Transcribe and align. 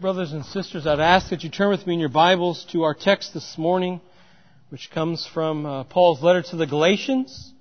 Brothers 0.00 0.30
and 0.30 0.44
sisters, 0.44 0.86
I'd 0.86 1.00
ask 1.00 1.30
that 1.30 1.42
you 1.42 1.50
turn 1.50 1.70
with 1.70 1.84
me 1.84 1.94
in 1.94 1.98
your 1.98 2.08
Bibles 2.08 2.64
to 2.70 2.84
our 2.84 2.94
text 2.94 3.34
this 3.34 3.58
morning, 3.58 4.00
which 4.68 4.92
comes 4.92 5.26
from 5.26 5.66
uh, 5.66 5.82
Paul's 5.82 6.22
letter 6.22 6.40
to 6.40 6.56
the 6.56 6.68
Galatians. 6.68 7.52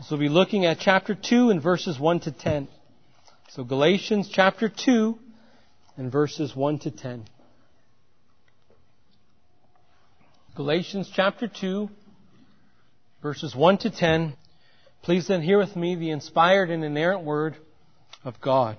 So 0.00 0.16
we'll 0.16 0.20
be 0.20 0.28
looking 0.30 0.64
at 0.64 0.78
chapter 0.78 1.14
2 1.14 1.50
and 1.50 1.62
verses 1.62 2.00
1 2.00 2.20
to 2.20 2.32
10. 2.32 2.68
So 3.50 3.64
Galatians 3.64 4.30
chapter 4.32 4.70
2 4.70 5.18
and 5.98 6.10
verses 6.10 6.56
1 6.56 6.78
to 6.78 6.90
10. 6.90 7.26
Galatians 10.56 11.10
chapter 11.14 11.48
2, 11.48 11.90
verses 13.22 13.54
1 13.54 13.76
to 13.76 13.90
10. 13.90 14.34
Please 15.02 15.28
then 15.28 15.42
hear 15.42 15.58
with 15.58 15.76
me 15.76 15.96
the 15.96 16.12
inspired 16.12 16.70
and 16.70 16.82
inerrant 16.82 17.24
word 17.24 17.56
of 18.24 18.40
God. 18.40 18.78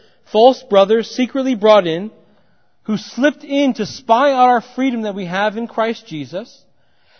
false 0.31 0.63
brothers 0.63 1.09
secretly 1.09 1.55
brought 1.55 1.87
in, 1.87 2.11
who 2.83 2.97
slipped 2.97 3.43
in 3.43 3.73
to 3.75 3.85
spy 3.85 4.31
out 4.31 4.49
our 4.49 4.61
freedom 4.61 5.03
that 5.03 5.15
we 5.15 5.25
have 5.25 5.57
in 5.57 5.67
Christ 5.67 6.07
Jesus, 6.07 6.63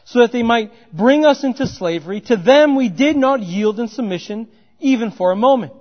so 0.06 0.20
that 0.20 0.32
they 0.32 0.44
might 0.44 0.72
bring 0.92 1.26
us 1.26 1.44
into 1.44 1.68
slavery. 1.68 2.22
To 2.22 2.36
them 2.36 2.76
we 2.76 2.90
did 2.90 3.16
not 3.16 3.42
yield 3.42 3.80
in 3.80 3.88
submission, 3.88 4.48
even 4.80 5.12
for 5.12 5.32
a 5.32 5.36
moment, 5.36 5.74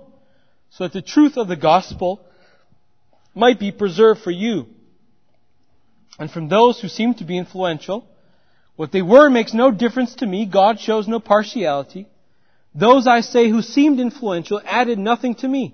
so 0.69 0.83
that 0.83 0.93
the 0.93 1.01
truth 1.01 1.37
of 1.37 1.47
the 1.47 1.55
gospel 1.55 2.21
might 3.33 3.59
be 3.59 3.71
preserved 3.71 4.21
for 4.21 4.31
you. 4.31 4.67
And 6.19 6.29
from 6.29 6.49
those 6.49 6.79
who 6.79 6.87
seem 6.87 7.15
to 7.15 7.23
be 7.23 7.37
influential, 7.37 8.07
what 8.75 8.91
they 8.91 9.01
were 9.01 9.29
makes 9.29 9.53
no 9.53 9.71
difference 9.71 10.15
to 10.15 10.27
me. 10.27 10.45
God 10.45 10.79
shows 10.79 11.07
no 11.07 11.19
partiality. 11.19 12.07
Those 12.75 13.07
I 13.07 13.21
say 13.21 13.49
who 13.49 13.61
seemed 13.61 13.99
influential 13.99 14.61
added 14.65 14.99
nothing 14.99 15.35
to 15.35 15.47
me. 15.47 15.73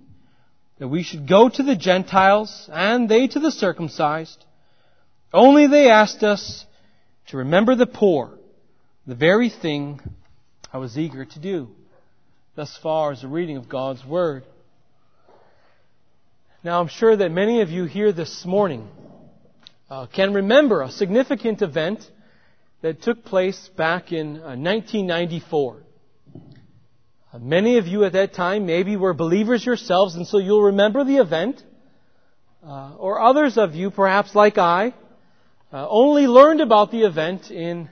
that 0.81 0.87
we 0.87 1.03
should 1.03 1.27
go 1.27 1.47
to 1.47 1.61
the 1.61 1.75
Gentiles 1.75 2.67
and 2.73 3.07
they 3.07 3.27
to 3.27 3.39
the 3.39 3.51
circumcised. 3.51 4.43
Only 5.31 5.67
they 5.67 5.91
asked 5.91 6.23
us 6.23 6.65
to 7.27 7.37
remember 7.37 7.75
the 7.75 7.85
poor, 7.85 8.31
the 9.05 9.13
very 9.13 9.51
thing 9.51 10.01
I 10.73 10.79
was 10.79 10.97
eager 10.97 11.23
to 11.23 11.39
do. 11.39 11.69
Thus 12.55 12.75
far 12.81 13.11
is 13.11 13.21
the 13.21 13.27
reading 13.27 13.57
of 13.57 13.69
God's 13.69 14.03
Word. 14.03 14.43
Now 16.63 16.81
I'm 16.81 16.87
sure 16.87 17.15
that 17.15 17.29
many 17.29 17.61
of 17.61 17.69
you 17.69 17.83
here 17.85 18.11
this 18.11 18.43
morning 18.43 18.87
uh, 19.87 20.07
can 20.07 20.33
remember 20.33 20.81
a 20.81 20.89
significant 20.89 21.61
event 21.61 21.99
that 22.81 23.03
took 23.03 23.23
place 23.23 23.69
back 23.77 24.11
in 24.11 24.37
uh, 24.37 24.57
1994. 24.57 25.77
Many 27.39 27.77
of 27.77 27.87
you 27.87 28.03
at 28.03 28.11
that 28.11 28.33
time 28.33 28.65
maybe 28.65 28.97
were 28.97 29.13
believers 29.13 29.65
yourselves, 29.65 30.15
and 30.15 30.27
so 30.27 30.37
you'll 30.37 30.63
remember 30.63 31.05
the 31.05 31.17
event. 31.17 31.63
Uh, 32.61 32.93
or 32.97 33.21
others 33.21 33.57
of 33.57 33.73
you, 33.73 33.89
perhaps 33.89 34.35
like 34.35 34.57
I, 34.57 34.93
uh, 35.71 35.87
only 35.89 36.27
learned 36.27 36.59
about 36.59 36.91
the 36.91 37.05
event 37.05 37.49
in 37.49 37.89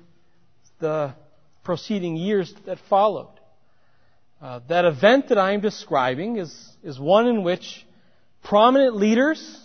the 0.79 1.15
preceding 1.63 2.17
years 2.17 2.53
that 2.65 2.77
followed. 2.89 3.31
Uh, 4.41 4.59
that 4.67 4.85
event 4.85 5.29
that 5.29 5.37
I 5.37 5.53
am 5.53 5.61
describing 5.61 6.37
is, 6.37 6.53
is 6.83 6.99
one 6.99 7.25
in 7.25 7.43
which 7.43 7.85
prominent 8.43 8.95
leaders 8.95 9.57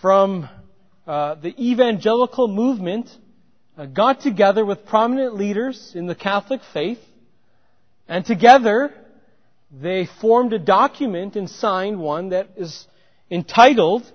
from 0.00 0.48
uh, 1.06 1.36
the 1.36 1.54
evangelical 1.58 2.48
movement 2.48 3.08
uh, 3.76 3.86
got 3.86 4.20
together 4.20 4.64
with 4.64 4.86
prominent 4.86 5.34
leaders 5.34 5.92
in 5.94 6.06
the 6.06 6.14
Catholic 6.14 6.60
faith 6.72 7.00
and 8.08 8.24
together, 8.24 8.92
they 9.70 10.08
formed 10.20 10.54
a 10.54 10.58
document 10.58 11.36
and 11.36 11.48
signed 11.48 12.00
one 12.00 12.30
that 12.30 12.48
is 12.56 12.86
entitled 13.30 14.10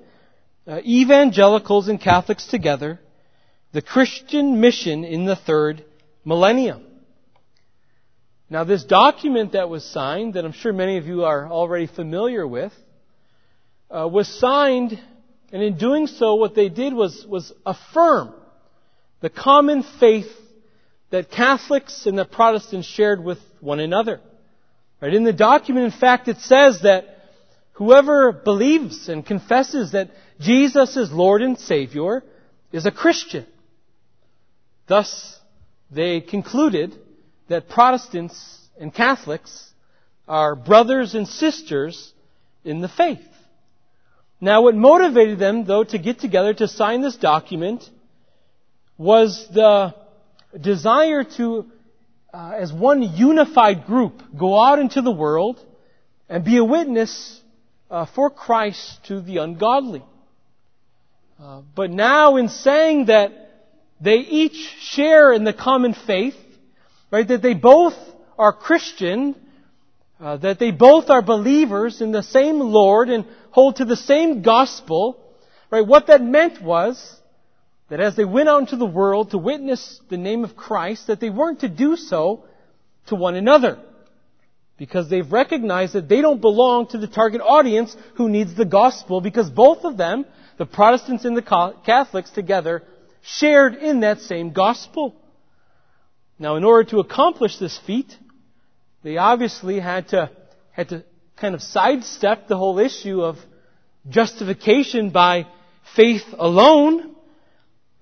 uh, 0.68 0.80
Evangelicals 0.80 1.88
and 1.88 2.02
Catholics 2.02 2.48
Together, 2.48 3.00
the 3.72 3.81
Christian 3.81 4.59
Mission 4.59 5.04
in 5.04 5.26
the 5.26 5.36
Third 5.36 5.86
Millennium. 6.26 6.84
Now 8.50 8.64
this 8.64 8.84
document 8.84 9.52
that 9.54 9.70
was 9.70 9.84
signed, 9.84 10.36
that 10.36 10.46
I'm 10.46 10.54
sure 10.54 10.74
many 10.74 10.98
of 10.98 11.06
you 11.06 11.25
are 11.25 11.48
already 11.48 11.88
familiar 11.88 12.48
with, 12.48 12.72
uh, 13.90 14.08
was 14.08 14.28
signed, 14.28 15.00
and 15.52 15.62
in 15.62 15.78
doing 15.78 16.08
so, 16.08 16.36
what 16.36 16.56
they 16.56 16.70
did 16.70 16.94
was, 16.94 17.25
was 17.28 17.52
affirm 17.66 18.34
the 19.22 19.30
common 19.30 19.84
faith 20.00 20.31
that 21.13 21.29
Catholics 21.29 22.07
and 22.07 22.18
the 22.18 22.25
Protestants 22.25 22.88
shared 22.88 23.24
with 23.24 23.38
one 23.59 23.79
another. 23.79 24.19
Right? 25.00 25.13
In 25.13 25.24
the 25.24 25.31
document, 25.31 25.85
in 25.85 26.00
fact, 26.00 26.28
it 26.28 26.40
says 26.40 26.81
that 26.81 27.06
whoever 27.74 28.31
believes 28.31 29.07
and 29.09 29.24
confesses 29.24 29.91
that 29.91 30.09
Jesus 30.40 30.97
is 30.97 31.12
Lord 31.12 31.44
and 31.44 31.59
Savior 31.59 32.24
is 32.72 32.88
a 32.88 32.91
Christian. 32.91 33.46
Thus, 34.88 35.40
they 35.91 36.19
concluded 36.19 36.96
that 37.47 37.69
Protestants 37.69 38.57
and 38.80 38.91
Catholics 38.91 39.72
are 40.28 40.56
brothers 40.56 41.13
and 41.13 41.28
sisters 41.28 42.12
in 42.63 42.81
the 42.81 42.90
faith. 42.90 43.22
Now, 44.41 44.63
what 44.63 44.74
motivated 44.74 45.38
them, 45.38 45.66
though, 45.66 45.84
to 45.84 46.00
get 46.00 46.18
together 46.18 46.56
to 46.56 46.68
sign 46.68 47.01
this 47.01 47.18
document 47.18 47.88
was 48.97 49.47
the 49.53 49.94
desire 50.59 51.24
to, 51.24 51.72
uh, 52.34 52.53
as 52.58 52.72
one 52.72 53.02
unified 53.02 53.86
group, 53.86 54.22
go 54.38 54.59
out 54.59 54.80
into 54.80 55.02
the 55.02 55.12
world 55.12 55.64
and 56.30 56.44
be 56.44 56.58
a 56.58 56.64
witness 56.64 57.41
uh, 57.90 58.06
for 58.16 58.30
Christ 58.30 59.00
to 59.06 59.22
the 59.22 59.38
ungodly. 59.38 60.03
Uh, 61.42 61.62
but 61.75 61.92
now, 61.92 62.38
in 62.38 62.50
saying 62.50 63.06
that 63.06 63.31
they 64.00 64.18
each 64.18 64.56
share 64.80 65.31
in 65.31 65.44
the 65.44 65.53
common 65.53 65.94
faith, 65.94 66.36
right, 67.12 67.28
that 67.28 67.42
they 67.42 67.53
both 67.53 67.96
are 68.38 68.53
Christian, 68.53 69.36
uh, 70.19 70.38
that 70.38 70.59
they 70.59 70.72
both 70.72 71.09
are 71.09 71.22
believers 71.22 72.02
in 72.02 72.12
the 72.12 72.24
same 72.24 72.59
Lord 72.59 73.09
and 73.09 73.25
hold 73.52 73.78
to 73.78 73.86
the 73.86 73.96
same 73.96 74.42
gospel, 74.42 75.18
right, 75.69 75.86
what 75.86 76.08
that 76.08 76.22
meant 76.22 76.62
was 76.62 77.19
that 77.94 78.00
as 78.00 78.16
they 78.16 78.26
went 78.26 78.50
out 78.50 78.62
into 78.62 78.76
the 78.76 78.88
world 78.88 79.30
to 79.30 79.38
witness 79.38 80.01
the 80.10 80.18
name 80.18 80.44
of 80.44 80.56
Christ, 80.56 81.06
that 81.06 81.19
they 81.19 81.30
weren't 81.30 81.60
to 81.60 81.69
do 81.69 81.95
so 81.95 82.44
to 83.06 83.13
one 83.13 83.36
another. 83.36 83.78
Because 84.78 85.12
they've 85.12 85.31
recognized 85.31 85.94
that 85.94 86.10
they 86.10 86.19
don't 86.19 86.42
belong 86.42 86.88
to 86.88 86.98
the 86.98 87.06
target 87.06 87.40
audience 87.42 87.95
who 88.16 88.30
needs 88.30 88.56
the 88.56 88.66
gospel 88.66 89.22
because 89.22 89.48
both 89.48 89.86
of 89.86 89.95
them, 89.95 90.25
the 90.57 90.66
Protestants 90.66 91.24
and 91.24 91.38
the 91.38 91.75
Catholics 91.86 92.31
together, 92.31 92.81
shared 93.22 93.75
in 93.75 94.00
that 94.00 94.22
same 94.22 94.54
gospel. 94.54 95.13
Now 96.40 96.56
in 96.56 96.63
order 96.63 96.90
to 96.90 97.00
accomplish 97.00 97.60
this 97.60 97.78
feat, 97.86 98.12
they 99.04 99.18
obviously 99.18 99.80
had 99.80 100.07
to, 100.07 100.31
had 100.72 100.90
to 100.90 101.04
kind 101.36 101.54
of 101.54 101.62
sidestep 101.62 102.48
the 102.48 102.57
whole 102.57 102.80
issue 102.80 103.22
of 103.22 103.38
justification 104.10 105.12
by 105.12 105.45
faith 105.95 106.24
alone 106.40 107.12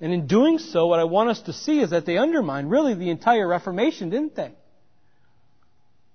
and 0.01 0.12
in 0.12 0.25
doing 0.25 0.57
so, 0.57 0.88
what 0.88 1.00
I 1.00 1.03
want 1.03 1.30
us 1.30 1.42
to 1.44 1.53
see 1.53 1.80
is 1.80 1.92
that 1.92 2.07
they 2.07 2.18
undermined 2.18 2.71
really 2.71 2.95
the 2.95 3.12
entire 3.12 3.48
Reformation, 3.48 4.09
didn't 4.09 4.36
they? 4.36 4.51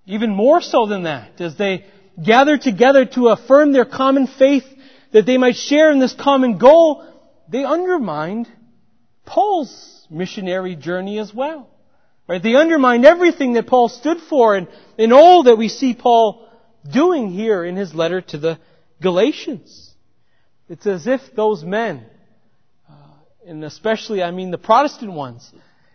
Even 0.07 0.35
more 0.35 0.61
so 0.61 0.87
than 0.87 1.05
that, 1.05 1.41
as 1.41 1.57
they 1.57 1.85
gathered 2.23 2.63
together 2.63 3.05
to 3.05 3.29
affirm 3.29 3.73
their 3.73 3.85
common 3.85 4.27
faith 4.27 4.65
that 5.13 5.25
they 5.25 5.39
might 5.39 5.55
share 5.55 5.93
in 5.93 6.01
this 6.01 6.15
common 6.15 6.59
goal, 6.59 7.05
they 7.49 7.65
undermined 7.65 8.49
Paul's 9.25 10.07
missionary 10.11 10.75
journey 10.75 11.19
as 11.21 11.33
well. 11.33 11.71
Right? 12.29 12.43
They 12.43 12.57
undermined 12.57 13.05
everything 13.05 13.53
that 13.53 13.69
Paul 13.69 13.89
stood 13.89 14.19
for 14.29 14.57
and, 14.57 14.67
and 14.99 15.13
all 15.13 15.45
that 15.45 15.59
we 15.59 15.69
see 15.69 15.95
Paul 15.95 16.49
doing 16.93 17.31
here 17.31 17.65
in 17.65 17.77
his 17.77 17.95
letter 17.95 18.21
to 18.21 18.39
the 18.39 18.59
Galatians. 19.01 19.95
It's 20.69 20.87
as 20.87 21.07
if 21.07 21.21
those 21.37 21.63
men, 21.63 22.07
and 23.47 23.65
especially 23.65 24.23
I 24.23 24.31
mean 24.31 24.51
the 24.51 24.59
Protestant 24.59 25.13
ones, 25.13 25.51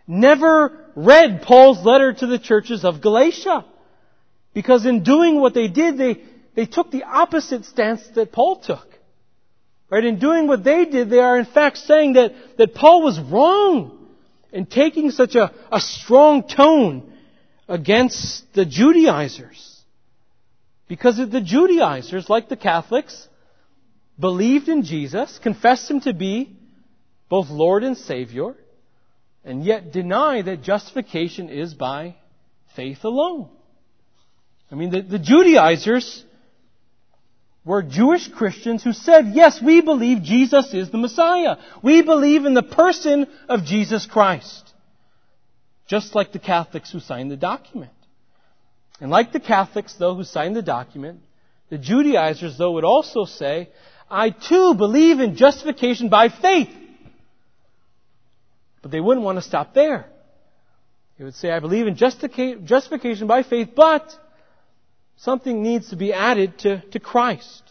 never 0.06 0.86
read 0.94 1.42
Paul's 1.42 1.84
letter 1.84 2.12
to 2.12 2.26
the 2.26 2.38
churches 2.38 2.84
of 2.84 3.00
Galatia. 3.00 3.64
Because 4.54 4.84
in 4.84 5.02
doing 5.02 5.40
what 5.40 5.54
they 5.54 5.68
did, 5.68 5.96
they, 5.96 6.22
they 6.54 6.66
took 6.66 6.90
the 6.90 7.04
opposite 7.04 7.64
stance 7.64 8.06
that 8.14 8.32
Paul 8.32 8.56
took. 8.56 8.86
Right? 9.88 10.04
In 10.04 10.18
doing 10.18 10.46
what 10.46 10.64
they 10.64 10.84
did, 10.86 11.10
they 11.10 11.18
are 11.18 11.38
in 11.38 11.46
fact 11.46 11.78
saying 11.78 12.14
that, 12.14 12.32
that 12.58 12.74
Paul 12.74 13.02
was 13.02 13.18
wrong 13.20 14.08
in 14.50 14.66
taking 14.66 15.10
such 15.10 15.34
a, 15.34 15.52
a 15.70 15.80
strong 15.80 16.46
tone 16.46 17.12
against 17.68 18.52
the 18.54 18.64
Judaizers. 18.64 19.80
Because 20.88 21.16
the 21.16 21.40
Judaizers, 21.40 22.28
like 22.28 22.48
the 22.48 22.56
Catholics, 22.56 23.28
believed 24.18 24.68
in 24.68 24.82
Jesus, 24.82 25.38
confessed 25.42 25.90
Him 25.90 26.00
to 26.00 26.12
be 26.12 26.56
both 27.32 27.48
Lord 27.48 27.82
and 27.82 27.96
Savior, 27.96 28.54
and 29.42 29.64
yet 29.64 29.90
deny 29.90 30.42
that 30.42 30.62
justification 30.62 31.48
is 31.48 31.72
by 31.72 32.14
faith 32.76 33.04
alone. 33.04 33.48
I 34.70 34.74
mean, 34.74 34.90
the, 34.90 35.00
the 35.00 35.18
Judaizers 35.18 36.26
were 37.64 37.82
Jewish 37.82 38.28
Christians 38.28 38.84
who 38.84 38.92
said, 38.92 39.28
yes, 39.32 39.62
we 39.62 39.80
believe 39.80 40.22
Jesus 40.22 40.74
is 40.74 40.90
the 40.90 40.98
Messiah. 40.98 41.56
We 41.82 42.02
believe 42.02 42.44
in 42.44 42.52
the 42.52 42.62
person 42.62 43.26
of 43.48 43.64
Jesus 43.64 44.04
Christ. 44.04 44.70
Just 45.86 46.14
like 46.14 46.32
the 46.32 46.38
Catholics 46.38 46.92
who 46.92 47.00
signed 47.00 47.30
the 47.30 47.38
document. 47.38 47.92
And 49.00 49.10
like 49.10 49.32
the 49.32 49.40
Catholics, 49.40 49.94
though, 49.98 50.14
who 50.14 50.24
signed 50.24 50.54
the 50.54 50.60
document, 50.60 51.20
the 51.70 51.78
Judaizers, 51.78 52.58
though, 52.58 52.72
would 52.72 52.84
also 52.84 53.24
say, 53.24 53.70
I 54.10 54.28
too 54.28 54.74
believe 54.74 55.18
in 55.18 55.36
justification 55.36 56.10
by 56.10 56.28
faith. 56.28 56.68
But 58.82 58.90
they 58.90 59.00
wouldn't 59.00 59.24
want 59.24 59.38
to 59.38 59.42
stop 59.42 59.74
there. 59.74 60.06
They 61.18 61.24
would 61.24 61.34
say, 61.34 61.50
I 61.50 61.60
believe 61.60 61.86
in 61.86 61.96
justification 61.96 63.26
by 63.26 63.42
faith, 63.44 63.70
but 63.74 64.12
Something 65.22 65.62
needs 65.62 65.90
to 65.90 65.96
be 65.96 66.12
added 66.12 66.58
to, 66.60 66.80
to 66.90 66.98
Christ. 66.98 67.62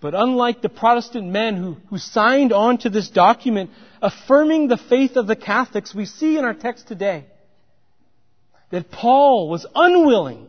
But 0.00 0.14
unlike 0.14 0.60
the 0.60 0.68
Protestant 0.68 1.26
men 1.28 1.56
who, 1.56 1.76
who 1.88 1.96
signed 1.96 2.52
on 2.52 2.76
to 2.78 2.90
this 2.90 3.08
document 3.08 3.70
affirming 4.02 4.68
the 4.68 4.76
faith 4.76 5.16
of 5.16 5.26
the 5.26 5.36
Catholics, 5.36 5.94
we 5.94 6.04
see 6.04 6.36
in 6.36 6.44
our 6.44 6.52
text 6.52 6.86
today 6.86 7.24
that 8.70 8.90
Paul 8.90 9.48
was 9.48 9.64
unwilling 9.74 10.48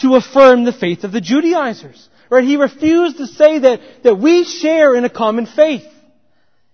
to 0.00 0.16
affirm 0.16 0.64
the 0.64 0.72
faith 0.72 1.04
of 1.04 1.12
the 1.12 1.20
Judaizers. 1.22 2.08
Right? 2.28 2.44
He 2.44 2.56
refused 2.56 3.16
to 3.16 3.26
say 3.26 3.58
that, 3.58 3.80
that 4.04 4.16
we 4.16 4.44
share 4.44 4.94
in 4.94 5.06
a 5.06 5.10
common 5.10 5.46
faith. 5.46 5.86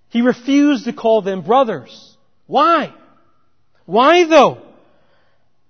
He 0.09 0.23
refused 0.23 0.85
to 0.87 0.93
call 0.93 1.23
them 1.23 1.43
brothers. 1.43 2.08
Why? 2.49 2.95
Why 3.85 4.25
though? 4.25 4.63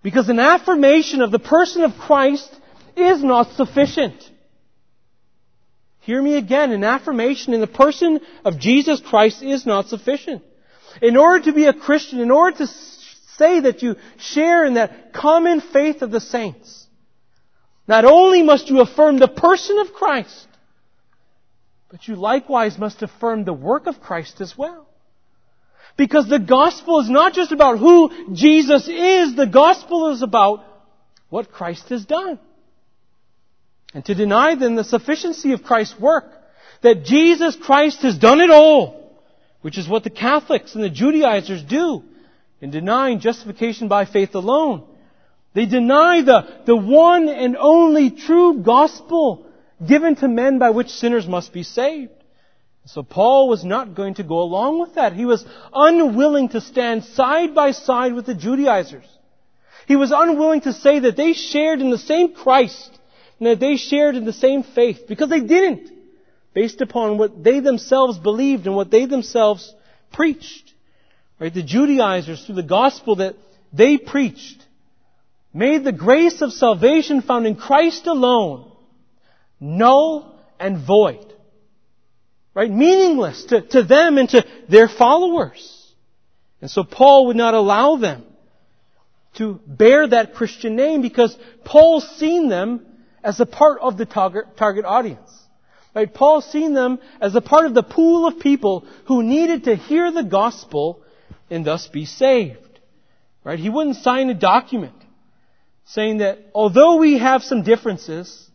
Because 0.02 0.30
an 0.30 0.38
affirmation 0.38 1.20
of 1.20 1.30
the 1.30 1.38
person 1.38 1.82
of 1.82 1.92
Christ 1.98 2.48
is 2.96 3.22
not 3.22 3.52
sufficient. 3.52 4.14
Hear 6.00 6.22
me 6.22 6.36
again. 6.36 6.70
An 6.70 6.84
affirmation 6.84 7.52
in 7.52 7.60
the 7.60 7.66
person 7.66 8.20
of 8.44 8.58
Jesus 8.58 9.00
Christ 9.00 9.42
is 9.42 9.66
not 9.66 9.88
sufficient. 9.88 10.42
In 11.02 11.16
order 11.16 11.44
to 11.44 11.52
be 11.52 11.66
a 11.66 11.74
Christian, 11.74 12.20
in 12.20 12.30
order 12.30 12.56
to 12.58 12.66
say 13.36 13.60
that 13.60 13.82
you 13.82 13.96
share 14.16 14.64
in 14.64 14.74
that 14.74 15.12
common 15.12 15.60
faith 15.60 16.00
of 16.00 16.10
the 16.10 16.20
saints, 16.20 16.86
not 17.86 18.04
only 18.04 18.42
must 18.42 18.70
you 18.70 18.80
affirm 18.80 19.18
the 19.18 19.28
person 19.28 19.78
of 19.78 19.92
Christ, 19.92 20.46
but 21.90 22.06
you 22.06 22.14
likewise 22.14 22.78
must 22.78 23.02
affirm 23.02 23.44
the 23.44 23.52
work 23.52 23.86
of 23.86 24.00
Christ 24.00 24.40
as 24.40 24.56
well. 24.56 24.87
Because 25.98 26.28
the 26.28 26.38
gospel 26.38 27.00
is 27.00 27.10
not 27.10 27.34
just 27.34 27.50
about 27.50 27.80
who 27.80 28.32
Jesus 28.32 28.86
is, 28.88 29.34
the 29.34 29.50
gospel 29.52 30.10
is 30.12 30.22
about 30.22 30.64
what 31.28 31.50
Christ 31.50 31.88
has 31.88 32.06
done. 32.06 32.38
And 33.92 34.04
to 34.04 34.14
deny 34.14 34.54
then 34.54 34.76
the 34.76 34.84
sufficiency 34.84 35.52
of 35.52 35.64
Christ's 35.64 35.98
work, 35.98 36.32
that 36.82 37.04
Jesus 37.04 37.56
Christ 37.56 38.02
has 38.02 38.16
done 38.16 38.40
it 38.40 38.48
all, 38.48 39.12
which 39.60 39.76
is 39.76 39.88
what 39.88 40.04
the 40.04 40.10
Catholics 40.10 40.76
and 40.76 40.84
the 40.84 40.88
Judaizers 40.88 41.64
do 41.64 42.04
in 42.60 42.70
denying 42.70 43.18
justification 43.18 43.88
by 43.88 44.04
faith 44.04 44.36
alone. 44.36 44.84
They 45.52 45.66
deny 45.66 46.22
the, 46.22 46.62
the 46.64 46.76
one 46.76 47.28
and 47.28 47.56
only 47.56 48.12
true 48.12 48.62
gospel 48.62 49.46
given 49.84 50.14
to 50.16 50.28
men 50.28 50.60
by 50.60 50.70
which 50.70 50.90
sinners 50.90 51.26
must 51.26 51.52
be 51.52 51.64
saved. 51.64 52.12
So 52.88 53.02
Paul 53.02 53.50
was 53.50 53.64
not 53.64 53.94
going 53.94 54.14
to 54.14 54.22
go 54.22 54.40
along 54.40 54.80
with 54.80 54.94
that. 54.94 55.12
He 55.12 55.26
was 55.26 55.44
unwilling 55.74 56.48
to 56.50 56.60
stand 56.62 57.04
side 57.04 57.54
by 57.54 57.72
side 57.72 58.14
with 58.14 58.24
the 58.24 58.34
Judaizers. 58.34 59.04
He 59.86 59.96
was 59.96 60.10
unwilling 60.10 60.62
to 60.62 60.72
say 60.72 61.00
that 61.00 61.16
they 61.16 61.34
shared 61.34 61.80
in 61.82 61.90
the 61.90 61.98
same 61.98 62.32
Christ 62.32 62.98
and 63.38 63.46
that 63.48 63.60
they 63.60 63.76
shared 63.76 64.16
in 64.16 64.24
the 64.24 64.32
same 64.32 64.62
faith 64.62 65.00
because 65.06 65.28
they 65.28 65.40
didn't, 65.40 65.90
based 66.54 66.80
upon 66.80 67.18
what 67.18 67.44
they 67.44 67.60
themselves 67.60 68.18
believed 68.18 68.66
and 68.66 68.74
what 68.74 68.90
they 68.90 69.04
themselves 69.04 69.74
preached. 70.10 70.72
Right? 71.38 71.52
The 71.52 71.62
Judaizers, 71.62 72.46
through 72.46 72.54
the 72.54 72.62
gospel 72.62 73.16
that 73.16 73.36
they 73.70 73.98
preached, 73.98 74.64
made 75.52 75.84
the 75.84 75.92
grace 75.92 76.40
of 76.40 76.52
salvation 76.52 77.20
found 77.20 77.46
in 77.46 77.56
Christ 77.56 78.06
alone 78.06 78.72
null 79.60 80.40
and 80.58 80.78
void. 80.78 81.27
Right? 82.58 82.72
Meaningless 82.72 83.44
to, 83.50 83.60
to 83.60 83.84
them 83.84 84.18
and 84.18 84.28
to 84.30 84.44
their 84.68 84.88
followers. 84.88 85.94
And 86.60 86.68
so 86.68 86.82
Paul 86.82 87.28
would 87.28 87.36
not 87.36 87.54
allow 87.54 87.98
them 87.98 88.24
to 89.34 89.60
bear 89.64 90.08
that 90.08 90.34
Christian 90.34 90.74
name 90.74 91.00
because 91.00 91.38
Paul's 91.64 92.08
seen 92.18 92.48
them 92.48 92.84
as 93.22 93.38
a 93.38 93.46
part 93.46 93.80
of 93.80 93.96
the 93.96 94.06
target, 94.06 94.56
target 94.56 94.84
audience. 94.84 95.30
Right? 95.94 96.12
Paul's 96.12 96.50
seen 96.50 96.74
them 96.74 96.98
as 97.20 97.36
a 97.36 97.40
part 97.40 97.66
of 97.66 97.74
the 97.74 97.84
pool 97.84 98.26
of 98.26 98.40
people 98.40 98.84
who 99.04 99.22
needed 99.22 99.62
to 99.66 99.76
hear 99.76 100.10
the 100.10 100.24
gospel 100.24 101.04
and 101.48 101.64
thus 101.64 101.86
be 101.86 102.06
saved. 102.06 102.80
Right? 103.44 103.60
He 103.60 103.70
wouldn't 103.70 103.98
sign 103.98 104.30
a 104.30 104.34
document 104.34 105.00
saying 105.84 106.18
that 106.18 106.40
although 106.56 106.96
we 106.96 107.18
have 107.18 107.44
some 107.44 107.62
differences, 107.62 108.50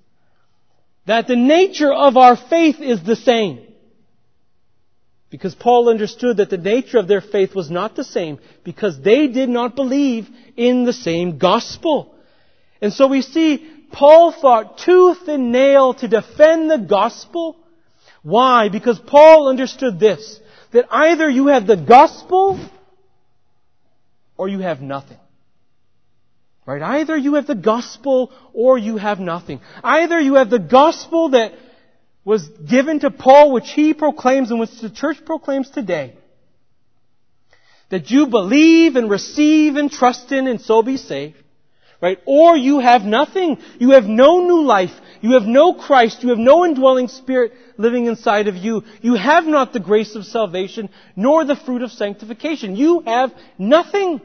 that 1.05 1.25
the 1.27 1.37
nature 1.37 1.93
of 1.93 2.17
our 2.17 2.35
faith 2.35 2.81
is 2.81 3.01
the 3.01 3.15
same. 3.15 3.69
Because 5.33 5.55
Paul 5.55 5.89
understood 5.89 6.37
that 6.37 6.51
the 6.51 6.59
nature 6.59 6.99
of 6.99 7.07
their 7.07 7.19
faith 7.19 7.55
was 7.55 7.71
not 7.71 7.95
the 7.95 8.03
same 8.03 8.37
because 8.63 9.01
they 9.01 9.25
did 9.25 9.49
not 9.49 9.75
believe 9.75 10.29
in 10.55 10.85
the 10.85 10.93
same 10.93 11.39
gospel. 11.39 12.13
And 12.83 12.93
so 12.93 13.07
we 13.07 13.23
see 13.23 13.67
Paul 13.91 14.31
fought 14.31 14.77
tooth 14.77 15.27
and 15.27 15.51
nail 15.51 15.95
to 15.95 16.07
defend 16.07 16.69
the 16.69 16.77
gospel. 16.77 17.57
Why? 18.21 18.69
Because 18.69 18.99
Paul 18.99 19.47
understood 19.47 19.99
this, 19.99 20.39
that 20.71 20.85
either 20.91 21.27
you 21.27 21.47
have 21.47 21.65
the 21.65 21.77
gospel 21.77 22.59
or 24.37 24.47
you 24.47 24.59
have 24.59 24.81
nothing. 24.81 25.17
Right? 26.67 26.83
Either 26.83 27.17
you 27.17 27.33
have 27.33 27.47
the 27.47 27.55
gospel 27.55 28.31
or 28.53 28.77
you 28.77 28.97
have 28.97 29.19
nothing. 29.19 29.61
Either 29.83 30.19
you 30.19 30.35
have 30.35 30.51
the 30.51 30.59
gospel 30.59 31.29
that 31.29 31.53
was 32.25 32.47
given 32.47 32.99
to 33.01 33.11
Paul, 33.11 33.51
which 33.51 33.71
he 33.71 33.93
proclaims 33.93 34.49
and 34.49 34.59
which 34.59 34.79
the 34.81 34.89
church 34.89 35.17
proclaims 35.25 35.69
today. 35.69 36.15
That 37.89 38.09
you 38.09 38.27
believe 38.27 38.95
and 38.95 39.09
receive 39.09 39.75
and 39.75 39.91
trust 39.91 40.31
in 40.31 40.47
and 40.47 40.61
so 40.61 40.81
be 40.81 40.97
saved. 40.97 41.35
Right? 42.01 42.19
Or 42.25 42.57
you 42.57 42.79
have 42.79 43.03
nothing. 43.03 43.59
You 43.79 43.91
have 43.91 44.05
no 44.05 44.39
new 44.39 44.63
life. 44.63 44.91
You 45.21 45.33
have 45.33 45.43
no 45.43 45.73
Christ. 45.73 46.21
You 46.21 46.29
have 46.29 46.37
no 46.37 46.65
indwelling 46.65 47.07
spirit 47.07 47.53
living 47.77 48.07
inside 48.07 48.47
of 48.49 48.57
you. 48.57 48.83
You 49.01 49.15
have 49.15 49.45
not 49.45 49.71
the 49.71 49.79
grace 49.79 50.15
of 50.15 50.25
salvation, 50.25 50.89
nor 51.15 51.45
the 51.45 51.55
fruit 51.55 51.81
of 51.81 51.91
sanctification. 51.91 52.75
You 52.75 53.03
have 53.05 53.31
nothing. 53.57 54.19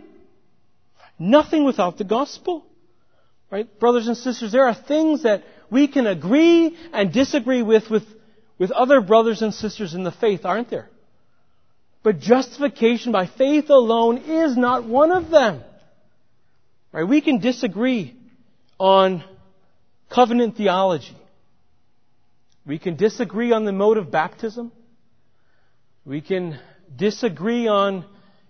Nothing 1.20 1.64
without 1.64 1.98
the 1.98 2.04
gospel. 2.04 2.64
Right? 3.50 3.78
Brothers 3.78 4.08
and 4.08 4.16
sisters, 4.16 4.50
there 4.50 4.66
are 4.66 4.74
things 4.74 5.22
that 5.22 5.44
we 5.70 5.88
can 5.88 6.06
agree 6.06 6.76
and 6.92 7.12
disagree 7.12 7.62
with, 7.62 7.90
with, 7.90 8.04
with 8.58 8.70
other 8.70 9.00
brothers 9.00 9.42
and 9.42 9.52
sisters 9.52 9.94
in 9.94 10.02
the 10.02 10.12
faith, 10.12 10.44
aren't 10.44 10.70
there? 10.70 10.88
But 12.02 12.20
justification 12.20 13.12
by 13.12 13.26
faith 13.26 13.70
alone 13.70 14.18
is 14.18 14.56
not 14.56 14.84
one 14.84 15.10
of 15.10 15.30
them. 15.30 15.62
Right? 16.92 17.04
We 17.04 17.20
can 17.20 17.40
disagree 17.40 18.16
on 18.78 19.24
covenant 20.10 20.56
theology. 20.56 21.16
We 22.66 22.78
can 22.78 22.96
disagree 22.96 23.52
on 23.52 23.64
the 23.64 23.72
mode 23.72 23.98
of 23.98 24.10
baptism. 24.10 24.72
We 26.04 26.20
can 26.20 26.58
disagree 26.96 27.68
on 27.68 28.04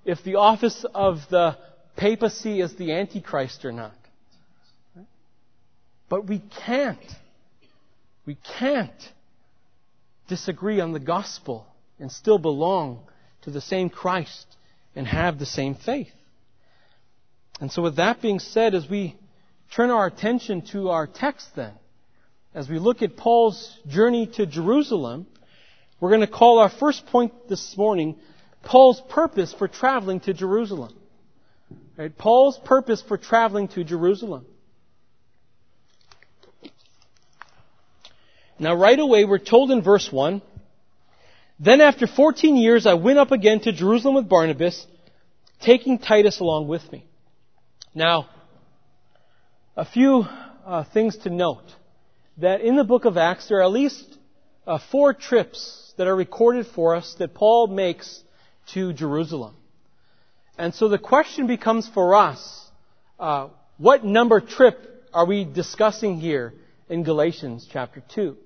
if 0.05 0.23
the 0.23 0.37
office 0.37 0.85
of 0.95 1.19
the 1.31 1.57
papacy 1.97 2.61
is 2.61 2.75
the 2.77 2.93
Antichrist 2.93 3.65
or 3.65 3.73
not. 3.73 3.98
But 6.09 6.27
we 6.27 6.43
can't, 6.67 6.99
we 8.27 8.37
can't 8.59 9.13
disagree 10.29 10.81
on 10.81 10.93
the 10.93 11.01
gospel 11.01 11.67
and 11.99 12.11
still 12.11 12.39
belong 12.39 13.01
to 13.43 13.51
the 13.51 13.61
same 13.61 13.91
Christ 13.91 14.47
and 14.95 15.07
have 15.07 15.39
the 15.39 15.47
same 15.47 15.75
faith. 15.75 16.13
And 17.61 17.71
so 17.73 17.83
with 17.83 17.97
that 17.97 18.23
being 18.23 18.39
said, 18.39 18.75
as 18.75 18.89
we 18.89 19.17
turn 19.75 19.91
our 19.91 20.07
attention 20.07 20.63
to 20.73 20.91
our 20.91 21.07
text 21.07 21.49
then, 21.57 21.73
as 22.55 22.69
we 22.69 22.79
look 22.79 23.03
at 23.03 23.17
Paul's 23.17 23.77
journey 23.87 24.27
to 24.35 24.47
Jerusalem, 24.47 25.27
we're 26.01 26.11
going 26.11 26.23
to 26.23 26.27
call 26.27 26.59
our 26.59 26.71
first 26.71 27.07
point 27.07 27.33
this 27.49 27.77
morning 27.77 28.17
Paul's 28.63 29.01
purpose 29.09 29.53
for 29.53 29.69
traveling 29.69 30.21
to 30.21 30.33
Jerusalem. 30.33 30.95
Right? 31.97 32.17
Paul's 32.17 32.59
purpose 32.65 33.03
for 33.07 33.19
traveling 33.19 33.69
to 33.69 33.85
Jerusalem. 33.85 34.47
Now 38.59 38.75
right 38.75 38.99
away 38.99 39.25
we're 39.25 39.39
told 39.39 39.71
in 39.71 39.83
verse 39.83 40.11
1, 40.11 40.43
Then 41.61 41.81
after 41.81 42.07
14 42.07 42.57
years 42.57 42.87
I 42.87 42.95
went 42.95 43.19
up 43.19 43.31
again 43.31 43.61
to 43.61 43.73
Jerusalem 43.73 44.17
with 44.17 44.29
Barnabas, 44.29 44.87
taking 45.61 45.99
Titus 45.99 46.41
along 46.41 46.69
with 46.69 46.91
me. 46.91 47.05
Now, 47.95 48.29
a 49.77 49.85
few 49.85 50.25
uh, 50.67 50.85
things 50.93 51.17
to 51.19 51.31
note. 51.31 51.65
That 52.39 52.61
in 52.61 52.77
the 52.77 52.85
book 52.85 53.05
of 53.05 53.17
Acts 53.17 53.49
there 53.49 53.59
are 53.59 53.65
at 53.65 53.73
least 53.73 54.05
uh, 54.67 54.79
four 54.91 55.15
trips 55.15 55.93
that 55.97 56.07
are 56.07 56.15
recorded 56.15 56.67
for 56.67 56.95
us 56.95 57.15
that 57.19 57.35
Paul 57.35 57.69
makes 57.69 58.23
to 58.75 58.93
Jerusalem. 58.93 59.55
And 60.57 60.75
so 60.75 60.89
the 60.89 60.99
question 60.99 61.47
becomes 61.47 61.89
for 61.89 62.15
us, 62.15 62.71
uh, 63.19 63.49
what 63.77 64.05
number 64.05 64.41
trip 64.41 65.07
are 65.13 65.27
we 65.27 65.45
discussing 65.45 66.21
here 66.21 66.55
in 66.89 67.05
Galatians 67.05 67.69
chapter 67.71 68.03
2? 68.15 68.37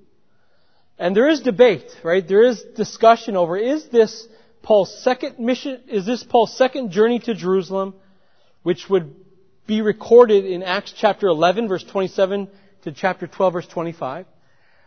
And 0.98 1.16
there 1.16 1.28
is 1.28 1.40
debate, 1.40 1.90
right? 2.02 2.26
There 2.26 2.42
is 2.42 2.62
discussion 2.76 3.36
over, 3.36 3.56
is 3.56 3.86
this 3.88 4.28
Paul's 4.62 5.02
second 5.02 5.38
mission, 5.38 5.80
is 5.88 6.06
this 6.06 6.22
Paul's 6.22 6.56
second 6.56 6.90
journey 6.90 7.18
to 7.20 7.34
Jerusalem, 7.34 7.94
which 8.62 8.88
would 8.88 9.14
be 9.66 9.80
recorded 9.80 10.44
in 10.44 10.62
Acts 10.62 10.92
chapter 10.96 11.28
11 11.28 11.68
verse 11.68 11.84
27 11.84 12.48
to 12.82 12.92
chapter 12.92 13.26
12 13.26 13.52
verse 13.52 13.66
25? 13.66 14.26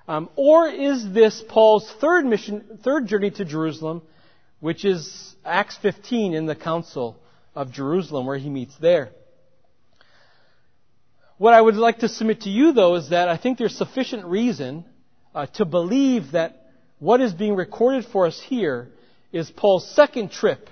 Um, 0.07 0.29
or 0.35 0.67
is 0.67 1.11
this 1.11 1.43
Paul's 1.49 1.91
third 1.99 2.25
mission, 2.25 2.79
third 2.83 3.07
journey 3.07 3.31
to 3.31 3.43
Jerusalem, 3.43 4.03
which 4.59 4.85
is 4.85 5.35
Acts 5.43 5.77
15 5.77 6.33
in 6.33 6.45
the 6.45 6.55
Council 6.55 7.17
of 7.55 7.71
Jerusalem 7.71 8.25
where 8.25 8.37
he 8.37 8.49
meets 8.49 8.75
there. 8.77 9.09
What 11.37 11.53
I 11.53 11.61
would 11.61 11.75
like 11.75 11.99
to 11.99 12.07
submit 12.07 12.41
to 12.41 12.49
you 12.49 12.73
though 12.73 12.95
is 12.95 13.09
that 13.09 13.29
I 13.29 13.37
think 13.37 13.57
there's 13.57 13.77
sufficient 13.77 14.25
reason 14.25 14.85
uh, 15.35 15.45
to 15.47 15.65
believe 15.65 16.31
that 16.31 16.71
what 16.99 17.19
is 17.19 17.33
being 17.33 17.55
recorded 17.55 18.05
for 18.05 18.25
us 18.25 18.41
here 18.41 18.87
is 19.33 19.51
Paul's 19.51 19.87
second 19.93 20.31
trip 20.31 20.69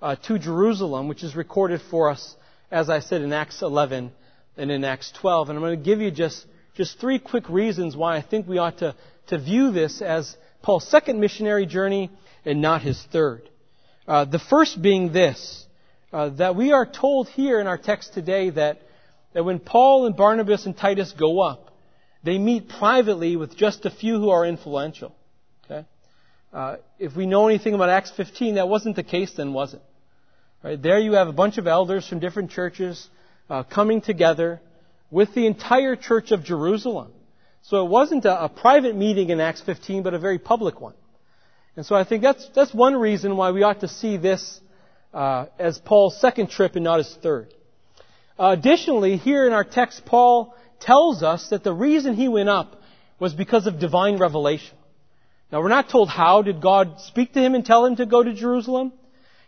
uh, 0.00 0.16
to 0.26 0.38
Jerusalem, 0.38 1.06
which 1.06 1.22
is 1.22 1.36
recorded 1.36 1.82
for 1.90 2.10
us, 2.10 2.34
as 2.70 2.88
I 2.88 3.00
said, 3.00 3.20
in 3.20 3.32
Acts 3.34 3.60
11 3.60 4.10
and 4.56 4.70
in 4.70 4.84
Acts 4.84 5.12
12. 5.20 5.50
And 5.50 5.58
I'm 5.58 5.62
going 5.62 5.78
to 5.78 5.84
give 5.84 6.00
you 6.00 6.10
just, 6.10 6.46
just 6.74 6.98
three 6.98 7.18
quick 7.18 7.48
reasons 7.50 7.94
why 7.94 8.16
I 8.16 8.22
think 8.22 8.48
we 8.48 8.56
ought 8.56 8.78
to, 8.78 8.94
to 9.28 9.38
view 9.38 9.70
this 9.70 10.00
as 10.00 10.34
Paul's 10.62 10.88
second 10.88 11.20
missionary 11.20 11.66
journey 11.66 12.10
and 12.46 12.62
not 12.62 12.80
his 12.80 13.00
third. 13.12 13.42
Uh, 14.08 14.24
the 14.24 14.38
first 14.38 14.80
being 14.80 15.12
this, 15.12 15.66
uh, 16.10 16.30
that 16.30 16.56
we 16.56 16.72
are 16.72 16.86
told 16.86 17.28
here 17.28 17.60
in 17.60 17.66
our 17.66 17.76
text 17.76 18.14
today 18.14 18.48
that, 18.48 18.80
that 19.34 19.44
when 19.44 19.58
Paul 19.58 20.06
and 20.06 20.16
Barnabas 20.16 20.64
and 20.64 20.74
Titus 20.74 21.12
go 21.12 21.40
up, 21.40 21.65
they 22.26 22.38
meet 22.38 22.68
privately 22.68 23.36
with 23.36 23.56
just 23.56 23.86
a 23.86 23.90
few 23.90 24.18
who 24.18 24.30
are 24.30 24.44
influential. 24.44 25.14
Okay? 25.64 25.86
Uh, 26.52 26.76
if 26.98 27.14
we 27.14 27.26
know 27.26 27.46
anything 27.48 27.74
about 27.74 27.88
Acts 27.88 28.10
15, 28.16 28.56
that 28.56 28.68
wasn't 28.68 28.96
the 28.96 29.02
case 29.02 29.32
then, 29.36 29.52
was 29.52 29.74
it? 29.74 29.82
Right, 30.62 30.80
there 30.80 30.98
you 30.98 31.12
have 31.12 31.28
a 31.28 31.32
bunch 31.32 31.58
of 31.58 31.66
elders 31.66 32.08
from 32.08 32.18
different 32.18 32.50
churches 32.50 33.08
uh, 33.48 33.62
coming 33.62 34.00
together 34.00 34.60
with 35.10 35.34
the 35.34 35.46
entire 35.46 35.94
church 35.94 36.32
of 36.32 36.42
Jerusalem. 36.42 37.12
So 37.62 37.84
it 37.84 37.88
wasn't 37.88 38.24
a, 38.24 38.44
a 38.44 38.48
private 38.48 38.96
meeting 38.96 39.30
in 39.30 39.40
Acts 39.40 39.60
15, 39.60 40.02
but 40.02 40.14
a 40.14 40.18
very 40.18 40.38
public 40.38 40.80
one. 40.80 40.94
And 41.76 41.84
so 41.84 41.94
I 41.94 42.04
think 42.04 42.22
that's, 42.22 42.48
that's 42.54 42.74
one 42.74 42.96
reason 42.96 43.36
why 43.36 43.50
we 43.52 43.62
ought 43.62 43.80
to 43.80 43.88
see 43.88 44.16
this 44.16 44.60
uh, 45.14 45.46
as 45.58 45.78
Paul's 45.78 46.20
second 46.20 46.50
trip 46.50 46.74
and 46.74 46.84
not 46.84 46.98
his 46.98 47.16
third. 47.22 47.52
Uh, 48.38 48.56
additionally, 48.58 49.16
here 49.16 49.46
in 49.46 49.52
our 49.52 49.64
text, 49.64 50.04
Paul 50.04 50.54
tells 50.80 51.22
us 51.22 51.48
that 51.50 51.64
the 51.64 51.72
reason 51.72 52.14
he 52.14 52.28
went 52.28 52.48
up 52.48 52.80
was 53.18 53.34
because 53.34 53.66
of 53.66 53.78
divine 53.78 54.18
revelation. 54.18 54.76
Now 55.50 55.60
we're 55.60 55.68
not 55.68 55.88
told 55.88 56.08
how. 56.08 56.42
Did 56.42 56.60
God 56.60 57.00
speak 57.00 57.32
to 57.34 57.40
him 57.40 57.54
and 57.54 57.64
tell 57.64 57.84
him 57.84 57.96
to 57.96 58.06
go 58.06 58.22
to 58.22 58.32
Jerusalem? 58.34 58.92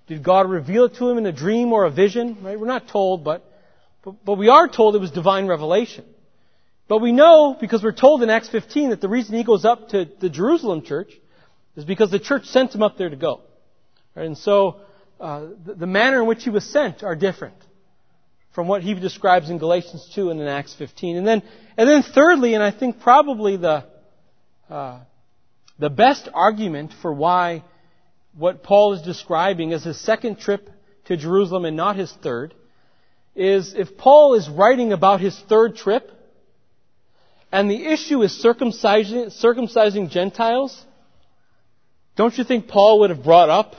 Did 0.07 0.23
God 0.23 0.49
reveal 0.49 0.85
it 0.85 0.95
to 0.97 1.09
him 1.09 1.19
in 1.19 1.27
a 1.27 1.33
dream 1.33 1.73
or 1.73 1.85
a 1.85 1.91
vision? 1.91 2.39
Right? 2.43 2.59
We're 2.59 2.67
not 2.67 2.89
told, 2.89 3.25
but, 3.25 3.45
but, 4.03 4.25
but 4.25 4.35
we 4.35 4.49
are 4.49 4.69
told 4.69 4.95
it 4.95 5.01
was 5.01 5.11
divine 5.11 5.47
revelation. 5.47 6.05
But 6.89 6.99
we 6.99 7.13
know, 7.13 7.55
because 7.61 7.83
we're 7.83 7.93
told 7.93 8.23
in 8.23 8.31
Acts 8.31 8.49
15, 8.49 8.91
that 8.91 9.03
the 9.03 9.09
reason 9.09 9.37
he 9.37 9.45
goes 9.45 9.67
up 9.67 9.91
to 9.91 10.07
the 10.07 10.31
Jerusalem 10.31 10.83
church 10.83 11.13
is 11.77 11.85
because 11.85 12.11
the 12.11 12.19
church 12.19 12.47
sent 12.47 12.75
him 12.75 12.83
up 12.83 12.97
there 12.97 13.11
to 13.11 13.17
go. 13.17 13.43
Right? 14.15 14.25
And 14.25 14.39
so 14.39 14.81
uh, 15.21 15.49
the, 15.67 15.75
the, 15.75 15.87
manner 15.87 16.23
in 16.23 16.27
which 16.27 16.45
he 16.45 16.51
was 16.51 16.65
sent 16.65 17.03
are 17.03 17.15
different 17.15 17.57
from 18.59 18.67
what 18.67 18.83
he 18.83 18.93
describes 18.93 19.51
in 19.51 19.59
Galatians 19.59 20.11
2 20.17 20.31
and 20.31 20.41
in 20.41 20.49
Acts 20.49 20.75
15. 20.75 21.17
And 21.17 21.25
then, 21.25 21.45
and 21.77 21.89
then 21.89 22.03
thirdly, 22.03 22.55
and 22.55 22.63
I 22.65 22.73
think 22.73 22.99
probably 22.99 23.57
the 23.57 23.85
uh, 24.69 24.99
the 25.79 25.89
best 25.89 26.29
argument 26.35 26.93
for 27.01 27.13
why 27.13 27.63
what 28.37 28.65
Paul 28.65 28.95
is 28.95 29.03
describing 29.03 29.73
as 29.73 29.85
his 29.85 30.01
second 30.01 30.41
trip 30.41 30.69
to 31.05 31.17
Jerusalem 31.17 31.67
and 31.67 31.77
not 31.77 31.95
his 31.95 32.13
third 32.15 32.53
is 33.37 33.75
if 33.75 33.97
Paul 33.97 34.35
is 34.35 34.49
writing 34.49 34.93
about 34.93 35.21
his 35.21 35.39
third 35.49 35.77
trip 35.77 36.11
and 37.53 37.71
the 37.71 37.87
issue 37.87 38.23
is 38.23 38.45
circumcising, 38.45 39.27
circumcising 39.41 40.11
Gentiles, 40.11 40.85
don't 42.17 42.37
you 42.37 42.43
think 42.43 42.67
Paul 42.67 42.99
would 42.99 43.11
have 43.11 43.23
brought 43.23 43.51
up 43.51 43.77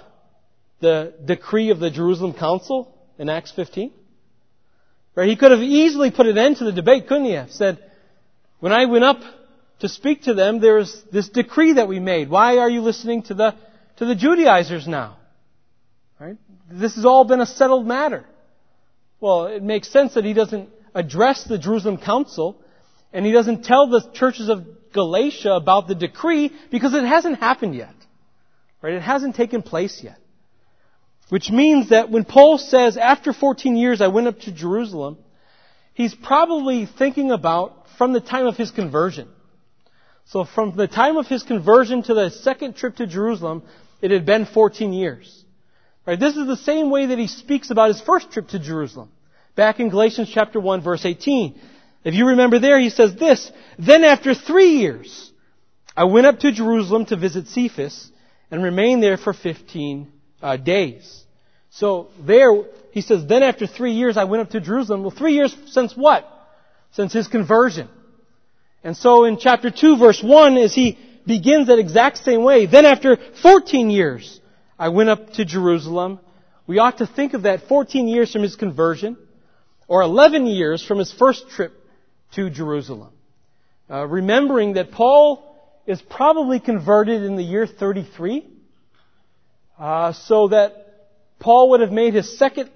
the 0.79 1.15
decree 1.25 1.69
of 1.69 1.79
the 1.79 1.89
Jerusalem 1.89 2.31
Council 2.31 2.95
in 3.17 3.27
Acts 3.27 3.51
15? 3.51 3.98
Right? 5.19 5.27
He 5.27 5.35
could 5.35 5.51
have 5.51 5.59
easily 5.59 6.11
put 6.11 6.27
an 6.27 6.37
end 6.37 6.57
to 6.57 6.63
the 6.63 6.71
debate, 6.71 7.09
couldn't 7.09 7.25
he? 7.25 7.37
Said, 7.49 7.77
when 8.61 8.71
I 8.71 8.85
went 8.85 9.03
up 9.03 9.19
to 9.81 9.89
speak 9.89 10.23
to 10.23 10.33
them, 10.33 10.61
there's 10.61 11.03
this 11.11 11.27
decree 11.27 11.73
that 11.73 11.89
we 11.89 11.99
made. 11.99 12.29
Why 12.29 12.59
are 12.59 12.69
you 12.69 12.79
listening 12.79 13.23
to 13.23 13.33
the, 13.33 13.53
to 13.97 14.05
the 14.05 14.15
Judaizers 14.15 14.87
now? 14.87 15.17
Right? 16.21 16.37
This 16.71 16.95
has 16.95 17.03
all 17.03 17.25
been 17.25 17.41
a 17.41 17.45
settled 17.45 17.85
matter. 17.85 18.23
Well, 19.19 19.47
it 19.47 19.61
makes 19.61 19.91
sense 19.91 20.13
that 20.13 20.23
he 20.23 20.31
doesn't 20.31 20.69
address 20.95 21.43
the 21.43 21.57
Jerusalem 21.57 21.97
Council 21.97 22.55
and 23.11 23.25
he 23.25 23.33
doesn't 23.33 23.65
tell 23.65 23.89
the 23.89 24.09
churches 24.13 24.47
of 24.47 24.65
Galatia 24.93 25.51
about 25.51 25.89
the 25.89 25.95
decree 25.95 26.49
because 26.71 26.93
it 26.93 27.03
hasn't 27.03 27.39
happened 27.39 27.75
yet. 27.75 27.95
Right? 28.81 28.93
It 28.93 29.01
hasn't 29.01 29.35
taken 29.35 29.63
place 29.63 29.99
yet. 30.01 30.17
Which 31.29 31.51
means 31.51 31.89
that 31.89 32.09
when 32.09 32.25
Paul 32.25 32.57
says, 32.57 32.97
after 32.97 33.33
14 33.33 33.75
years 33.75 34.01
I 34.01 34.07
went 34.07 34.27
up 34.27 34.39
to 34.41 34.51
Jerusalem, 34.51 35.17
he's 35.93 36.15
probably 36.15 36.87
thinking 36.87 37.31
about 37.31 37.87
from 37.97 38.13
the 38.13 38.19
time 38.19 38.47
of 38.47 38.57
his 38.57 38.71
conversion. 38.71 39.29
So 40.25 40.43
from 40.43 40.75
the 40.75 40.87
time 40.87 41.17
of 41.17 41.27
his 41.27 41.43
conversion 41.43 42.03
to 42.03 42.13
the 42.13 42.29
second 42.29 42.75
trip 42.75 42.95
to 42.97 43.07
Jerusalem, 43.07 43.63
it 44.01 44.11
had 44.11 44.25
been 44.25 44.45
14 44.45 44.91
years. 44.91 45.43
Right? 46.05 46.19
This 46.19 46.35
is 46.35 46.47
the 46.47 46.57
same 46.57 46.89
way 46.89 47.07
that 47.07 47.19
he 47.19 47.27
speaks 47.27 47.69
about 47.69 47.89
his 47.89 48.01
first 48.01 48.31
trip 48.31 48.47
to 48.49 48.59
Jerusalem. 48.59 49.09
Back 49.55 49.79
in 49.79 49.89
Galatians 49.89 50.31
chapter 50.33 50.59
1 50.59 50.81
verse 50.81 51.05
18. 51.05 51.59
If 52.03 52.13
you 52.15 52.27
remember 52.27 52.59
there, 52.59 52.79
he 52.79 52.89
says 52.89 53.15
this, 53.15 53.51
Then 53.77 54.03
after 54.03 54.33
three 54.33 54.77
years, 54.77 55.31
I 55.95 56.05
went 56.05 56.25
up 56.25 56.39
to 56.39 56.51
Jerusalem 56.51 57.05
to 57.07 57.17
visit 57.17 57.47
Cephas, 57.47 58.09
and 58.49 58.63
remained 58.63 59.03
there 59.03 59.17
for 59.17 59.33
15 59.33 60.11
uh, 60.41 60.57
days. 60.57 61.23
So 61.71 62.09
there, 62.19 62.51
he 62.91 63.01
says, 63.01 63.25
then 63.27 63.43
after 63.43 63.67
three 63.67 63.93
years 63.93 64.17
I 64.17 64.23
went 64.23 64.41
up 64.41 64.49
to 64.51 64.61
Jerusalem. 64.61 65.01
Well, 65.01 65.11
three 65.11 65.33
years 65.33 65.55
since 65.67 65.95
what? 65.95 66.27
Since 66.91 67.13
his 67.13 67.27
conversion. 67.27 67.87
And 68.83 68.95
so 68.95 69.25
in 69.25 69.37
chapter 69.37 69.69
2 69.69 69.97
verse 69.97 70.21
1, 70.23 70.57
as 70.57 70.73
he 70.73 70.97
begins 71.25 71.67
that 71.67 71.79
exact 71.79 72.17
same 72.17 72.43
way, 72.43 72.65
then 72.65 72.85
after 72.85 73.17
14 73.41 73.89
years 73.89 74.39
I 74.77 74.89
went 74.89 75.09
up 75.09 75.33
to 75.33 75.45
Jerusalem. 75.45 76.19
We 76.65 76.79
ought 76.79 76.99
to 76.99 77.07
think 77.07 77.33
of 77.33 77.43
that 77.43 77.67
14 77.67 78.07
years 78.07 78.31
from 78.31 78.43
his 78.43 78.55
conversion, 78.55 79.17
or 79.87 80.01
11 80.03 80.45
years 80.45 80.85
from 80.85 80.99
his 80.99 81.11
first 81.11 81.49
trip 81.49 81.73
to 82.33 82.49
Jerusalem. 82.49 83.11
Uh, 83.89 84.05
remembering 84.05 84.73
that 84.73 84.91
Paul 84.91 85.45
is 85.87 86.01
probably 86.01 86.59
converted 86.59 87.23
in 87.23 87.35
the 87.35 87.43
year 87.43 87.65
33. 87.65 88.45
Uh, 89.79 90.11
so 90.11 90.49
that 90.49 90.73
Paul 91.39 91.69
would 91.69 91.79
have 91.79 91.91
made 91.91 92.13
his 92.13 92.37
second 92.37 92.69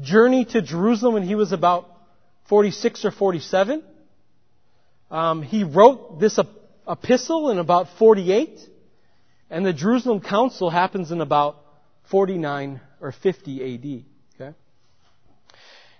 journey 0.00 0.46
to 0.46 0.62
Jerusalem 0.62 1.12
when 1.12 1.22
he 1.22 1.34
was 1.34 1.52
about 1.52 1.86
46 2.48 3.04
or 3.04 3.10
47. 3.10 3.82
Um, 5.10 5.42
he 5.42 5.64
wrote 5.64 6.18
this 6.20 6.40
epistle 6.88 7.50
in 7.50 7.58
about 7.58 7.88
48, 7.98 8.60
and 9.50 9.66
the 9.66 9.74
Jerusalem 9.74 10.20
Council 10.20 10.70
happens 10.70 11.12
in 11.12 11.20
about 11.20 11.58
49 12.10 12.80
or 13.02 13.12
50 13.12 13.74
AD. 13.74 14.40
Okay? 14.40 14.56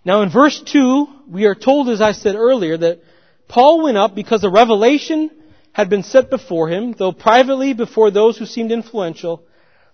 Now 0.02 0.22
in 0.22 0.30
verse 0.30 0.62
2, 0.72 1.08
we 1.28 1.44
are 1.44 1.54
told, 1.54 1.90
as 1.90 2.00
I 2.00 2.12
said 2.12 2.36
earlier, 2.36 2.78
that 2.78 3.00
Paul 3.48 3.82
went 3.82 3.98
up 3.98 4.14
because 4.14 4.44
a 4.44 4.50
revelation 4.50 5.30
had 5.72 5.90
been 5.90 6.02
set 6.02 6.30
before 6.30 6.70
him, 6.70 6.94
though 6.98 7.12
privately 7.12 7.74
before 7.74 8.10
those 8.10 8.38
who 8.38 8.46
seemed 8.46 8.72
influential, 8.72 9.42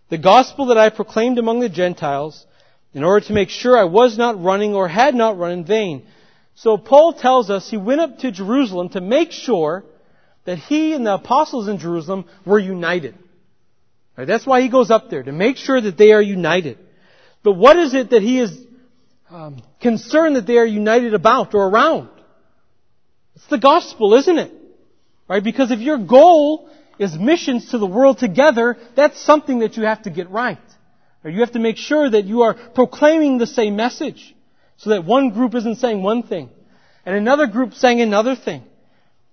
the 0.09 0.19
gospel 0.19 0.67
that 0.67 0.79
I 0.79 0.91
proclaimed 0.91 1.39
among 1.39 1.61
the 1.61 1.69
Gentiles, 1.69 2.47
in 2.93 3.03
order 3.03 3.27
to 3.27 3.33
make 3.33 3.49
sure 3.49 3.77
I 3.77 3.85
was 3.85 4.17
not 4.17 4.43
running 4.43 4.75
or 4.75 4.87
had 4.87 5.15
not 5.15 5.37
run 5.37 5.51
in 5.51 5.65
vain. 5.65 6.07
So 6.55 6.77
Paul 6.77 7.15
tells 7.15 7.51
us 7.51 7.69
he 7.69 7.77
went 7.77 8.01
up 8.01 8.19
to 8.19 8.31
Jerusalem 8.31 8.91
to 8.91 9.01
make 9.01 9.33
sure 9.33 9.85
that 10.45 10.59
he 10.59 10.93
and 10.93 11.05
the 11.05 11.15
apostles 11.15 11.69
in 11.69 11.79
Jerusalem 11.79 12.27
were 12.47 12.59
united. 12.59 13.17
Right, 14.17 14.27
that's 14.27 14.47
why 14.47 14.61
he 14.61 14.69
goes 14.69 14.93
up 14.93 15.11
there, 15.11 15.25
to 15.25 15.33
make 15.33 15.57
sure 15.57 15.81
that 15.81 15.99
they 15.99 16.13
are 16.13 16.23
united. 16.23 16.79
But 17.43 17.55
what 17.55 17.77
is 17.77 17.95
it 17.95 18.11
that 18.11 18.23
he 18.23 18.39
is 18.39 18.57
um, 19.29 19.61
concerned 19.81 20.37
that 20.37 20.47
they 20.47 20.59
are 20.59 20.65
united 20.65 21.15
about 21.15 21.55
or 21.55 21.69
around? 21.69 22.09
It's 23.35 23.47
the 23.49 23.59
gospel, 23.59 24.15
isn't 24.15 24.39
it? 24.39 24.53
Right? 25.29 25.43
Because 25.43 25.73
if 25.73 25.81
your 25.81 25.99
goal 25.99 26.71
is 26.99 27.17
missions 27.19 27.71
to 27.71 27.79
the 27.79 27.87
world 27.87 28.19
together, 28.19 28.77
that's 28.95 29.21
something 29.21 29.61
that 29.61 29.77
you 29.77 29.85
have 29.85 30.03
to 30.03 30.11
get 30.11 30.31
right. 30.31 30.59
Or 31.25 31.31
you 31.31 31.41
have 31.41 31.53
to 31.53 31.59
make 31.59 31.77
sure 31.77 32.09
that 32.09 32.25
you 32.25 32.43
are 32.43 32.55
proclaiming 32.55 33.39
the 33.39 33.47
same 33.47 33.77
message. 33.77 34.35
So 34.77 34.91
that 34.91 35.05
one 35.05 35.31
group 35.31 35.55
isn't 35.55 35.77
saying 35.77 36.03
one 36.03 36.25
thing, 36.25 36.51
and 37.07 37.15
another 37.15 37.47
group 37.47 37.75
saying 37.75 38.01
another 38.01 38.37
thing. 38.37 38.63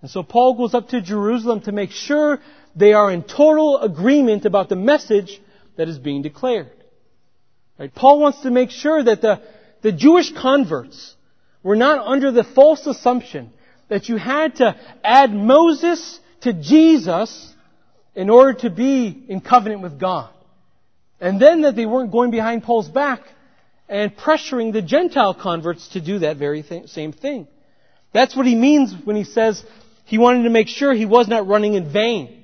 And 0.01 0.09
so 0.09 0.23
Paul 0.23 0.55
goes 0.55 0.73
up 0.73 0.89
to 0.89 1.01
Jerusalem 1.01 1.61
to 1.61 1.71
make 1.71 1.91
sure 1.91 2.39
they 2.75 2.93
are 2.93 3.11
in 3.11 3.23
total 3.23 3.79
agreement 3.79 4.45
about 4.45 4.69
the 4.69 4.75
message 4.75 5.41
that 5.77 5.87
is 5.87 5.97
being 5.97 6.21
declared. 6.21 6.71
Right? 7.77 7.93
Paul 7.93 8.19
wants 8.19 8.41
to 8.41 8.51
make 8.51 8.71
sure 8.71 9.03
that 9.03 9.21
the, 9.21 9.41
the 9.81 9.91
Jewish 9.91 10.31
converts 10.31 11.15
were 11.63 11.75
not 11.75 12.05
under 12.05 12.31
the 12.31 12.43
false 12.43 12.85
assumption 12.87 13.51
that 13.89 14.09
you 14.09 14.17
had 14.17 14.55
to 14.55 14.75
add 15.03 15.33
Moses 15.33 16.19
to 16.41 16.53
Jesus 16.53 17.50
in 18.15 18.29
order 18.29 18.53
to 18.59 18.69
be 18.69 19.25
in 19.27 19.41
covenant 19.41 19.81
with 19.81 19.99
God. 19.99 20.29
And 21.19 21.39
then 21.39 21.61
that 21.61 21.75
they 21.75 21.85
weren't 21.85 22.11
going 22.11 22.31
behind 22.31 22.63
Paul's 22.63 22.89
back 22.89 23.21
and 23.87 24.15
pressuring 24.15 24.73
the 24.73 24.81
Gentile 24.81 25.33
converts 25.33 25.89
to 25.89 26.01
do 26.01 26.19
that 26.19 26.37
very 26.37 26.63
same 26.87 27.13
thing. 27.13 27.47
That's 28.13 28.35
what 28.35 28.45
he 28.45 28.55
means 28.55 28.93
when 29.03 29.15
he 29.15 29.23
says 29.23 29.63
he 30.05 30.17
wanted 30.17 30.43
to 30.43 30.49
make 30.49 30.67
sure 30.67 30.93
he 30.93 31.05
was 31.05 31.27
not 31.27 31.47
running 31.47 31.75
in 31.75 31.91
vain. 31.91 32.43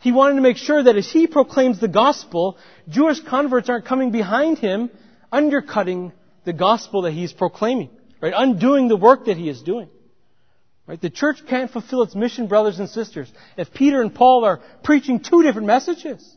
He 0.00 0.10
wanted 0.10 0.36
to 0.36 0.40
make 0.40 0.56
sure 0.56 0.82
that 0.82 0.96
as 0.96 1.10
he 1.10 1.28
proclaims 1.28 1.78
the 1.78 1.86
gospel, 1.88 2.58
Jewish 2.88 3.20
converts 3.20 3.68
aren't 3.68 3.84
coming 3.84 4.10
behind 4.10 4.58
him, 4.58 4.90
undercutting 5.30 6.12
the 6.44 6.52
gospel 6.52 7.02
that 7.02 7.12
he's 7.12 7.32
proclaiming, 7.32 7.90
right? 8.20 8.32
Undoing 8.36 8.88
the 8.88 8.96
work 8.96 9.26
that 9.26 9.36
he 9.36 9.48
is 9.48 9.62
doing. 9.62 9.88
Right? 10.86 11.00
The 11.00 11.10
church 11.10 11.38
can't 11.48 11.70
fulfill 11.70 12.02
its 12.02 12.14
mission, 12.14 12.48
brothers 12.48 12.78
and 12.78 12.88
sisters, 12.88 13.30
if 13.56 13.72
Peter 13.72 14.02
and 14.02 14.14
Paul 14.14 14.44
are 14.44 14.60
preaching 14.82 15.20
two 15.20 15.42
different 15.42 15.66
messages. 15.66 16.36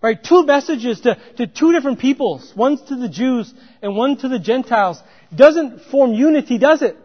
Right? 0.00 0.22
Two 0.22 0.44
messages 0.44 1.00
to, 1.00 1.18
to 1.38 1.46
two 1.46 1.72
different 1.72 1.98
peoples. 1.98 2.52
One's 2.54 2.82
to 2.82 2.96
the 2.96 3.08
Jews 3.08 3.52
and 3.82 3.96
one 3.96 4.16
to 4.18 4.28
the 4.28 4.38
Gentiles. 4.38 5.02
Doesn't 5.34 5.82
form 5.90 6.12
unity, 6.12 6.58
does 6.58 6.82
it? 6.82 6.96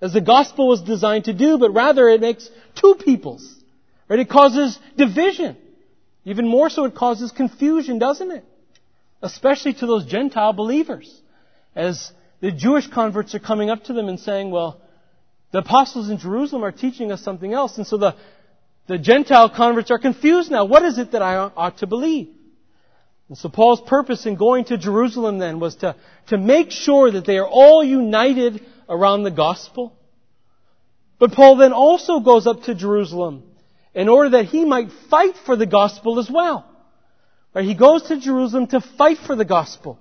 As 0.00 0.14
the 0.14 0.22
gospel 0.22 0.68
was 0.68 0.80
designed 0.80 1.24
to 1.24 1.34
do, 1.34 1.58
but 1.58 1.74
rather 1.74 2.08
it 2.08 2.20
makes 2.20 2.48
two 2.76 2.94
peoples. 2.94 3.56
Right? 4.08 4.20
It 4.20 4.30
causes 4.30 4.78
division. 4.96 5.56
Even 6.24 6.48
more 6.48 6.70
so, 6.70 6.84
it 6.84 6.94
causes 6.94 7.32
confusion, 7.32 7.98
doesn't 7.98 8.30
it? 8.30 8.44
Especially 9.20 9.74
to 9.74 9.86
those 9.86 10.06
Gentile 10.06 10.54
believers. 10.54 11.20
As 11.74 12.10
the 12.40 12.50
Jewish 12.50 12.86
converts 12.86 13.34
are 13.34 13.38
coming 13.38 13.68
up 13.68 13.84
to 13.84 13.92
them 13.92 14.08
and 14.08 14.18
saying, 14.18 14.50
well, 14.50 14.80
the 15.52 15.58
apostles 15.58 16.10
in 16.10 16.18
Jerusalem 16.18 16.64
are 16.64 16.72
teaching 16.72 17.10
us 17.10 17.22
something 17.22 17.52
else. 17.52 17.76
And 17.76 17.86
so 17.86 17.96
the, 17.96 18.14
the 18.86 18.98
Gentile 18.98 19.50
converts 19.50 19.90
are 19.90 19.98
confused 19.98 20.50
now. 20.50 20.64
What 20.64 20.84
is 20.84 20.98
it 20.98 21.12
that 21.12 21.22
I 21.22 21.36
ought 21.36 21.78
to 21.78 21.86
believe? 21.86 22.28
And 23.28 23.38
so 23.38 23.48
Paul's 23.48 23.80
purpose 23.80 24.26
in 24.26 24.36
going 24.36 24.64
to 24.66 24.76
Jerusalem 24.76 25.38
then 25.38 25.60
was 25.60 25.76
to, 25.76 25.94
to 26.28 26.38
make 26.38 26.70
sure 26.72 27.10
that 27.10 27.24
they 27.24 27.38
are 27.38 27.46
all 27.46 27.82
united 27.82 28.64
around 28.88 29.22
the 29.22 29.30
gospel. 29.30 29.96
But 31.18 31.32
Paul 31.32 31.56
then 31.56 31.72
also 31.72 32.20
goes 32.20 32.46
up 32.46 32.64
to 32.64 32.74
Jerusalem 32.74 33.44
in 33.94 34.08
order 34.08 34.30
that 34.30 34.46
he 34.46 34.64
might 34.64 34.90
fight 35.10 35.36
for 35.46 35.54
the 35.54 35.66
gospel 35.66 36.18
as 36.18 36.30
well. 36.30 36.66
Right? 37.54 37.64
He 37.64 37.74
goes 37.74 38.04
to 38.04 38.18
Jerusalem 38.18 38.68
to 38.68 38.80
fight 38.80 39.18
for 39.18 39.36
the 39.36 39.44
gospel. 39.44 39.98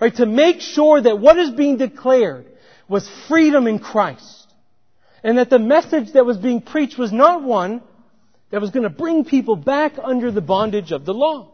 Right? 0.00 0.14
To 0.16 0.26
make 0.26 0.60
sure 0.60 1.00
that 1.00 1.18
what 1.18 1.38
is 1.38 1.50
being 1.50 1.76
declared 1.76 2.46
was 2.88 3.08
freedom 3.28 3.66
in 3.66 3.78
Christ. 3.78 4.39
And 5.22 5.38
that 5.38 5.50
the 5.50 5.58
message 5.58 6.12
that 6.12 6.24
was 6.24 6.38
being 6.38 6.62
preached 6.62 6.98
was 6.98 7.12
not 7.12 7.42
one 7.42 7.82
that 8.50 8.60
was 8.60 8.70
going 8.70 8.82
to 8.84 8.90
bring 8.90 9.24
people 9.24 9.56
back 9.56 9.94
under 10.02 10.30
the 10.30 10.40
bondage 10.40 10.92
of 10.92 11.04
the 11.04 11.14
law. 11.14 11.48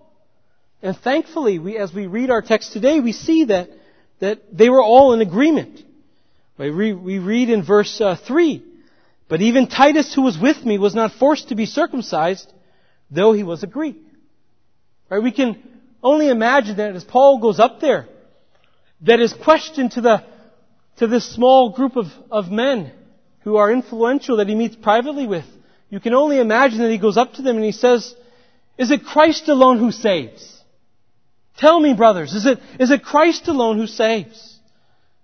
And 0.83 0.96
thankfully, 0.96 1.59
we, 1.59 1.76
as 1.76 1.92
we 1.92 2.07
read 2.07 2.31
our 2.31 2.42
text 2.42 2.72
today, 2.72 3.00
we 3.00 3.12
see 3.12 3.44
that, 3.44 3.70
that 4.20 4.57
they 4.57 4.68
were 4.68 4.83
all 4.83 5.12
in 5.12 5.20
agreement. 5.20 5.83
We, 6.59 6.92
we 6.92 7.18
read 7.18 7.50
in 7.50 7.64
verse 7.64 8.00
uh, 8.00 8.16
3, 8.16 8.62
But 9.29 9.42
even 9.42 9.66
Titus, 9.66 10.14
who 10.14 10.22
was 10.22 10.38
with 10.38 10.64
me, 10.64 10.79
was 10.79 10.94
not 10.94 11.12
forced 11.12 11.48
to 11.48 11.55
be 11.55 11.66
circumcised, 11.66 12.50
though 13.11 13.33
he 13.33 13.42
was 13.42 13.62
a 13.62 13.66
Greek. 13.66 13.96
Right? 15.11 15.22
We 15.22 15.33
can 15.33 15.62
only 16.02 16.29
imagine 16.29 16.76
that 16.76 16.94
as 16.94 17.05
Paul 17.05 17.40
goes 17.40 17.59
up 17.59 17.81
there, 17.81 18.07
that 19.02 19.18
his 19.18 19.35
question 19.35 19.90
to 19.90 20.00
the, 20.00 20.24
to 20.98 21.07
this 21.07 21.29
small 21.35 21.70
group 21.70 21.96
of, 21.96 22.07
of 22.31 22.50
men 22.50 22.92
who 23.47 23.57
are 23.57 23.73
influential 23.73 24.37
that 24.37 24.49
he 24.49 24.55
meets 24.55 24.77
privately 24.77 25.27
with 25.27 25.47
you 25.89 26.01
can 26.01 26.15
only 26.15 26.39
imagine 26.39 26.81
that 26.81 26.91
he 26.91 26.99
goes 26.99 27.17
up 27.17 27.35
to 27.35 27.43
them 27.43 27.57
and 27.57 27.65
he 27.65 27.73
says, 27.73 28.15
Is 28.77 28.91
it 28.91 29.05
Christ 29.05 29.49
alone 29.49 29.79
who 29.79 29.93
saves? 29.93 30.53
Tell 31.59 31.79
me, 31.81 31.95
brothers, 31.95 32.35
is 32.35 32.45
it, 32.45 32.59
is 32.79 32.91
it 32.91 33.03
Christ 33.03 33.49
alone 33.49 33.79
who 33.79 33.87
saves? 33.87 34.59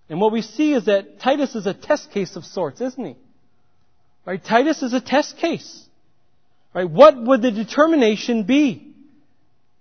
And 0.09 0.21
what 0.21 0.33
we 0.33 0.43
see 0.43 0.73
is 0.73 0.87
that 0.87 1.21
Titus 1.21 1.55
is 1.55 1.67
a 1.67 1.75
test 1.75 2.11
case 2.11 2.37
of 2.37 2.45
sorts, 2.45 2.81
isn't 2.81 3.05
he? 3.05 3.17
Right? 4.25 4.43
Titus 4.43 4.83
is 4.83 4.93
a 4.93 5.01
test 5.01 5.37
case. 5.39 5.85
Right? 6.75 6.89
What 6.89 7.21
would 7.21 7.43
the 7.43 7.51
determination 7.51 8.45
be? 8.45 8.95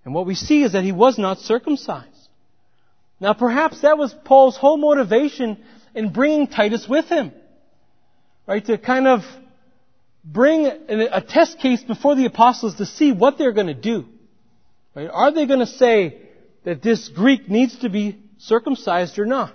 And 0.04 0.14
what 0.14 0.26
we 0.26 0.34
see 0.34 0.62
is 0.62 0.72
that 0.72 0.84
he 0.84 0.92
was 0.92 1.16
not 1.16 1.38
circumcised. 1.38 2.08
Now 3.20 3.34
perhaps 3.34 3.82
that 3.82 3.96
was 3.96 4.12
Paul's 4.24 4.56
whole 4.56 4.76
motivation 4.76 5.62
in 5.94 6.12
bringing 6.12 6.48
Titus 6.48 6.86
with 6.88 7.06
him. 7.06 7.32
Right? 8.52 8.66
To 8.66 8.76
kind 8.76 9.06
of 9.08 9.20
bring 10.22 10.66
a 10.66 11.22
test 11.22 11.58
case 11.58 11.82
before 11.82 12.16
the 12.16 12.26
apostles 12.26 12.74
to 12.74 12.84
see 12.84 13.10
what 13.10 13.38
they're 13.38 13.52
going 13.52 13.68
to 13.68 13.72
do. 13.72 14.04
Right? 14.94 15.08
Are 15.10 15.32
they 15.32 15.46
going 15.46 15.60
to 15.60 15.66
say 15.66 16.18
that 16.64 16.82
this 16.82 17.08
Greek 17.08 17.48
needs 17.48 17.78
to 17.78 17.88
be 17.88 18.18
circumcised 18.36 19.18
or 19.18 19.24
not? 19.24 19.54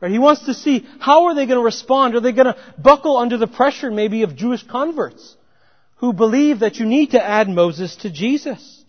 Right? 0.00 0.10
He 0.10 0.18
wants 0.18 0.46
to 0.46 0.54
see 0.54 0.84
how 0.98 1.26
are 1.26 1.36
they 1.36 1.46
going 1.46 1.60
to 1.60 1.64
respond? 1.64 2.16
Are 2.16 2.20
they 2.20 2.32
going 2.32 2.48
to 2.48 2.56
buckle 2.76 3.16
under 3.16 3.38
the 3.38 3.46
pressure 3.46 3.92
maybe 3.92 4.24
of 4.24 4.34
Jewish 4.34 4.64
converts 4.64 5.36
who 5.98 6.12
believe 6.12 6.58
that 6.58 6.78
you 6.78 6.84
need 6.84 7.12
to 7.12 7.24
add 7.24 7.48
Moses 7.48 7.94
to 7.98 8.10
Jesus? 8.10 8.84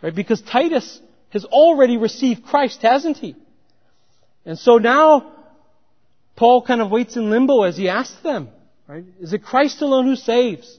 Right? 0.00 0.14
Because 0.14 0.40
Titus 0.40 0.98
has 1.28 1.44
already 1.44 1.98
received 1.98 2.42
Christ, 2.42 2.80
hasn't 2.80 3.18
he? 3.18 3.36
And 4.46 4.58
so 4.58 4.78
now 4.78 5.30
Paul 6.36 6.62
kind 6.62 6.80
of 6.80 6.90
waits 6.90 7.16
in 7.16 7.28
limbo 7.28 7.64
as 7.64 7.76
he 7.76 7.90
asks 7.90 8.18
them, 8.22 8.48
Right? 8.88 9.04
Is 9.20 9.34
it 9.34 9.44
Christ 9.44 9.82
alone 9.82 10.06
who 10.06 10.16
saves? 10.16 10.78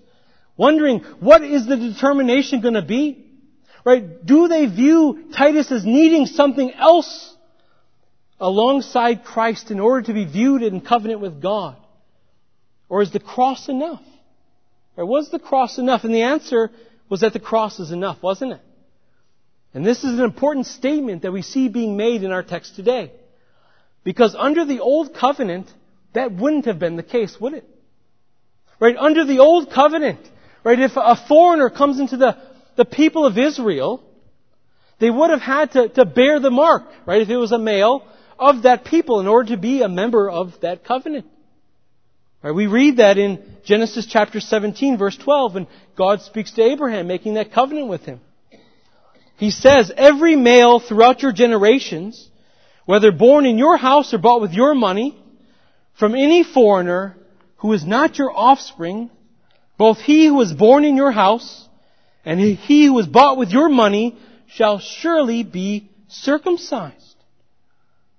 Wondering, 0.57 1.01
what 1.19 1.43
is 1.43 1.67
the 1.67 1.77
determination 1.77 2.59
going 2.59 2.73
to 2.73 2.81
be? 2.81 3.25
Right? 3.85 4.25
Do 4.25 4.47
they 4.47 4.65
view 4.65 5.29
Titus 5.35 5.71
as 5.71 5.85
needing 5.85 6.25
something 6.25 6.73
else 6.73 7.35
alongside 8.39 9.23
Christ 9.23 9.69
in 9.69 9.79
order 9.79 10.07
to 10.07 10.13
be 10.13 10.25
viewed 10.25 10.63
in 10.63 10.81
covenant 10.81 11.21
with 11.21 11.41
God? 11.41 11.77
Or 12.89 13.03
is 13.03 13.11
the 13.11 13.19
cross 13.19 13.69
enough? 13.69 14.01
Or 14.97 15.05
was 15.05 15.29
the 15.29 15.39
cross 15.39 15.77
enough? 15.77 16.03
And 16.03 16.13
the 16.13 16.23
answer 16.23 16.71
was 17.09 17.21
that 17.21 17.33
the 17.33 17.39
cross 17.39 17.79
is 17.79 17.91
enough, 17.91 18.21
wasn't 18.23 18.53
it? 18.53 18.61
And 19.73 19.85
this 19.85 20.03
is 20.03 20.17
an 20.17 20.25
important 20.25 20.65
statement 20.65 21.21
that 21.21 21.31
we 21.31 21.43
see 21.43 21.69
being 21.69 21.95
made 21.95 22.23
in 22.23 22.31
our 22.31 22.43
text 22.43 22.75
today. 22.75 23.11
Because 24.03 24.35
under 24.35 24.65
the 24.65 24.79
old 24.79 25.13
covenant, 25.13 25.71
that 26.13 26.31
wouldn't 26.31 26.65
have 26.65 26.79
been 26.79 26.95
the 26.95 27.03
case, 27.03 27.39
would 27.39 27.53
it? 27.53 27.69
Right? 28.79 28.95
Under 28.97 29.25
the 29.25 29.39
old 29.39 29.71
covenant, 29.71 30.19
right? 30.63 30.79
If 30.79 30.93
a 30.95 31.17
foreigner 31.27 31.69
comes 31.69 31.99
into 31.99 32.17
the, 32.17 32.37
the 32.77 32.85
people 32.85 33.25
of 33.25 33.37
Israel, 33.37 34.03
they 34.99 35.09
would 35.09 35.29
have 35.29 35.41
had 35.41 35.71
to, 35.73 35.89
to 35.89 36.05
bear 36.05 36.39
the 36.39 36.51
mark, 36.51 36.83
right, 37.05 37.21
if 37.21 37.29
it 37.29 37.37
was 37.37 37.51
a 37.51 37.59
male, 37.59 38.05
of 38.37 38.63
that 38.63 38.85
people 38.85 39.19
in 39.19 39.27
order 39.27 39.49
to 39.49 39.57
be 39.57 39.81
a 39.81 39.89
member 39.89 40.29
of 40.29 40.53
that 40.61 40.85
covenant. 40.85 41.25
Right, 42.41 42.55
we 42.55 42.67
read 42.67 42.97
that 42.97 43.17
in 43.17 43.57
Genesis 43.65 44.07
chapter 44.09 44.39
17 44.39 44.97
verse 44.97 45.17
12 45.17 45.57
and 45.57 45.67
God 45.97 46.21
speaks 46.21 46.53
to 46.53 46.63
Abraham 46.63 47.05
making 47.07 47.33
that 47.33 47.51
covenant 47.51 47.89
with 47.89 48.01
him. 48.01 48.21
He 49.35 49.51
says, 49.51 49.91
every 49.95 50.35
male 50.35 50.79
throughout 50.79 51.21
your 51.21 51.33
generations, 51.33 52.29
whether 52.85 53.11
born 53.11 53.45
in 53.45 53.57
your 53.57 53.77
house 53.77 54.13
or 54.13 54.17
bought 54.17 54.41
with 54.41 54.53
your 54.53 54.73
money, 54.73 55.21
from 55.97 56.15
any 56.15 56.43
foreigner 56.43 57.17
who 57.59 57.73
is 57.73 57.85
not 57.85 58.17
your 58.17 58.35
offspring, 58.35 59.09
both 59.77 59.99
he 59.99 60.27
who 60.27 60.41
is 60.41 60.53
born 60.53 60.83
in 60.83 60.97
your 60.97 61.11
house 61.11 61.67
and 62.25 62.39
he 62.39 62.85
who 62.85 62.99
is 62.99 63.07
bought 63.07 63.37
with 63.37 63.49
your 63.49 63.69
money 63.69 64.17
shall 64.47 64.79
surely 64.79 65.43
be 65.43 65.89
circumcised. 66.07 67.15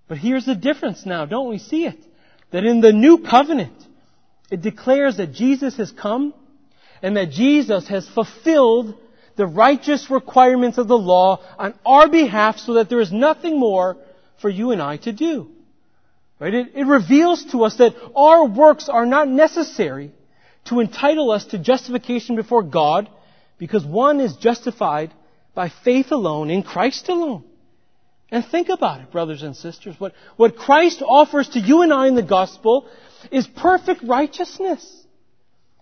But 0.08 0.18
here's 0.18 0.46
the 0.46 0.54
difference 0.54 1.04
now, 1.06 1.26
don't 1.26 1.48
we 1.48 1.58
see 1.58 1.86
it? 1.86 1.98
That 2.50 2.64
in 2.64 2.80
the 2.80 2.92
new 2.92 3.18
covenant, 3.18 3.74
it 4.50 4.62
declares 4.62 5.18
that 5.18 5.32
Jesus 5.32 5.76
has 5.76 5.92
come 5.92 6.34
and 7.02 7.16
that 7.16 7.30
Jesus 7.30 7.88
has 7.88 8.08
fulfilled 8.08 8.94
the 9.36 9.46
righteous 9.46 10.10
requirements 10.10 10.76
of 10.76 10.88
the 10.88 10.98
law 10.98 11.40
on 11.58 11.74
our 11.86 12.08
behalf 12.08 12.58
so 12.58 12.74
that 12.74 12.88
there 12.88 13.00
is 13.00 13.12
nothing 13.12 13.58
more 13.58 13.96
for 14.40 14.50
you 14.50 14.72
and 14.72 14.82
I 14.82 14.96
to 14.98 15.12
do. 15.12 15.50
Right? 16.40 16.54
It, 16.54 16.72
it 16.74 16.86
reveals 16.86 17.44
to 17.52 17.64
us 17.64 17.76
that 17.76 17.94
our 18.16 18.46
works 18.46 18.88
are 18.88 19.06
not 19.06 19.28
necessary 19.28 20.10
to 20.64 20.80
entitle 20.80 21.30
us 21.30 21.44
to 21.46 21.58
justification 21.58 22.34
before 22.34 22.62
God 22.62 23.08
because 23.58 23.84
one 23.84 24.20
is 24.20 24.36
justified 24.36 25.12
by 25.54 25.68
faith 25.68 26.10
alone 26.10 26.50
in 26.50 26.62
Christ 26.62 27.08
alone. 27.10 27.44
And 28.30 28.44
think 28.44 28.68
about 28.68 29.00
it, 29.00 29.10
brothers 29.10 29.42
and 29.42 29.54
sisters. 29.54 29.96
What, 29.98 30.14
what 30.36 30.56
Christ 30.56 31.02
offers 31.04 31.48
to 31.50 31.60
you 31.60 31.82
and 31.82 31.92
I 31.92 32.06
in 32.06 32.14
the 32.14 32.22
gospel 32.22 32.88
is 33.30 33.46
perfect 33.46 34.02
righteousness. 34.02 35.04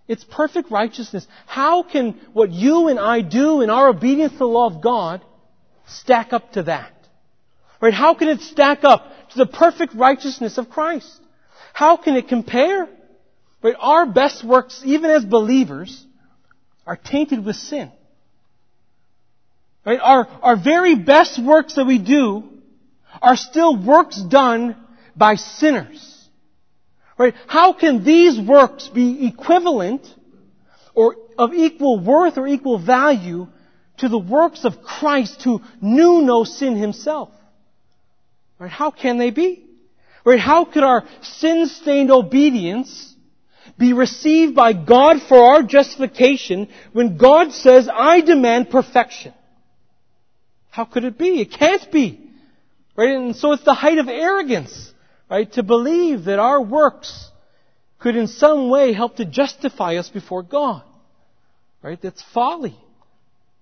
It's 0.09 0.25
perfect 0.25 0.71
righteousness. 0.71 1.27
How 1.47 1.83
can 1.83 2.18
what 2.33 2.51
you 2.51 2.88
and 2.88 2.99
I 2.99 3.21
do 3.21 3.61
in 3.61 3.68
our 3.68 3.90
obedience 3.90 4.33
to 4.33 4.38
the 4.38 4.47
law 4.47 4.66
of 4.66 4.81
God 4.83 5.23
stack 5.87 6.33
up 6.33 6.53
to 6.53 6.64
that? 6.64 6.92
Right? 7.81 7.94
How 7.94 8.14
can 8.14 8.29
it 8.29 8.40
stack 8.40 8.83
up 8.83 9.12
to 9.31 9.38
the 9.38 9.47
perfect 9.47 9.95
righteousness 9.95 10.59
of 10.59 10.71
Christ? 10.71 11.21
How 11.73 11.97
can 11.97 12.17
it 12.17 12.29
compare? 12.29 12.88
Right? 13.62 13.77
Our 13.79 14.07
best 14.07 14.45
works, 14.45 14.83
even 14.85 15.11
as 15.11 15.25
believers, 15.25 16.05
are 16.87 16.97
tainted 16.97 17.45
with 17.45 17.57
sin. 17.57 17.93
Right? 19.85 20.01
Our, 20.03 20.27
our 20.43 20.57
very 20.57 20.95
best 20.95 21.43
works 21.43 21.75
that 21.77 21.87
we 21.87 21.99
do 21.99 22.45
are 23.23 23.37
still 23.37 23.77
works 23.77 24.21
done 24.21 24.77
by 25.17 25.35
sinners. 25.37 26.29
Right? 27.17 27.35
How 27.47 27.73
can 27.73 28.05
these 28.05 28.38
works 28.38 28.88
be 28.88 29.27
equivalent 29.27 30.07
or 30.95 31.17
of 31.37 31.53
equal 31.53 31.99
worth 31.99 32.38
or 32.38 32.47
equal 32.47 32.79
value 32.79 33.49
to 33.99 34.09
the 34.09 34.19
works 34.19 34.64
of 34.64 34.83
Christ 34.83 35.43
who 35.43 35.61
knew 35.81 36.23
no 36.23 36.45
sin 36.45 36.77
himself? 36.77 37.31
Right? 38.59 38.71
How 38.71 38.90
can 38.90 39.18
they 39.18 39.31
be? 39.31 39.64
Right? 40.25 40.40
How 40.40 40.64
could 40.64 40.83
our 40.83 41.05
sin-stained 41.23 42.11
obedience 42.11 43.14
be 43.79 43.92
received 43.92 44.55
by 44.55 44.73
God 44.73 45.23
for 45.29 45.38
our 45.38 45.62
justification 45.62 46.68
when 46.92 47.16
God 47.16 47.53
says, 47.53 47.88
I 47.92 48.21
demand 48.21 48.71
perfection? 48.71 49.33
How 50.71 50.85
could 50.85 51.05
it 51.05 51.16
be? 51.18 51.40
It 51.40 51.53
can't 51.53 51.90
be. 51.90 52.21
Right? 52.97 53.11
And 53.11 53.37
so 53.37 53.53
it's 53.53 53.64
the 53.64 53.75
height 53.75 53.99
of 53.99 54.09
arrogance, 54.09 54.92
right, 55.31 55.51
to 55.53 55.62
believe 55.62 56.25
that 56.25 56.40
our 56.40 56.61
works 56.61 57.31
could 58.01 58.16
in 58.16 58.27
some 58.27 58.71
way 58.71 58.92
help 58.92 59.16
to 59.16 59.25
justify 59.25 59.97
us 59.97 60.09
before 60.09 60.42
God. 60.42 60.83
Right? 61.83 62.01
That's 62.01 62.23
folly. 62.35 62.77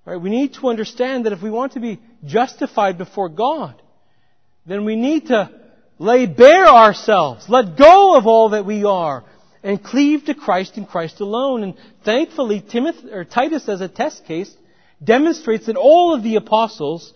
Right? 0.06 0.20
We 0.20 0.30
need 0.30 0.54
to 0.54 0.68
understand 0.68 1.26
that 1.26 1.32
if 1.32 1.42
we 1.42 1.50
want 1.50 1.72
to 1.72 1.80
be 1.80 2.00
justified 2.24 2.96
before 2.96 3.28
God, 3.28 3.80
then 4.66 4.84
we 4.84 4.96
need 4.96 5.26
to 5.26 5.50
lay 5.98 6.26
bare 6.26 6.66
ourselves, 6.66 7.48
let 7.48 7.76
go 7.76 8.16
of 8.16 8.26
all 8.26 8.50
that 8.50 8.66
we 8.66 8.84
are, 8.84 9.24
and 9.62 9.82
cleave 9.82 10.24
to 10.26 10.34
Christ 10.34 10.76
and 10.76 10.88
Christ 10.88 11.20
alone. 11.20 11.62
And 11.62 11.74
thankfully, 12.04 12.60
Timothy, 12.60 13.10
or 13.10 13.24
Titus 13.24 13.68
as 13.68 13.80
a 13.80 13.88
test 13.88 14.24
case 14.26 14.54
demonstrates 15.02 15.66
that 15.66 15.76
all 15.76 16.14
of 16.14 16.22
the 16.22 16.36
apostles 16.36 17.12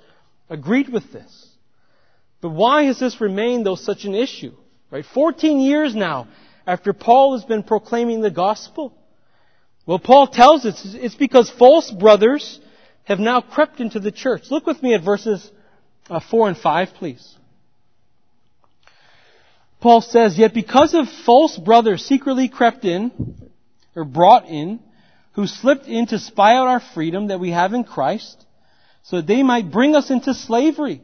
agreed 0.49 0.89
with 0.89 1.13
this. 1.13 1.49
But 2.41 2.51
why 2.51 2.85
has 2.85 2.99
this 2.99 3.21
remained 3.21 3.67
though 3.67 3.75
such 3.77 4.05
an 4.05 4.15
issue? 4.15 4.53
Right? 4.91 5.05
14 5.15 5.61
years 5.61 5.95
now 5.95 6.29
after 6.67 6.93
Paul 6.93 7.37
has 7.37 7.45
been 7.45 7.63
proclaiming 7.63 8.21
the 8.21 8.31
gospel. 8.31 8.95
Well, 9.87 9.99
Paul 9.99 10.27
tells 10.29 10.65
us 10.65 10.81
it's 10.95 11.15
because 11.15 11.51
false 11.51 11.91
brothers 11.91 12.61
have 13.05 13.19
now 13.19 13.41
crept 13.41 13.81
into 13.81 14.01
the 14.01 14.13
church. 14.13 14.51
Look 14.51 14.67
with 14.67 14.83
me 14.83 14.95
at 14.95 15.03
verses 15.03 15.49
uh, 16.09 16.21
4 16.21 16.49
and 16.49 16.59
5, 16.59 16.89
please. 16.95 17.37
Paul 19.81 20.03
says, 20.03 20.38
Yet 20.38 20.53
because 20.55 20.95
of 20.95 21.09
false 21.25 21.57
brothers 21.57 22.05
secretly 22.05 22.49
crept 22.49 22.85
in, 22.85 23.51
or 23.97 24.05
brought 24.05 24.47
in, 24.47 24.81
who 25.33 25.47
slipped 25.47 25.87
in 25.87 26.07
to 26.09 26.19
spy 26.19 26.55
out 26.55 26.69
our 26.69 26.81
freedom 26.81 27.29
that 27.29 27.40
we 27.40 27.51
have 27.51 27.73
in 27.73 27.85
Christ, 27.85 28.45
so 29.03 29.16
that 29.16 29.27
they 29.27 29.43
might 29.43 29.71
bring 29.71 29.97
us 29.97 30.11
into 30.11 30.35
slavery. 30.35 31.03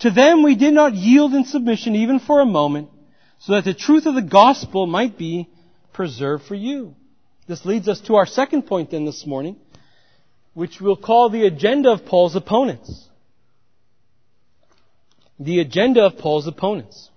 To 0.00 0.10
them 0.10 0.42
we 0.42 0.54
did 0.54 0.74
not 0.74 0.94
yield 0.94 1.34
in 1.34 1.44
submission 1.44 1.94
even 1.96 2.20
for 2.20 2.40
a 2.40 2.46
moment, 2.46 2.90
so 3.38 3.52
that 3.52 3.64
the 3.64 3.74
truth 3.74 4.06
of 4.06 4.14
the 4.14 4.22
gospel 4.22 4.86
might 4.86 5.16
be 5.16 5.48
preserved 5.92 6.44
for 6.44 6.54
you. 6.54 6.94
This 7.46 7.64
leads 7.64 7.88
us 7.88 8.00
to 8.02 8.16
our 8.16 8.26
second 8.26 8.62
point 8.62 8.90
then 8.90 9.04
this 9.04 9.26
morning, 9.26 9.56
which 10.52 10.80
we'll 10.80 10.96
call 10.96 11.30
the 11.30 11.46
agenda 11.46 11.90
of 11.90 12.04
Paul's 12.04 12.36
opponents. 12.36 13.08
The 15.38 15.60
agenda 15.60 16.04
of 16.04 16.18
Paul's 16.18 16.46
opponents. 16.46 17.10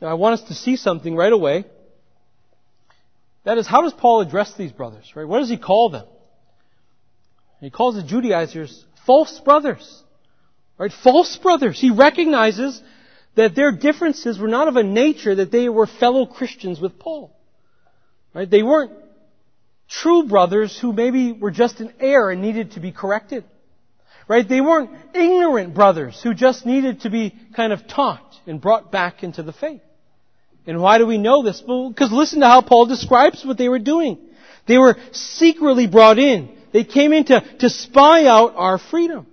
Now 0.00 0.08
I 0.08 0.14
want 0.14 0.40
us 0.40 0.48
to 0.48 0.54
see 0.54 0.76
something 0.76 1.16
right 1.16 1.32
away. 1.32 1.64
That 3.44 3.58
is, 3.58 3.66
how 3.66 3.82
does 3.82 3.92
Paul 3.92 4.20
address 4.20 4.54
these 4.54 4.72
brothers, 4.72 5.12
right? 5.14 5.26
What 5.26 5.40
does 5.40 5.50
he 5.50 5.58
call 5.58 5.90
them? 5.90 6.06
He 7.60 7.70
calls 7.70 7.94
the 7.94 8.02
Judaizers 8.02 8.84
false 9.06 9.40
brothers. 9.40 10.02
Right? 10.76 10.92
False 10.92 11.36
brothers. 11.36 11.80
He 11.80 11.90
recognizes 11.90 12.82
that 13.36 13.54
their 13.54 13.72
differences 13.72 14.38
were 14.38 14.48
not 14.48 14.68
of 14.68 14.76
a 14.76 14.82
nature 14.82 15.34
that 15.34 15.52
they 15.52 15.68
were 15.68 15.86
fellow 15.86 16.26
Christians 16.26 16.80
with 16.80 16.98
Paul. 16.98 17.34
Right? 18.34 18.50
They 18.50 18.62
weren't 18.62 18.92
true 19.88 20.26
brothers 20.26 20.78
who 20.78 20.92
maybe 20.92 21.32
were 21.32 21.50
just 21.50 21.80
in 21.80 21.92
error 22.00 22.30
and 22.30 22.42
needed 22.42 22.72
to 22.72 22.80
be 22.80 22.92
corrected. 22.92 23.44
Right? 24.26 24.48
They 24.48 24.60
weren't 24.60 24.90
ignorant 25.14 25.74
brothers 25.74 26.20
who 26.22 26.34
just 26.34 26.66
needed 26.66 27.02
to 27.02 27.10
be 27.10 27.34
kind 27.54 27.72
of 27.72 27.86
taught 27.86 28.33
and 28.46 28.60
brought 28.60 28.92
back 28.92 29.22
into 29.22 29.42
the 29.42 29.52
faith. 29.52 29.82
And 30.66 30.80
why 30.80 30.98
do 30.98 31.06
we 31.06 31.18
know 31.18 31.42
this? 31.42 31.60
Because 31.60 32.10
listen 32.10 32.40
to 32.40 32.46
how 32.46 32.62
Paul 32.62 32.86
describes 32.86 33.44
what 33.44 33.58
they 33.58 33.68
were 33.68 33.78
doing. 33.78 34.18
They 34.66 34.78
were 34.78 34.96
secretly 35.12 35.86
brought 35.86 36.18
in. 36.18 36.56
They 36.72 36.84
came 36.84 37.12
in 37.12 37.24
to, 37.26 37.40
to 37.58 37.68
spy 37.68 38.26
out 38.26 38.54
our 38.56 38.78
freedom. 38.78 39.26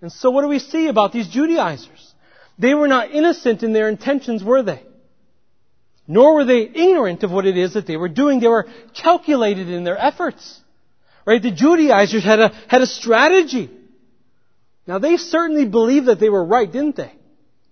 And 0.00 0.12
so 0.12 0.30
what 0.30 0.42
do 0.42 0.48
we 0.48 0.58
see 0.58 0.88
about 0.88 1.12
these 1.12 1.28
Judaizers? 1.28 2.14
They 2.58 2.74
were 2.74 2.88
not 2.88 3.12
innocent 3.12 3.62
in 3.62 3.72
their 3.72 3.88
intentions, 3.88 4.44
were 4.44 4.62
they? 4.62 4.82
Nor 6.06 6.34
were 6.34 6.44
they 6.44 6.62
ignorant 6.62 7.22
of 7.22 7.30
what 7.30 7.46
it 7.46 7.56
is 7.56 7.74
that 7.74 7.86
they 7.86 7.96
were 7.96 8.10
doing. 8.10 8.40
They 8.40 8.48
were 8.48 8.68
calculated 8.92 9.68
in 9.68 9.84
their 9.84 9.96
efforts. 9.96 10.60
Right? 11.24 11.42
The 11.42 11.50
Judaizers 11.50 12.22
had 12.22 12.40
a, 12.40 12.48
had 12.68 12.82
a 12.82 12.86
strategy. 12.86 13.70
Now 14.86 14.98
they 14.98 15.16
certainly 15.16 15.64
believed 15.64 16.06
that 16.06 16.20
they 16.20 16.28
were 16.28 16.44
right, 16.44 16.70
didn't 16.70 16.96
they? 16.96 17.12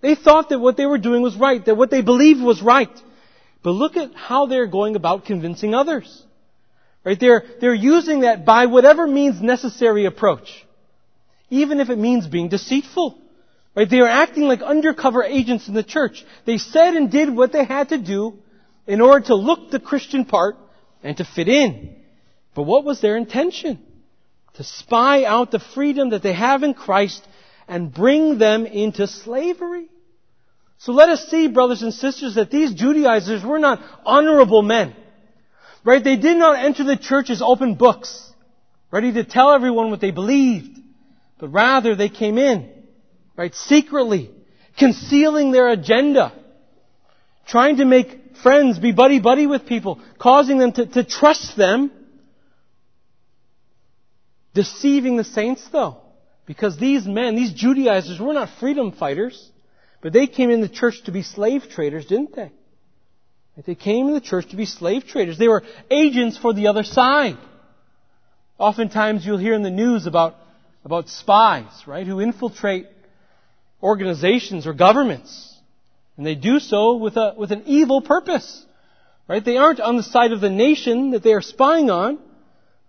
They 0.02 0.16
thought 0.16 0.50
that 0.50 0.58
what 0.58 0.76
they 0.76 0.84
were 0.84 0.98
doing 0.98 1.22
was 1.22 1.36
right, 1.36 1.64
that 1.64 1.76
what 1.76 1.90
they 1.90 2.02
believed 2.02 2.42
was 2.42 2.60
right. 2.60 2.90
But 3.62 3.70
look 3.70 3.96
at 3.96 4.14
how 4.14 4.46
they're 4.46 4.66
going 4.66 4.96
about 4.96 5.24
convincing 5.24 5.74
others. 5.74 6.24
Right? 7.04 7.18
They're, 7.18 7.44
they're 7.60 7.74
using 7.74 8.20
that 8.20 8.44
by 8.44 8.66
whatever 8.66 9.06
means 9.06 9.40
necessary 9.40 10.04
approach. 10.04 10.66
Even 11.50 11.80
if 11.80 11.88
it 11.88 11.98
means 11.98 12.26
being 12.26 12.48
deceitful. 12.48 13.18
Right? 13.76 13.88
They 13.88 14.00
are 14.00 14.08
acting 14.08 14.44
like 14.44 14.60
undercover 14.60 15.22
agents 15.22 15.68
in 15.68 15.74
the 15.74 15.84
church. 15.84 16.24
They 16.46 16.58
said 16.58 16.94
and 16.94 17.10
did 17.10 17.34
what 17.34 17.52
they 17.52 17.64
had 17.64 17.90
to 17.90 17.98
do 17.98 18.38
in 18.86 19.00
order 19.00 19.26
to 19.26 19.36
look 19.36 19.70
the 19.70 19.80
Christian 19.80 20.24
part 20.24 20.56
and 21.04 21.16
to 21.16 21.24
fit 21.24 21.48
in. 21.48 21.94
But 22.54 22.64
what 22.64 22.84
was 22.84 23.00
their 23.00 23.16
intention? 23.16 23.78
To 24.54 24.64
spy 24.64 25.24
out 25.24 25.52
the 25.52 25.60
freedom 25.60 26.10
that 26.10 26.22
they 26.22 26.32
have 26.32 26.64
in 26.64 26.74
Christ 26.74 27.26
and 27.68 27.94
bring 27.94 28.38
them 28.38 28.66
into 28.66 29.06
slavery. 29.06 29.88
So 30.82 30.90
let 30.90 31.10
us 31.10 31.28
see, 31.28 31.46
brothers 31.46 31.82
and 31.82 31.94
sisters, 31.94 32.34
that 32.34 32.50
these 32.50 32.74
Judaizers 32.74 33.44
were 33.44 33.60
not 33.60 33.80
honorable 34.04 34.62
men. 34.62 34.96
Right? 35.84 36.02
They 36.02 36.16
did 36.16 36.36
not 36.36 36.58
enter 36.58 36.82
the 36.82 36.96
church 36.96 37.30
as 37.30 37.40
open 37.40 37.76
books. 37.76 38.32
ready 38.90 39.12
to 39.12 39.24
tell 39.24 39.52
everyone 39.52 39.90
what 39.90 40.00
they 40.00 40.10
believed, 40.10 40.76
but 41.38 41.48
rather 41.48 41.94
they 41.94 42.08
came 42.08 42.36
in, 42.36 42.68
right, 43.36 43.54
secretly, 43.54 44.30
concealing 44.76 45.52
their 45.52 45.68
agenda, 45.68 46.32
trying 47.46 47.76
to 47.76 47.84
make 47.84 48.36
friends, 48.42 48.78
be 48.80 48.90
buddy-buddy 48.90 49.46
with 49.46 49.66
people, 49.66 50.00
causing 50.18 50.58
them 50.58 50.72
to, 50.72 50.86
to 50.86 51.04
trust 51.04 51.56
them, 51.56 51.92
deceiving 54.52 55.16
the 55.16 55.24
saints 55.24 55.66
though. 55.72 55.98
Because 56.44 56.76
these 56.76 57.06
men, 57.06 57.36
these 57.36 57.52
Judaizers, 57.52 58.20
were 58.20 58.34
not 58.34 58.50
freedom 58.58 58.90
fighters, 58.90 59.51
but 60.02 60.12
they 60.12 60.26
came 60.26 60.50
in 60.50 60.60
the 60.60 60.68
church 60.68 61.02
to 61.04 61.12
be 61.12 61.22
slave 61.22 61.68
traders, 61.70 62.06
didn't 62.06 62.36
they? 62.36 62.50
They 63.66 63.74
came 63.74 64.08
in 64.08 64.14
the 64.14 64.20
church 64.20 64.48
to 64.50 64.56
be 64.56 64.66
slave 64.66 65.04
traders. 65.06 65.38
They 65.38 65.48
were 65.48 65.62
agents 65.90 66.38
for 66.38 66.52
the 66.52 66.66
other 66.66 66.82
side. 66.82 67.38
Oftentimes 68.58 69.24
you'll 69.24 69.38
hear 69.38 69.54
in 69.54 69.62
the 69.62 69.70
news 69.70 70.06
about, 70.06 70.36
about 70.84 71.08
spies, 71.08 71.70
right, 71.86 72.06
who 72.06 72.20
infiltrate 72.20 72.86
organizations 73.82 74.66
or 74.66 74.72
governments. 74.72 75.54
And 76.16 76.26
they 76.26 76.34
do 76.34 76.58
so 76.58 76.96
with 76.96 77.16
a, 77.16 77.34
with 77.36 77.52
an 77.52 77.64
evil 77.66 78.00
purpose. 78.00 78.64
Right? 79.28 79.44
They 79.44 79.56
aren't 79.56 79.80
on 79.80 79.96
the 79.96 80.02
side 80.02 80.32
of 80.32 80.40
the 80.40 80.50
nation 80.50 81.10
that 81.10 81.22
they 81.22 81.32
are 81.32 81.42
spying 81.42 81.90
on, 81.90 82.18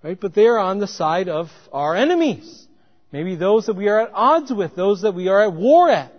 right? 0.02 0.19
But 0.19 0.34
they 0.34 0.47
are 0.47 0.58
on 0.58 0.80
the 0.80 0.88
side 0.88 1.30
of 1.30 1.49
our 1.71 1.95
enemies. 1.95 2.67
Maybe 3.12 3.36
those 3.36 3.67
that 3.67 3.76
we 3.76 3.88
are 3.89 3.99
at 3.99 4.12
odds 4.13 4.52
with, 4.52 4.76
those 4.76 5.04
that 5.04 5.13
we 5.13 5.28
are 5.28 5.43
at 5.43 5.54
war 5.54 5.89
at. 5.89 6.12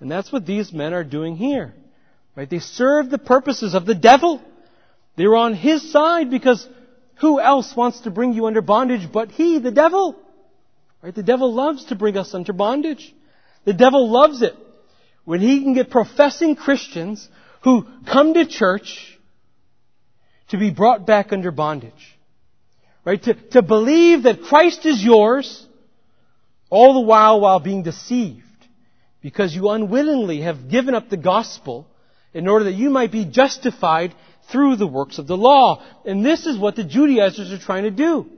And 0.00 0.10
that's 0.10 0.32
what 0.32 0.46
these 0.46 0.72
men 0.72 0.94
are 0.94 1.04
doing 1.04 1.36
here. 1.36 1.74
Right? 2.36 2.48
They 2.48 2.60
serve 2.60 3.10
the 3.10 3.18
purposes 3.18 3.74
of 3.74 3.84
the 3.84 3.94
devil. 3.94 4.40
They're 5.16 5.36
on 5.36 5.54
his 5.54 5.90
side 5.90 6.30
because 6.30 6.66
who 7.16 7.40
else 7.40 7.74
wants 7.74 8.00
to 8.00 8.10
bring 8.10 8.32
you 8.32 8.46
under 8.46 8.62
bondage 8.62 9.10
but 9.10 9.32
he, 9.32 9.58
the 9.58 9.72
devil? 9.72 10.14
Right? 11.02 11.14
The 11.14 11.24
devil 11.24 11.52
loves 11.52 11.86
to 11.86 11.96
bring 11.96 12.16
us 12.16 12.32
under 12.34 12.52
bondage. 12.52 13.12
The 13.64 13.72
devil 13.72 14.08
loves 14.08 14.42
it 14.42 14.54
when 15.24 15.40
he 15.40 15.62
can 15.62 15.74
get 15.74 15.90
professing 15.90 16.54
Christians 16.54 17.28
who 17.64 17.86
come 18.08 18.34
to 18.34 18.46
church 18.46 19.18
to 20.50 20.58
be 20.58 20.70
brought 20.70 21.06
back 21.06 21.32
under 21.32 21.50
bondage. 21.50 22.16
Right? 23.04 23.22
To, 23.24 23.34
to 23.34 23.62
believe 23.62 24.22
that 24.22 24.42
Christ 24.42 24.86
is 24.86 25.02
yours, 25.02 25.66
all 26.70 26.94
the 26.94 27.00
while 27.00 27.40
while 27.40 27.58
being 27.58 27.82
deceived 27.82 28.47
because 29.20 29.54
you 29.54 29.70
unwillingly 29.70 30.42
have 30.42 30.70
given 30.70 30.94
up 30.94 31.08
the 31.08 31.16
gospel 31.16 31.86
in 32.32 32.46
order 32.46 32.66
that 32.66 32.74
you 32.74 32.90
might 32.90 33.10
be 33.10 33.24
justified 33.24 34.14
through 34.50 34.76
the 34.76 34.86
works 34.86 35.18
of 35.18 35.26
the 35.26 35.36
law. 35.36 35.82
And 36.04 36.24
this 36.24 36.46
is 36.46 36.58
what 36.58 36.76
the 36.76 36.84
Judaizers 36.84 37.52
are 37.52 37.58
trying 37.58 37.84
to 37.84 37.90
do. 37.90 38.30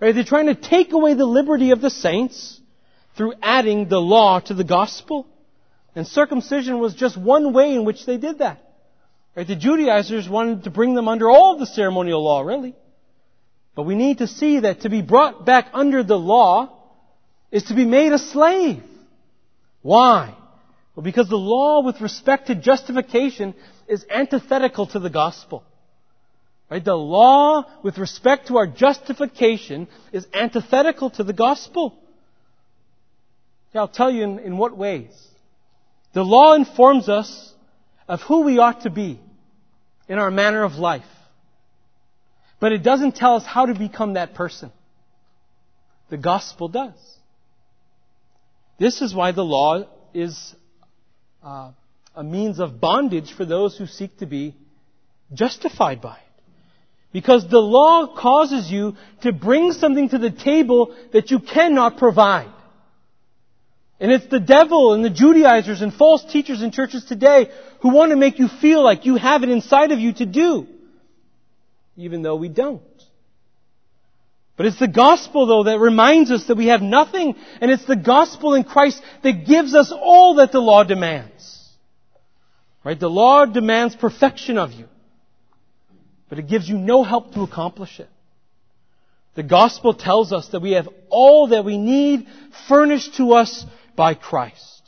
Right? 0.00 0.14
They're 0.14 0.24
trying 0.24 0.46
to 0.46 0.54
take 0.54 0.92
away 0.92 1.14
the 1.14 1.26
liberty 1.26 1.70
of 1.70 1.80
the 1.80 1.90
saints 1.90 2.60
through 3.16 3.34
adding 3.42 3.88
the 3.88 4.00
law 4.00 4.40
to 4.40 4.54
the 4.54 4.64
gospel. 4.64 5.26
And 5.94 6.06
circumcision 6.06 6.78
was 6.78 6.94
just 6.94 7.16
one 7.16 7.52
way 7.52 7.74
in 7.74 7.84
which 7.84 8.06
they 8.06 8.16
did 8.16 8.38
that. 8.38 8.58
Right? 9.36 9.46
The 9.46 9.56
Judaizers 9.56 10.28
wanted 10.28 10.64
to 10.64 10.70
bring 10.70 10.94
them 10.94 11.08
under 11.08 11.30
all 11.30 11.58
the 11.58 11.66
ceremonial 11.66 12.24
law, 12.24 12.40
really. 12.40 12.74
But 13.74 13.84
we 13.84 13.94
need 13.94 14.18
to 14.18 14.26
see 14.26 14.60
that 14.60 14.82
to 14.82 14.90
be 14.90 15.02
brought 15.02 15.46
back 15.46 15.68
under 15.72 16.02
the 16.02 16.18
law 16.18 16.78
is 17.50 17.64
to 17.64 17.74
be 17.74 17.84
made 17.84 18.12
a 18.12 18.18
slave. 18.18 18.82
Why? 19.82 20.34
Well, 20.94 21.04
because 21.04 21.28
the 21.28 21.36
law 21.36 21.82
with 21.82 22.00
respect 22.00 22.46
to 22.46 22.54
justification 22.54 23.54
is 23.88 24.04
antithetical 24.10 24.86
to 24.88 24.98
the 24.98 25.10
gospel. 25.10 25.64
Right? 26.70 26.84
The 26.84 26.94
law 26.94 27.64
with 27.82 27.98
respect 27.98 28.48
to 28.48 28.56
our 28.56 28.66
justification 28.66 29.88
is 30.12 30.26
antithetical 30.32 31.10
to 31.10 31.24
the 31.24 31.32
gospel. 31.32 31.98
I'll 33.74 33.88
tell 33.88 34.10
you 34.10 34.22
in, 34.22 34.38
in 34.38 34.56
what 34.58 34.76
ways. 34.76 35.10
The 36.12 36.22
law 36.22 36.54
informs 36.54 37.08
us 37.08 37.52
of 38.06 38.20
who 38.22 38.42
we 38.42 38.58
ought 38.58 38.82
to 38.82 38.90
be 38.90 39.18
in 40.08 40.18
our 40.18 40.30
manner 40.30 40.62
of 40.62 40.74
life. 40.74 41.04
But 42.60 42.72
it 42.72 42.82
doesn't 42.82 43.16
tell 43.16 43.36
us 43.36 43.44
how 43.44 43.66
to 43.66 43.74
become 43.74 44.14
that 44.14 44.34
person. 44.34 44.70
The 46.10 46.18
gospel 46.18 46.68
does. 46.68 46.92
This 48.78 49.00
is 49.00 49.14
why 49.14 49.32
the 49.32 49.44
law 49.44 49.84
is 50.14 50.54
uh, 51.42 51.72
a 52.14 52.24
means 52.24 52.58
of 52.58 52.80
bondage 52.80 53.32
for 53.32 53.44
those 53.44 53.76
who 53.76 53.86
seek 53.86 54.16
to 54.18 54.26
be 54.26 54.54
justified 55.32 56.00
by 56.00 56.16
it. 56.16 56.42
Because 57.12 57.48
the 57.48 57.58
law 57.58 58.16
causes 58.16 58.70
you 58.70 58.96
to 59.22 59.32
bring 59.32 59.72
something 59.72 60.08
to 60.10 60.18
the 60.18 60.30
table 60.30 60.96
that 61.12 61.30
you 61.30 61.40
cannot 61.40 61.98
provide. 61.98 62.50
And 64.00 64.10
it's 64.10 64.26
the 64.26 64.40
devil 64.40 64.94
and 64.94 65.04
the 65.04 65.10
Judaizers 65.10 65.82
and 65.82 65.92
false 65.94 66.24
teachers 66.24 66.62
in 66.62 66.72
churches 66.72 67.04
today 67.04 67.50
who 67.80 67.90
want 67.90 68.10
to 68.10 68.16
make 68.16 68.38
you 68.38 68.48
feel 68.48 68.82
like 68.82 69.06
you 69.06 69.16
have 69.16 69.42
it 69.42 69.48
inside 69.48 69.92
of 69.92 70.00
you 70.00 70.12
to 70.14 70.26
do. 70.26 70.66
Even 71.96 72.22
though 72.22 72.36
we 72.36 72.48
don't. 72.48 72.82
But 74.56 74.66
it's 74.66 74.78
the 74.78 74.88
gospel 74.88 75.46
though 75.46 75.64
that 75.64 75.78
reminds 75.78 76.30
us 76.30 76.44
that 76.46 76.56
we 76.56 76.66
have 76.66 76.82
nothing, 76.82 77.36
and 77.60 77.70
it's 77.70 77.86
the 77.86 77.96
gospel 77.96 78.54
in 78.54 78.64
Christ 78.64 79.02
that 79.22 79.46
gives 79.46 79.74
us 79.74 79.92
all 79.92 80.36
that 80.36 80.52
the 80.52 80.60
law 80.60 80.84
demands. 80.84 81.70
Right? 82.84 82.98
The 82.98 83.10
law 83.10 83.46
demands 83.46 83.94
perfection 83.94 84.58
of 84.58 84.72
you, 84.72 84.86
but 86.28 86.38
it 86.38 86.48
gives 86.48 86.68
you 86.68 86.76
no 86.76 87.04
help 87.04 87.32
to 87.34 87.42
accomplish 87.42 88.00
it. 88.00 88.08
The 89.34 89.42
gospel 89.42 89.94
tells 89.94 90.32
us 90.32 90.48
that 90.48 90.60
we 90.60 90.72
have 90.72 90.88
all 91.08 91.48
that 91.48 91.64
we 91.64 91.78
need 91.78 92.26
furnished 92.68 93.16
to 93.16 93.32
us 93.32 93.64
by 93.96 94.14
Christ. 94.14 94.82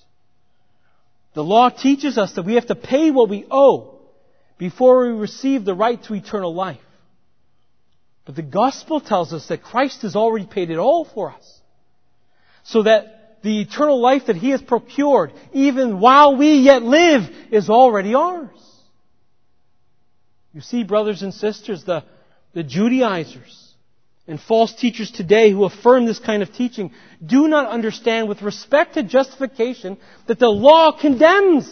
The 1.34 1.44
law 1.44 1.70
teaches 1.70 2.18
us 2.18 2.34
that 2.34 2.44
we 2.44 2.54
have 2.54 2.66
to 2.66 2.74
pay 2.74 3.10
what 3.10 3.28
we 3.28 3.46
owe 3.50 3.98
before 4.58 5.06
we 5.06 5.18
receive 5.18 5.64
the 5.64 5.74
right 5.74 6.02
to 6.04 6.14
eternal 6.14 6.54
life. 6.54 6.78
But 8.24 8.36
the 8.36 8.42
gospel 8.42 9.00
tells 9.00 9.32
us 9.32 9.48
that 9.48 9.62
Christ 9.62 10.02
has 10.02 10.16
already 10.16 10.46
paid 10.46 10.70
it 10.70 10.78
all 10.78 11.04
for 11.04 11.30
us. 11.30 11.60
So 12.64 12.82
that 12.84 13.40
the 13.42 13.60
eternal 13.60 14.00
life 14.00 14.26
that 14.26 14.36
He 14.36 14.50
has 14.50 14.62
procured, 14.62 15.32
even 15.52 16.00
while 16.00 16.36
we 16.36 16.54
yet 16.54 16.82
live, 16.82 17.28
is 17.50 17.68
already 17.68 18.14
ours. 18.14 18.48
You 20.54 20.62
see, 20.62 20.84
brothers 20.84 21.22
and 21.22 21.34
sisters, 21.34 21.84
the, 21.84 22.04
the 22.54 22.62
Judaizers 22.62 23.74
and 24.26 24.40
false 24.40 24.72
teachers 24.74 25.10
today 25.10 25.50
who 25.50 25.64
affirm 25.64 26.06
this 26.06 26.18
kind 26.18 26.42
of 26.42 26.52
teaching 26.54 26.92
do 27.24 27.48
not 27.48 27.68
understand 27.68 28.28
with 28.28 28.40
respect 28.40 28.94
to 28.94 29.02
justification 29.02 29.98
that 30.26 30.38
the 30.38 30.48
law 30.48 30.92
condemns. 30.98 31.70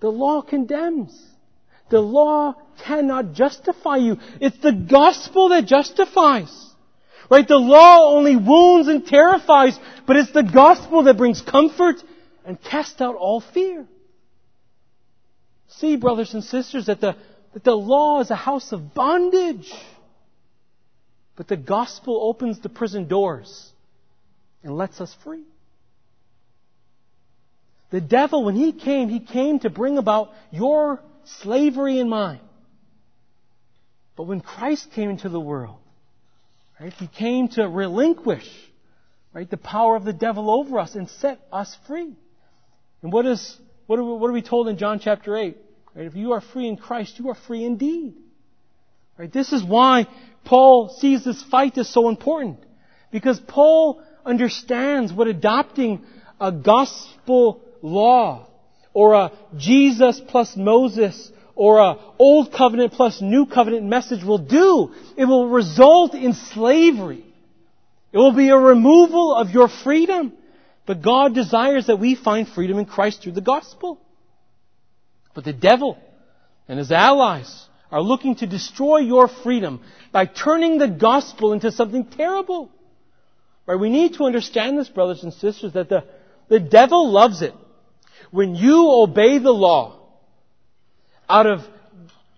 The 0.00 0.10
law 0.10 0.42
condemns. 0.42 1.20
The 1.90 2.00
law 2.00 2.54
cannot 2.84 3.32
justify 3.32 3.96
you. 3.96 4.18
It's 4.40 4.58
the 4.58 4.72
gospel 4.72 5.50
that 5.50 5.66
justifies. 5.66 6.66
Right? 7.30 7.46
The 7.46 7.56
law 7.56 8.14
only 8.14 8.36
wounds 8.36 8.88
and 8.88 9.06
terrifies, 9.06 9.78
but 10.06 10.16
it's 10.16 10.32
the 10.32 10.42
gospel 10.42 11.04
that 11.04 11.16
brings 11.16 11.42
comfort 11.42 11.96
and 12.44 12.62
casts 12.62 13.00
out 13.00 13.16
all 13.16 13.40
fear. 13.40 13.86
See, 15.68 15.96
brothers 15.96 16.32
and 16.32 16.42
sisters, 16.42 16.86
that 16.86 17.00
the, 17.00 17.16
that 17.52 17.64
the 17.64 17.76
law 17.76 18.20
is 18.20 18.30
a 18.30 18.36
house 18.36 18.72
of 18.72 18.94
bondage. 18.94 19.70
But 21.36 21.48
the 21.48 21.56
gospel 21.56 22.20
opens 22.22 22.58
the 22.60 22.68
prison 22.68 23.06
doors 23.06 23.70
and 24.62 24.76
lets 24.76 25.00
us 25.00 25.14
free. 25.22 25.44
The 27.90 28.00
devil, 28.00 28.44
when 28.44 28.56
he 28.56 28.72
came, 28.72 29.08
he 29.08 29.20
came 29.20 29.60
to 29.60 29.70
bring 29.70 29.98
about 29.98 30.30
your 30.50 31.00
slavery 31.42 31.98
in 31.98 32.08
mind. 32.08 32.40
But 34.16 34.24
when 34.24 34.40
Christ 34.40 34.90
came 34.92 35.10
into 35.10 35.28
the 35.28 35.40
world, 35.40 35.78
right, 36.80 36.92
he 36.94 37.06
came 37.06 37.48
to 37.50 37.68
relinquish 37.68 38.48
right, 39.32 39.48
the 39.48 39.56
power 39.56 39.94
of 39.94 40.04
the 40.04 40.12
devil 40.12 40.50
over 40.50 40.78
us 40.78 40.94
and 40.94 41.08
set 41.08 41.38
us 41.52 41.76
free. 41.86 42.16
And 43.02 43.12
what 43.12 43.26
is 43.26 43.58
what 43.86 43.98
are 43.98 44.04
we, 44.04 44.12
what 44.12 44.28
are 44.28 44.32
we 44.32 44.42
told 44.42 44.68
in 44.68 44.76
John 44.76 44.98
chapter 44.98 45.36
8? 45.36 45.56
Right, 45.94 46.06
if 46.06 46.14
you 46.14 46.32
are 46.32 46.40
free 46.40 46.68
in 46.68 46.76
Christ, 46.76 47.18
you 47.18 47.30
are 47.30 47.34
free 47.34 47.64
indeed. 47.64 48.14
Right, 49.16 49.32
this 49.32 49.52
is 49.52 49.64
why 49.64 50.06
Paul 50.44 50.88
sees 50.98 51.24
this 51.24 51.42
fight 51.44 51.78
as 51.78 51.88
so 51.88 52.08
important. 52.08 52.58
Because 53.10 53.40
Paul 53.40 54.02
understands 54.26 55.12
what 55.12 55.28
adopting 55.28 56.04
a 56.40 56.52
gospel 56.52 57.62
law 57.80 58.47
or 58.98 59.14
a 59.14 59.32
Jesus 59.56 60.20
plus 60.26 60.56
Moses 60.56 61.30
or 61.54 61.78
a 61.78 61.98
old 62.18 62.52
covenant 62.52 62.94
plus 62.94 63.22
new 63.22 63.46
covenant 63.46 63.84
message 63.84 64.24
will 64.24 64.38
do. 64.38 64.92
It 65.16 65.24
will 65.24 65.48
result 65.48 66.14
in 66.14 66.32
slavery. 66.32 67.24
It 68.12 68.18
will 68.18 68.32
be 68.32 68.48
a 68.48 68.56
removal 68.56 69.36
of 69.36 69.50
your 69.50 69.68
freedom. 69.68 70.32
But 70.84 71.00
God 71.00 71.32
desires 71.32 71.86
that 71.86 72.00
we 72.00 72.16
find 72.16 72.48
freedom 72.48 72.76
in 72.80 72.86
Christ 72.86 73.22
through 73.22 73.34
the 73.38 73.40
gospel. 73.40 74.00
But 75.32 75.44
the 75.44 75.52
devil 75.52 75.96
and 76.66 76.80
his 76.80 76.90
allies 76.90 77.68
are 77.92 78.02
looking 78.02 78.34
to 78.36 78.48
destroy 78.48 78.98
your 78.98 79.28
freedom 79.28 79.80
by 80.10 80.26
turning 80.26 80.78
the 80.78 80.88
gospel 80.88 81.52
into 81.52 81.70
something 81.70 82.04
terrible. 82.04 82.68
Right? 83.64 83.78
We 83.78 83.90
need 83.90 84.14
to 84.14 84.24
understand 84.24 84.76
this, 84.76 84.88
brothers 84.88 85.22
and 85.22 85.32
sisters, 85.32 85.74
that 85.74 85.88
the, 85.88 86.02
the 86.48 86.58
devil 86.58 87.12
loves 87.12 87.42
it 87.42 87.54
when 88.30 88.54
you 88.54 88.88
obey 88.90 89.38
the 89.38 89.52
law 89.52 89.98
out 91.28 91.46
of 91.46 91.60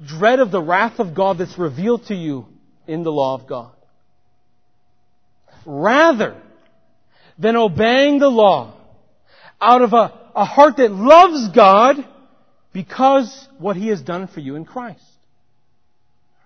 dread 0.05 0.41
of 0.41 0.51
the 0.51 0.63
wrath 0.63 0.99
of 0.99 1.15
God 1.15 1.39
that's 1.39 1.59
revealed 1.59 2.07
to 2.07 2.15
you 2.15 2.47
in 2.87 3.03
the 3.03 3.13
law 3.13 3.35
of 3.35 3.47
God. 3.47 3.73
Rather 5.67 6.41
than 7.39 7.57
obeying 7.57 8.19
the 8.19 8.29
law 8.29 8.75
out 9.61 9.83
of 9.83 9.93
a, 9.93 10.13
a 10.35 10.45
heart 10.45 10.79
that 10.79 10.91
loves 10.91 11.49
God 11.55 11.97
because 12.73 13.49
what 13.59 13.77
He 13.77 13.89
has 13.89 14.01
done 14.01 14.27
for 14.27 14.41
you 14.41 14.57
in 14.57 14.65
Christ. 14.65 15.05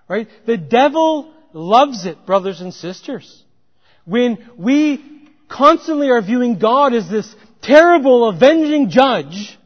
Right? 0.09 0.28
The 0.46 0.57
devil 0.57 1.33
loves 1.52 2.07
it, 2.07 2.26
brothers 2.26 2.61
and 2.61 2.74
sisters. 2.74 3.42
When 4.04 4.50
we 4.57 5.30
constantly 5.48 6.11
are 6.11 6.20
viewing 6.20 6.59
God 6.59 6.92
as 6.92 7.09
this 7.09 7.35
terrible, 7.64 8.29
avenging 8.29 8.90
judge, 8.90 9.59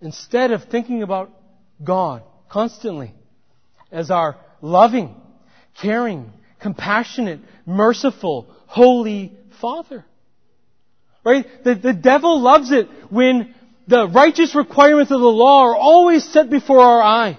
instead 0.00 0.52
of 0.52 0.64
thinking 0.64 1.02
about 1.02 1.30
God 1.82 2.22
constantly 2.48 3.12
as 3.90 4.10
our 4.10 4.36
loving, 4.60 5.14
caring, 5.80 6.32
compassionate, 6.60 7.40
merciful, 7.66 8.46
holy 8.66 9.36
Father. 9.60 10.04
Right? 11.24 11.46
The, 11.64 11.74
the 11.74 11.92
devil 11.92 12.40
loves 12.40 12.70
it 12.70 12.88
when 13.10 13.54
the 13.86 14.06
righteous 14.08 14.54
requirements 14.54 15.10
of 15.10 15.20
the 15.20 15.26
law 15.26 15.64
are 15.64 15.76
always 15.76 16.24
set 16.24 16.48
before 16.48 16.80
our 16.80 17.02
eyes. 17.02 17.36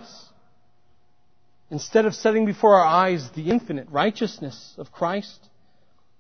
Instead 1.72 2.06
of 2.06 2.16
setting 2.16 2.46
before 2.46 2.76
our 2.76 2.86
eyes 2.86 3.30
the 3.36 3.50
infinite 3.50 3.88
righteousness 3.90 4.74
of 4.78 4.92
Christ 4.92 5.49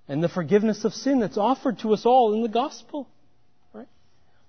and 0.09 0.23
the 0.23 0.27
forgiveness 0.27 0.83
of 0.83 0.93
sin 0.93 1.19
that's 1.19 1.37
offered 1.37 1.79
to 1.79 1.93
us 1.93 2.03
all 2.03 2.33
in 2.33 2.41
the 2.41 2.49
gospel. 2.49 3.07
Right? 3.71 3.87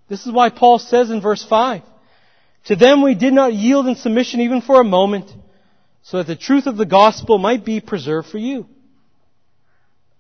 This 0.09 0.27
is 0.27 0.33
why 0.33 0.49
Paul 0.49 0.79
says 0.79 1.11
in 1.11 1.21
verse 1.21 1.45
5, 1.45 1.83
To 2.65 2.77
them 2.77 3.03
we 3.03 3.15
did 3.15 3.35
not 3.35 3.53
yield 3.53 3.87
in 3.87 3.95
submission 3.95 4.41
even 4.41 4.63
for 4.63 4.81
a 4.81 4.85
moment, 4.85 5.31
so 6.03 6.17
that 6.17 6.27
the 6.27 6.35
truth 6.35 6.67
of 6.67 6.79
the 6.79 6.87
gospel 6.87 7.37
might 7.37 7.63
be 7.63 7.81
preserved 7.81 8.29
for 8.29 8.39
you. 8.39 8.67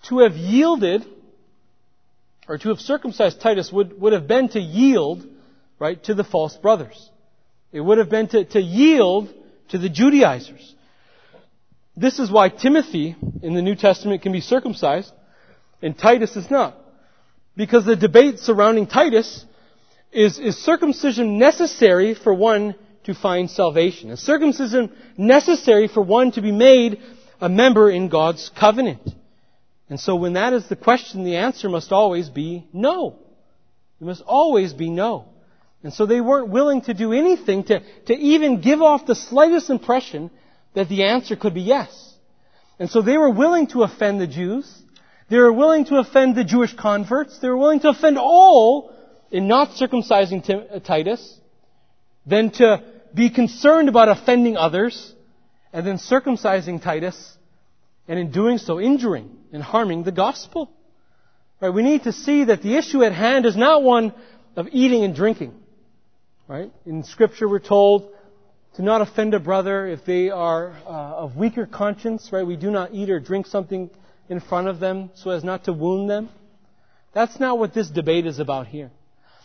To 0.08 0.18
have 0.18 0.36
yielded, 0.36 1.06
or 2.46 2.58
to 2.58 2.68
have 2.68 2.78
circumcised 2.78 3.40
Titus 3.40 3.72
would, 3.72 3.98
would 3.98 4.12
have 4.12 4.28
been 4.28 4.50
to 4.50 4.60
yield, 4.60 5.26
right, 5.78 6.02
to 6.04 6.14
the 6.14 6.24
false 6.24 6.54
brothers. 6.58 7.10
It 7.72 7.80
would 7.80 7.96
have 7.96 8.10
been 8.10 8.28
to, 8.28 8.44
to 8.44 8.60
yield 8.60 9.32
to 9.70 9.78
the 9.78 9.88
Judaizers. 9.88 10.74
This 11.96 12.18
is 12.18 12.30
why 12.30 12.50
Timothy 12.50 13.16
in 13.42 13.54
the 13.54 13.62
New 13.62 13.74
Testament 13.74 14.20
can 14.20 14.32
be 14.32 14.40
circumcised 14.42 15.12
and 15.82 15.96
Titus 15.96 16.36
is 16.36 16.50
not. 16.50 16.76
Because 17.56 17.84
the 17.84 17.96
debate 17.96 18.38
surrounding 18.38 18.86
Titus 18.86 19.44
is, 20.12 20.38
is 20.38 20.56
circumcision 20.56 21.38
necessary 21.38 22.14
for 22.14 22.32
one 22.32 22.74
to 23.04 23.14
find 23.14 23.50
salvation? 23.50 24.10
Is 24.10 24.20
circumcision 24.20 24.92
necessary 25.16 25.88
for 25.88 26.02
one 26.02 26.32
to 26.32 26.42
be 26.42 26.52
made 26.52 27.00
a 27.40 27.48
member 27.48 27.90
in 27.90 28.08
God's 28.08 28.50
covenant? 28.58 29.02
And 29.88 29.98
so 29.98 30.14
when 30.16 30.34
that 30.34 30.52
is 30.52 30.68
the 30.68 30.76
question, 30.76 31.24
the 31.24 31.36
answer 31.36 31.68
must 31.68 31.92
always 31.92 32.28
be 32.28 32.66
no. 32.72 33.18
It 34.00 34.04
must 34.04 34.22
always 34.22 34.72
be 34.72 34.88
no. 34.88 35.26
And 35.82 35.92
so 35.92 36.06
they 36.06 36.20
weren't 36.20 36.48
willing 36.48 36.82
to 36.82 36.94
do 36.94 37.12
anything 37.12 37.64
to, 37.64 37.80
to 38.06 38.14
even 38.14 38.60
give 38.60 38.82
off 38.82 39.06
the 39.06 39.14
slightest 39.14 39.70
impression 39.70 40.30
that 40.74 40.88
the 40.88 41.04
answer 41.04 41.36
could 41.36 41.54
be 41.54 41.62
yes. 41.62 42.14
And 42.78 42.88
so 42.88 43.02
they 43.02 43.18
were 43.18 43.30
willing 43.30 43.66
to 43.68 43.82
offend 43.82 44.20
the 44.20 44.26
Jews. 44.26 44.70
They 45.30 45.38
were 45.38 45.52
willing 45.52 45.84
to 45.86 45.96
offend 45.98 46.34
the 46.34 46.42
Jewish 46.42 46.74
converts. 46.74 47.38
They 47.38 47.48
were 47.48 47.56
willing 47.56 47.80
to 47.80 47.90
offend 47.90 48.18
all 48.18 48.92
in 49.30 49.46
not 49.46 49.70
circumcising 49.70 50.42
uh, 50.50 50.80
Titus 50.80 51.38
than 52.26 52.50
to 52.50 52.82
be 53.14 53.30
concerned 53.30 53.88
about 53.88 54.08
offending 54.08 54.56
others 54.56 55.14
and 55.72 55.86
then 55.86 55.98
circumcising 55.98 56.82
Titus 56.82 57.36
and 58.08 58.18
in 58.18 58.32
doing 58.32 58.58
so 58.58 58.80
injuring 58.80 59.30
and 59.52 59.62
harming 59.62 60.02
the 60.02 60.10
gospel. 60.10 60.68
Right? 61.60 61.70
We 61.70 61.84
need 61.84 62.02
to 62.04 62.12
see 62.12 62.44
that 62.44 62.62
the 62.62 62.76
issue 62.76 63.04
at 63.04 63.12
hand 63.12 63.46
is 63.46 63.56
not 63.56 63.84
one 63.84 64.12
of 64.56 64.66
eating 64.72 65.04
and 65.04 65.14
drinking. 65.14 65.54
Right? 66.48 66.72
In 66.84 67.04
scripture 67.04 67.48
we're 67.48 67.60
told 67.60 68.12
to 68.74 68.82
not 68.82 69.00
offend 69.00 69.34
a 69.34 69.40
brother 69.40 69.86
if 69.86 70.04
they 70.04 70.30
are 70.30 70.70
uh, 70.84 70.90
of 70.90 71.36
weaker 71.36 71.66
conscience, 71.66 72.30
right? 72.32 72.44
We 72.44 72.56
do 72.56 72.72
not 72.72 72.92
eat 72.92 73.10
or 73.10 73.20
drink 73.20 73.46
something 73.46 73.90
in 74.30 74.40
front 74.40 74.68
of 74.68 74.80
them 74.80 75.10
so 75.14 75.30
as 75.30 75.44
not 75.44 75.64
to 75.64 75.72
wound 75.72 76.08
them. 76.08 76.30
That's 77.12 77.38
not 77.38 77.58
what 77.58 77.74
this 77.74 77.90
debate 77.90 78.24
is 78.24 78.38
about 78.38 78.68
here. 78.68 78.90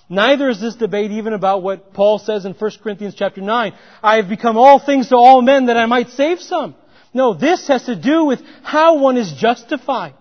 Neither 0.08 0.48
is 0.50 0.62
this 0.62 0.76
debate 0.76 1.10
even 1.10 1.34
about 1.34 1.64
what 1.64 1.94
Paul 1.94 2.20
says 2.20 2.46
in 2.46 2.54
1 2.54 2.72
Corinthians 2.84 3.16
chapter 3.16 3.42
9. 3.42 3.74
I 4.04 4.18
have 4.18 4.30
become 4.30 4.56
all 4.56 4.80
things 4.80 5.10
to 5.10 5.16
all 5.16 5.42
men 5.42 5.66
that 5.66 5.78
I 5.78 5.88
might 5.88 6.10
save 6.10 6.40
some. 6.40 6.76
No, 7.12 7.34
this 7.34 7.68
has 7.68 7.86
to 7.86 7.96
do 7.96 8.26
with 8.26 8.40
how 8.62 9.00
one 9.00 9.18
is 9.18 9.34
justified. 9.34 10.14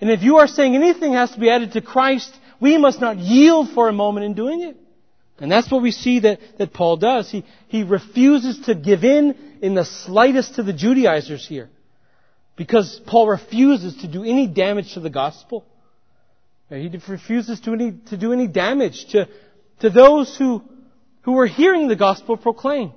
And 0.00 0.10
if 0.10 0.22
you 0.22 0.38
are 0.38 0.48
saying 0.48 0.74
anything 0.74 1.12
has 1.12 1.30
to 1.30 1.38
be 1.38 1.48
added 1.48 1.72
to 1.72 1.80
Christ, 1.80 2.36
we 2.60 2.76
must 2.78 3.00
not 3.00 3.18
yield 3.18 3.70
for 3.70 3.88
a 3.88 3.92
moment 3.92 4.26
in 4.26 4.34
doing 4.34 4.62
it. 4.62 4.76
And 5.38 5.50
that's 5.50 5.70
what 5.70 5.82
we 5.82 5.92
see 5.92 6.20
that, 6.20 6.40
that 6.58 6.72
Paul 6.72 6.96
does. 6.96 7.30
He, 7.30 7.44
he 7.68 7.84
refuses 7.84 8.66
to 8.66 8.74
give 8.74 9.04
in 9.04 9.58
in 9.62 9.74
the 9.74 9.84
slightest 9.84 10.56
to 10.56 10.64
the 10.64 10.72
Judaizers 10.72 11.46
here. 11.46 11.70
Because 12.56 13.00
Paul 13.06 13.28
refuses 13.28 13.96
to 14.02 14.08
do 14.08 14.24
any 14.24 14.46
damage 14.46 14.94
to 14.94 15.00
the 15.00 15.10
gospel. 15.10 15.64
He 16.68 16.90
refuses 17.08 17.60
to, 17.60 17.72
any, 17.72 17.92
to 18.08 18.16
do 18.16 18.32
any 18.32 18.46
damage 18.46 19.06
to, 19.10 19.28
to 19.80 19.90
those 19.90 20.36
who, 20.36 20.62
who 21.22 21.32
were 21.32 21.46
hearing 21.46 21.88
the 21.88 21.96
gospel 21.96 22.36
proclaimed. 22.36 22.94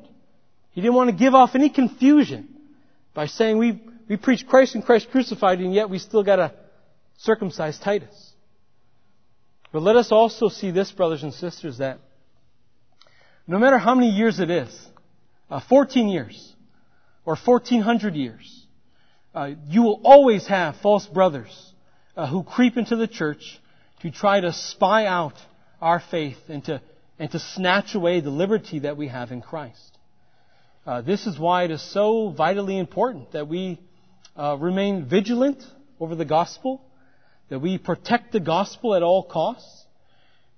He 0.71 0.81
didn't 0.81 0.95
want 0.95 1.09
to 1.09 1.15
give 1.15 1.35
off 1.35 1.55
any 1.55 1.69
confusion 1.69 2.47
by 3.13 3.27
saying 3.27 3.57
we, 3.57 3.81
we 4.09 4.17
preach 4.17 4.45
Christ 4.47 4.75
and 4.75 4.85
Christ 4.85 5.09
crucified 5.11 5.59
and 5.59 5.73
yet 5.73 5.89
we 5.89 5.99
still 5.99 6.23
gotta 6.23 6.53
circumcise 7.17 7.79
Titus. 7.79 8.33
But 9.71 9.81
let 9.81 9.95
us 9.95 10.11
also 10.11 10.47
see 10.47 10.71
this, 10.71 10.91
brothers 10.91 11.23
and 11.23 11.33
sisters, 11.33 11.79
that 11.79 11.99
no 13.47 13.59
matter 13.59 13.77
how 13.77 13.95
many 13.95 14.09
years 14.09 14.39
it 14.39 14.49
is, 14.49 14.87
uh, 15.49 15.59
14 15.67 16.07
years, 16.07 16.53
or 17.25 17.35
1400 17.35 18.15
years, 18.15 18.64
uh, 19.35 19.51
you 19.67 19.83
will 19.83 20.01
always 20.03 20.47
have 20.47 20.75
false 20.77 21.05
brothers 21.05 21.73
uh, 22.17 22.27
who 22.27 22.43
creep 22.43 22.77
into 22.77 22.95
the 22.95 23.07
church 23.07 23.59
to 24.01 24.09
try 24.09 24.39
to 24.39 24.51
spy 24.51 25.05
out 25.05 25.35
our 25.81 25.99
faith 25.99 26.37
and 26.47 26.63
to, 26.65 26.81
and 27.19 27.29
to 27.31 27.39
snatch 27.39 27.93
away 27.93 28.21
the 28.21 28.29
liberty 28.29 28.79
that 28.79 28.97
we 28.97 29.07
have 29.07 29.31
in 29.31 29.41
Christ. 29.41 29.97
Uh, 30.87 31.01
this 31.01 31.27
is 31.27 31.37
why 31.37 31.63
it 31.63 31.71
is 31.71 31.81
so 31.93 32.29
vitally 32.29 32.79
important 32.79 33.31
that 33.33 33.47
we 33.47 33.79
uh, 34.35 34.57
remain 34.59 35.05
vigilant 35.05 35.63
over 35.99 36.15
the 36.15 36.25
gospel, 36.25 36.81
that 37.49 37.59
we 37.59 37.77
protect 37.77 38.31
the 38.31 38.39
gospel 38.39 38.95
at 38.95 39.03
all 39.03 39.23
costs, 39.23 39.85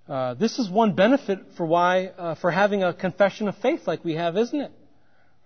uh, 0.08 0.36
this 0.36 0.58
is 0.58 0.70
one 0.70 0.94
benefit 0.94 1.40
for 1.58 1.66
why 1.66 2.08
uh, 2.08 2.36
for 2.36 2.50
having 2.50 2.82
a 2.82 2.94
confession 2.94 3.48
of 3.50 3.58
faith 3.58 3.82
like 3.86 4.06
we 4.06 4.14
have, 4.14 4.38
isn't 4.38 4.60
it? 4.60 4.72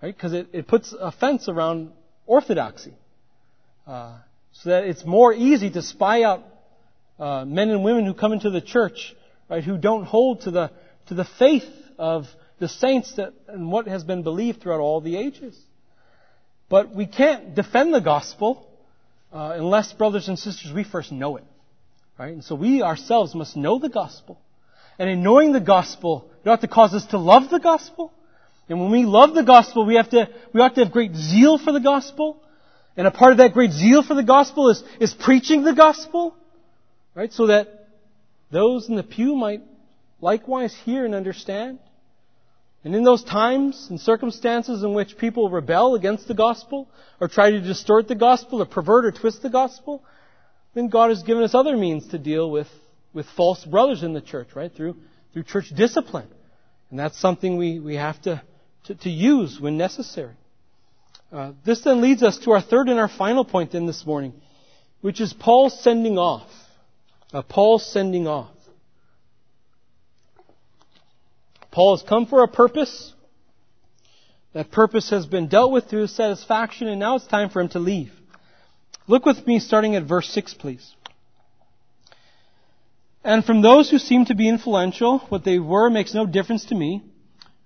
Right? 0.02 0.16
Because 0.16 0.34
it, 0.34 0.50
it 0.54 0.68
puts 0.68 0.94
a 0.94 1.12
fence 1.12 1.50
around 1.50 1.92
orthodoxy, 2.28 2.94
uh, 3.92 4.14
so 4.54 4.70
that 4.70 4.86
it's 4.86 5.06
more 5.06 5.34
easy 5.34 5.70
to 5.70 5.82
spy 5.82 6.24
out 6.24 6.44
uh, 7.20 7.46
men 7.46 7.70
and 7.70 7.84
women 7.84 8.06
who 8.06 8.14
come 8.14 8.32
into 8.32 8.50
the 8.50 8.62
church, 8.62 9.14
right, 9.50 9.64
who 9.64 9.78
don't 9.78 10.06
hold 10.06 10.42
to 10.42 10.52
the 10.52 10.72
to 11.08 11.14
the 11.14 11.26
faith 11.26 11.70
of 11.98 12.26
the 12.60 12.70
saints 12.70 13.16
that, 13.16 13.34
and 13.48 13.72
what 13.72 13.88
has 13.88 14.04
been 14.04 14.24
believed 14.24 14.62
throughout 14.62 14.80
all 14.80 15.02
the 15.02 15.18
ages. 15.18 15.60
But 16.70 16.96
we 16.96 17.06
can't 17.06 17.54
defend 17.54 17.94
the 17.94 18.00
gospel 18.00 18.66
uh, 19.34 19.56
unless, 19.56 19.92
brothers 19.94 20.30
and 20.30 20.40
sisters, 20.40 20.72
we 20.72 20.84
first 20.84 21.12
know 21.12 21.38
it. 21.38 21.44
Right? 22.18 22.34
And 22.34 22.44
so 22.44 22.56
we 22.56 22.82
ourselves 22.82 23.36
must 23.36 23.58
know 23.58 23.80
the 23.80 23.90
gospel. 23.90 24.40
And 25.00 25.10
in 25.10 25.24
knowing 25.24 25.52
the 25.52 25.60
gospel, 25.60 26.32
it 26.46 26.50
ought 26.50 26.62
to 26.62 26.68
cause 26.68 26.94
us 26.94 27.06
to 27.08 27.18
love 27.18 27.50
the 27.50 27.60
gospel. 27.60 28.14
And 28.70 28.80
when 28.80 28.92
we 28.92 29.04
love 29.04 29.34
the 29.34 29.44
gospel, 29.44 29.86
we 29.86 29.96
have 29.96 30.10
to, 30.12 30.30
we 30.54 30.62
ought 30.62 30.76
to 30.76 30.84
have 30.84 30.94
great 30.94 31.16
zeal 31.16 31.58
for 31.58 31.74
the 31.74 31.80
gospel. 31.80 32.42
And 33.02 33.08
a 33.08 33.12
part 33.12 33.32
of 33.32 33.40
that 33.40 33.54
great 33.54 33.72
zeal 33.72 34.04
for 34.04 34.14
the 34.14 34.22
gospel 34.22 34.70
is, 34.70 34.84
is 35.00 35.12
preaching 35.12 35.64
the 35.64 35.74
gospel. 35.74 36.36
Right? 37.16 37.34
So 37.34 37.48
that 37.48 37.88
those 38.52 38.90
in 38.90 38.96
the 38.96 39.02
pew 39.02 39.36
might 39.36 39.64
likewise 40.20 40.72
hear 40.86 41.04
and 41.04 41.16
understand. 41.16 41.80
And 42.84 42.94
in 42.94 43.04
those 43.04 43.24
times 43.24 43.88
and 43.90 44.00
circumstances 44.00 44.84
in 44.84 44.94
which 44.94 45.18
people 45.18 45.50
rebel 45.50 45.96
against 45.96 46.28
the 46.28 46.36
gospel, 46.36 46.88
or 47.20 47.28
try 47.28 47.50
to 47.50 47.60
distort 47.60 48.08
the 48.08 48.14
gospel, 48.14 48.62
or 48.62 48.68
pervert 48.68 49.06
or 49.06 49.12
twist 49.12 49.42
the 49.42 49.50
gospel, 49.50 50.04
then 50.76 50.88
God 50.88 51.10
has 51.10 51.24
given 51.24 51.42
us 51.42 51.56
other 51.56 51.76
means 51.76 52.08
to 52.10 52.20
deal 52.20 52.52
with 52.52 52.68
with 53.14 53.26
false 53.36 53.66
brothers 53.66 54.04
in 54.04 54.14
the 54.14 54.22
church, 54.22 54.50
right? 54.54 54.72
Through, 54.72 54.96
through 55.34 55.46
church 55.46 55.72
discipline. 55.76 56.28
And 56.92 57.00
that's 57.00 57.20
something 57.20 57.58
we, 57.58 57.80
we 57.80 57.96
have 57.96 58.22
to, 58.22 58.44
to, 58.84 58.94
to 58.94 59.10
use 59.10 59.60
when 59.60 59.76
necessary. 59.76 60.36
Uh, 61.32 61.54
this 61.66 61.82
then 61.82 62.02
leads 62.02 62.24
us 62.24 62.38
to 62.40 62.52
our 62.52 62.62
third 62.62 62.90
and 62.90 63.00
our 63.00 63.08
final 63.08 63.46
point 63.46 63.72
then 63.72 63.86
this 63.86 64.06
morning, 64.06 64.34
which 65.00 65.22
is 65.22 65.32
Paul's 65.34 65.82
sending 65.82 66.18
off. 66.18 66.50
Uh, 67.34 67.42
Paul's 67.42 67.86
sending 67.86 68.28
off. 68.28 68.52
Paul 71.72 71.96
has 71.96 72.08
come 72.08 72.26
for 72.26 72.44
a 72.44 72.50
purpose. 72.50 73.14
That 74.54 74.72
purpose 74.72 75.10
has 75.12 75.26
been 75.26 75.48
dealt 75.48 75.72
with 75.72 75.86
through 75.86 76.08
satisfaction, 76.08 76.90
and 76.90 77.00
now 77.00 77.16
it's 77.16 77.28
time 77.28 77.50
for 77.50 77.62
him 77.62 77.70
to 77.70 77.80
leave. 77.80 78.12
Look 79.08 79.26
with 79.26 79.48
me 79.48 79.60
starting 79.60 79.96
at 79.96 80.04
verse 80.04 80.28
6, 80.30 80.56
please. 80.56 80.96
And 83.24 83.46
from 83.46 83.62
those 83.62 83.90
who 83.90 84.00
seem 84.00 84.26
to 84.26 84.36
be 84.36 84.50
influential, 84.50 85.20
what 85.30 85.46
they 85.46 85.60
were 85.60 85.90
makes 85.90 86.14
no 86.14 86.26
difference 86.26 86.66
to 86.66 86.76
me. 86.76 87.04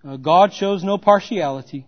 Uh, 0.07 0.18
God 0.18 0.53
shows 0.53 0.84
no 0.84 0.99
partiality. 0.99 1.88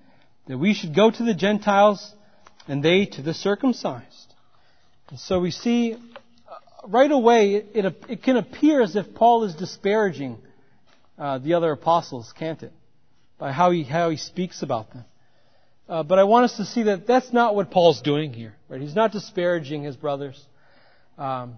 that 0.47 0.57
we 0.57 0.73
should 0.73 0.95
go 0.95 1.09
to 1.11 1.23
the 1.23 1.33
Gentiles 1.33 2.13
and 2.67 2.83
they 2.83 3.05
to 3.05 3.21
the 3.21 3.33
circumcised. 3.33 4.33
And 5.09 5.19
so 5.19 5.39
we 5.39 5.51
see 5.51 5.93
uh, 5.93 5.97
right 6.87 7.11
away 7.11 7.55
it, 7.55 7.95
it, 8.09 8.23
can 8.23 8.37
appear 8.37 8.81
as 8.81 8.95
if 8.95 9.13
Paul 9.13 9.43
is 9.43 9.55
disparaging 9.55 10.37
uh, 11.17 11.37
the 11.39 11.53
other 11.53 11.71
apostles, 11.71 12.33
can't 12.37 12.61
it? 12.63 12.71
By 13.37 13.51
how 13.51 13.71
he, 13.71 13.83
how 13.83 14.09
he 14.09 14.17
speaks 14.17 14.61
about 14.61 14.91
them. 14.93 15.05
Uh, 15.89 16.03
but 16.03 16.19
I 16.19 16.23
want 16.23 16.45
us 16.45 16.57
to 16.57 16.65
see 16.65 16.83
that 16.83 17.05
that's 17.05 17.33
not 17.33 17.55
what 17.55 17.69
Paul's 17.69 18.01
doing 18.01 18.31
here. 18.31 18.53
Right? 18.69 18.79
He's 18.79 18.95
not 18.95 19.11
disparaging 19.11 19.83
his 19.83 19.97
brothers. 19.97 20.41
Um, 21.17 21.57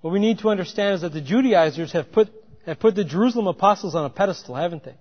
what 0.00 0.12
we 0.12 0.18
need 0.18 0.40
to 0.40 0.48
understand 0.48 0.96
is 0.96 1.00
that 1.02 1.12
the 1.12 1.20
Judaizers 1.20 1.92
have 1.92 2.10
put 2.10 2.28
have 2.66 2.78
put 2.78 2.94
the 2.94 3.04
Jerusalem 3.04 3.46
apostles 3.46 3.94
on 3.94 4.04
a 4.04 4.10
pedestal, 4.10 4.54
haven't 4.54 4.84
they? 4.84 4.94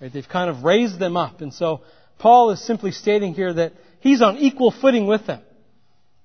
Right? 0.00 0.12
They've 0.12 0.28
kind 0.28 0.50
of 0.50 0.64
raised 0.64 0.98
them 0.98 1.16
up, 1.16 1.40
and 1.40 1.52
so 1.52 1.82
Paul 2.18 2.50
is 2.50 2.64
simply 2.64 2.92
stating 2.92 3.34
here 3.34 3.52
that 3.52 3.72
he's 4.00 4.22
on 4.22 4.36
equal 4.38 4.70
footing 4.70 5.06
with 5.06 5.26
them. 5.26 5.42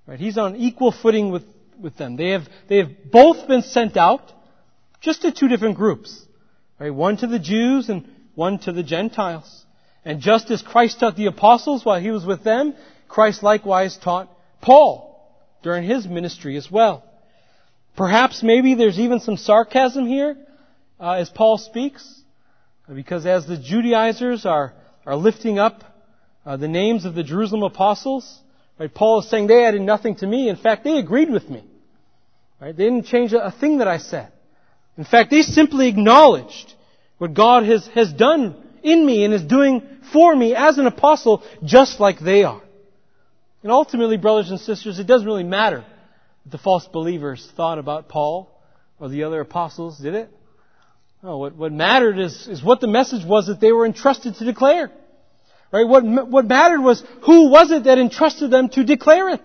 Right? 0.08 0.20
He's 0.20 0.38
on 0.38 0.56
equal 0.56 0.92
footing 0.92 1.32
with, 1.32 1.44
with 1.80 1.98
them. 1.98 2.16
They 2.16 2.30
have 2.30 2.44
they 2.68 2.78
have 2.78 3.12
both 3.12 3.48
been 3.48 3.62
sent 3.62 3.98
out, 3.98 4.32
just 5.00 5.22
to 5.22 5.32
two 5.32 5.48
different 5.48 5.78
groups. 5.78 6.26
Right? 6.80 6.94
One 6.94 7.18
to 7.18 7.28
the 7.28 7.40
Jews 7.40 7.90
and 7.90 8.08
one 8.36 8.60
to 8.60 8.72
the 8.72 8.84
Gentiles. 8.84 9.66
And 10.04 10.20
just 10.20 10.50
as 10.50 10.62
Christ 10.62 11.00
taught 11.00 11.16
the 11.16 11.28
apostles 11.28 11.86
while 11.86 12.00
he 12.00 12.10
was 12.10 12.26
with 12.26 12.44
them, 12.44 12.76
Christ 13.08 13.44
likewise 13.44 13.98
taught 13.98 14.30
Paul 14.62 15.12
during 15.62 15.84
his 15.84 16.08
ministry 16.08 16.58
as 16.58 16.72
well. 16.72 17.04
Perhaps 17.96 18.42
maybe 18.42 18.74
there's 18.74 18.98
even 18.98 19.20
some 19.20 19.38
sarcasm 19.38 20.08
here 20.08 20.38
uh, 21.00 21.14
as 21.14 21.30
Paul 21.30 21.58
speaks, 21.58 22.22
because 22.92 23.26
as 23.26 23.46
the 23.46 23.58
Judaizers 23.58 24.46
are, 24.46 24.74
are 25.06 25.16
lifting 25.16 25.60
up 25.60 25.84
uh, 26.46 26.58
the 26.58 26.68
names 26.68 27.06
of 27.06 27.16
the 27.16 27.24
Jerusalem 27.24 27.64
apostles, 27.64 28.40
right, 28.80 28.94
Paul 28.94 29.20
is 29.20 29.30
saying 29.30 29.48
they 29.48 29.66
added 29.66 29.82
nothing 29.82 30.16
to 30.18 30.28
me. 30.28 30.50
In 30.50 30.56
fact, 30.56 30.84
they 30.84 30.98
agreed 30.98 31.30
with 31.30 31.50
me. 31.50 31.64
Right? 32.60 32.76
They 32.76 32.84
didn't 32.84 33.06
change 33.06 33.34
a, 33.34 33.46
a 33.46 33.52
thing 33.52 33.80
that 33.80 33.88
I 33.88 33.98
said. 33.98 34.32
In 34.98 35.04
fact, 35.04 35.32
they 35.32 35.42
simply 35.42 35.88
acknowledged 35.88 36.74
what 37.18 37.34
God 37.34 37.64
has, 37.64 37.88
has 37.88 38.12
done 38.12 38.56
in 38.84 39.06
me 39.06 39.24
and 39.24 39.34
is 39.34 39.44
doing 39.44 39.82
for 40.12 40.36
me 40.36 40.56
as 40.56 40.78
an 40.78 40.88
apostle 40.88 41.44
just 41.64 42.00
like 42.00 42.20
they 42.20 42.44
are. 42.44 42.62
And 43.64 43.72
ultimately, 43.72 44.18
brothers 44.18 44.50
and 44.50 44.60
sisters, 44.60 45.00
it 45.00 45.06
doesn't 45.06 45.28
really 45.28 45.44
matter 45.44 45.86
what 46.44 46.52
the 46.52 46.58
false 46.58 46.88
believers 46.88 47.48
thought 47.56 47.78
about 47.78 48.10
Paul 48.10 48.50
or 49.00 49.10
the 49.10 49.24
other 49.24 49.40
apostles, 49.42 50.00
did 50.00 50.16
it? 50.16 50.30
No, 51.24 51.38
what, 51.38 51.56
what 51.56 51.72
mattered 51.72 52.18
is, 52.18 52.48
is 52.48 52.64
what 52.64 52.80
the 52.80 52.88
message 52.88 53.26
was 53.26 53.48
that 53.48 53.60
they 53.60 53.72
were 53.72 53.86
entrusted 53.86 54.36
to 54.36 54.46
declare. 54.46 54.92
Right? 55.72 55.88
What, 55.88 56.04
what 56.04 56.48
mattered 56.48 56.82
was 56.82 57.04
who 57.24 57.50
was 57.50 57.72
it 57.72 57.84
that 57.86 57.98
entrusted 57.98 58.52
them 58.52 58.70
to 58.70 58.84
declare 58.84 59.30
it? 59.30 59.42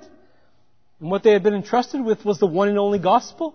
And 1.01 1.11
what 1.11 1.23
they 1.23 1.33
had 1.33 1.43
been 1.43 1.55
entrusted 1.55 2.03
with 2.05 2.25
was 2.25 2.39
the 2.39 2.47
one 2.47 2.69
and 2.69 2.79
only 2.79 2.99
gospel. 2.99 3.55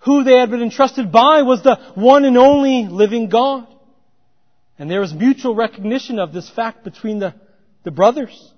Who 0.00 0.22
they 0.22 0.36
had 0.38 0.50
been 0.50 0.62
entrusted 0.62 1.10
by 1.10 1.42
was 1.42 1.62
the 1.62 1.76
one 1.94 2.24
and 2.24 2.36
only 2.36 2.86
living 2.86 3.28
God. 3.28 3.66
And 4.78 4.90
there 4.90 5.00
was 5.00 5.14
mutual 5.14 5.54
recognition 5.54 6.18
of 6.18 6.34
this 6.34 6.50
fact 6.50 6.84
between 6.84 7.18
the, 7.18 7.34
the 7.82 7.90
brothers. 7.90 8.52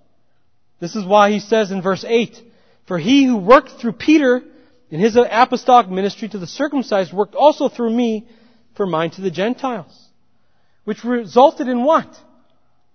This 0.80 0.96
is 0.96 1.04
why 1.04 1.30
he 1.30 1.38
says 1.38 1.70
in 1.70 1.80
verse 1.80 2.04
8, 2.06 2.36
For 2.88 2.98
he 2.98 3.24
who 3.24 3.36
worked 3.36 3.80
through 3.80 3.92
Peter 3.92 4.42
in 4.90 5.00
his 5.00 5.16
apostolic 5.16 5.88
ministry 5.88 6.28
to 6.28 6.38
the 6.38 6.46
circumcised 6.46 7.12
worked 7.12 7.36
also 7.36 7.68
through 7.68 7.90
me 7.90 8.26
for 8.78 8.86
mine 8.86 9.10
to 9.10 9.20
the 9.20 9.30
Gentiles. 9.30 10.08
Which 10.84 11.04
resulted 11.04 11.68
in 11.68 11.84
what? 11.84 12.08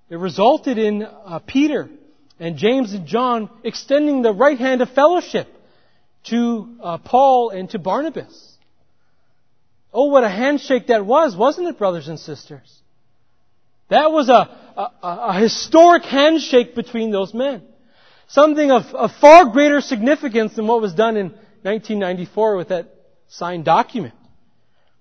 It 0.10 0.16
resulted 0.16 0.78
in 0.80 1.04
uh, 1.04 1.40
Peter 1.46 1.90
and 2.40 2.58
James 2.58 2.94
and 2.94 3.06
John 3.06 3.50
extending 3.64 4.22
the 4.22 4.32
right 4.32 4.58
hand 4.58 4.82
of 4.82 4.90
fellowship 4.92 5.48
to 6.30 6.78
uh, 6.82 6.98
Paul 7.00 7.50
and 7.50 7.70
to 7.72 7.80
Barnabas. 7.80 8.58
Oh, 9.94 10.06
what 10.06 10.24
a 10.24 10.30
handshake 10.30 10.88
that 10.88 11.06
was, 11.06 11.36
wasn't 11.36 11.68
it, 11.68 11.78
brothers 11.78 12.08
and 12.08 12.18
sisters? 12.18 12.82
That 13.90 14.12
was 14.12 14.30
a, 14.30 14.34
a, 14.34 14.92
a 15.04 15.40
historic 15.40 16.04
handshake 16.04 16.76
between 16.76 17.12
those 17.12 17.34
men. 17.34 17.62
Something 18.30 18.72
of, 18.72 18.84
of 18.96 19.12
far 19.20 19.50
greater 19.50 19.82
significance 19.82 20.56
than 20.56 20.66
what 20.66 20.82
was 20.82 20.94
done 20.94 21.18
in 21.18 21.28
1994 21.64 22.56
with 22.56 22.70
that 22.70 22.88
signed 23.28 23.66
document. 23.66 24.14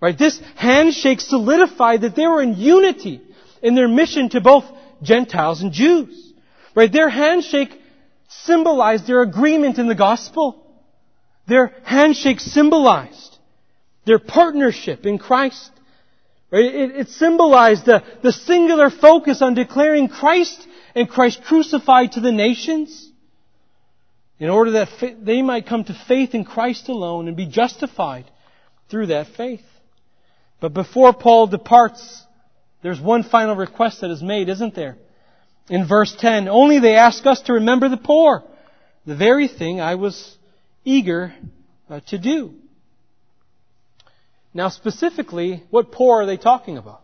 Right? 0.02 0.18
This 0.18 0.42
handshake 0.56 1.20
solidified 1.20 2.00
that 2.00 2.16
they 2.16 2.26
were 2.26 2.42
in 2.42 2.56
unity 2.56 3.20
in 3.62 3.76
their 3.76 3.86
mission 3.86 4.28
to 4.30 4.40
both 4.40 4.64
Gentiles 5.00 5.62
and 5.62 5.72
Jews. 5.72 6.32
Right? 6.74 6.92
Their 6.92 7.08
handshake 7.08 7.70
symbolized 8.28 9.06
their 9.06 9.22
agreement 9.22 9.78
in 9.78 9.86
the 9.86 9.94
gospel. 9.94 10.66
Their 11.46 11.72
handshake 11.84 12.40
symbolized 12.40 13.38
their 14.04 14.18
partnership 14.18 15.06
in 15.06 15.18
Christ. 15.18 15.70
Right? 16.50 16.64
It, 16.64 16.96
it 16.96 17.08
symbolized 17.10 17.86
the, 17.86 18.02
the 18.24 18.32
singular 18.32 18.90
focus 18.90 19.40
on 19.40 19.54
declaring 19.54 20.08
Christ 20.08 20.66
and 20.96 21.08
Christ 21.08 21.44
crucified 21.44 22.12
to 22.12 22.20
the 22.20 22.32
nations 22.32 23.08
in 24.40 24.50
order 24.50 24.72
that 24.72 24.88
they 25.20 25.42
might 25.42 25.68
come 25.68 25.84
to 25.84 25.94
faith 26.08 26.34
in 26.34 26.44
Christ 26.44 26.88
alone 26.88 27.28
and 27.28 27.36
be 27.36 27.46
justified 27.46 28.28
through 28.88 29.06
that 29.06 29.28
faith. 29.36 29.62
But 30.62 30.74
before 30.74 31.12
Paul 31.12 31.48
departs, 31.48 32.22
there's 32.82 33.00
one 33.00 33.24
final 33.24 33.56
request 33.56 34.00
that 34.00 34.12
is 34.12 34.22
made, 34.22 34.48
isn't 34.48 34.76
there? 34.76 34.96
In 35.68 35.88
verse 35.88 36.14
10, 36.16 36.46
only 36.46 36.78
they 36.78 36.94
ask 36.94 37.26
us 37.26 37.40
to 37.42 37.54
remember 37.54 37.88
the 37.88 37.96
poor, 37.96 38.44
the 39.04 39.16
very 39.16 39.48
thing 39.48 39.80
I 39.80 39.96
was 39.96 40.36
eager 40.84 41.34
uh, 41.90 41.98
to 42.06 42.18
do. 42.18 42.54
Now 44.54 44.68
specifically, 44.68 45.64
what 45.70 45.90
poor 45.90 46.22
are 46.22 46.26
they 46.26 46.36
talking 46.36 46.78
about? 46.78 47.02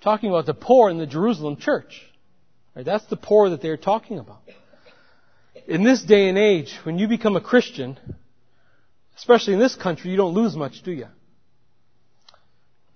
Talking 0.00 0.30
about 0.30 0.46
the 0.46 0.54
poor 0.54 0.90
in 0.90 0.98
the 0.98 1.06
Jerusalem 1.06 1.56
church. 1.56 2.02
Right? 2.76 2.84
That's 2.84 3.06
the 3.06 3.16
poor 3.16 3.50
that 3.50 3.62
they're 3.62 3.76
talking 3.76 4.20
about. 4.20 4.42
In 5.66 5.82
this 5.82 6.04
day 6.04 6.28
and 6.28 6.38
age, 6.38 6.72
when 6.84 7.00
you 7.00 7.08
become 7.08 7.34
a 7.34 7.40
Christian, 7.40 7.98
especially 9.16 9.54
in 9.54 9.58
this 9.58 9.74
country, 9.74 10.10
you 10.10 10.16
don't 10.16 10.34
lose 10.34 10.56
much, 10.56 10.82
do 10.82 10.92
you? 10.92 11.06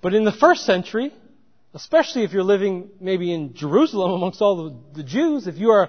But 0.00 0.14
in 0.14 0.24
the 0.24 0.32
first 0.32 0.64
century, 0.64 1.12
especially 1.74 2.24
if 2.24 2.32
you're 2.32 2.42
living 2.42 2.90
maybe 3.00 3.32
in 3.32 3.54
Jerusalem 3.54 4.12
amongst 4.12 4.40
all 4.40 4.82
the, 4.94 5.02
Jews, 5.02 5.46
if 5.46 5.56
you 5.56 5.70
are 5.70 5.88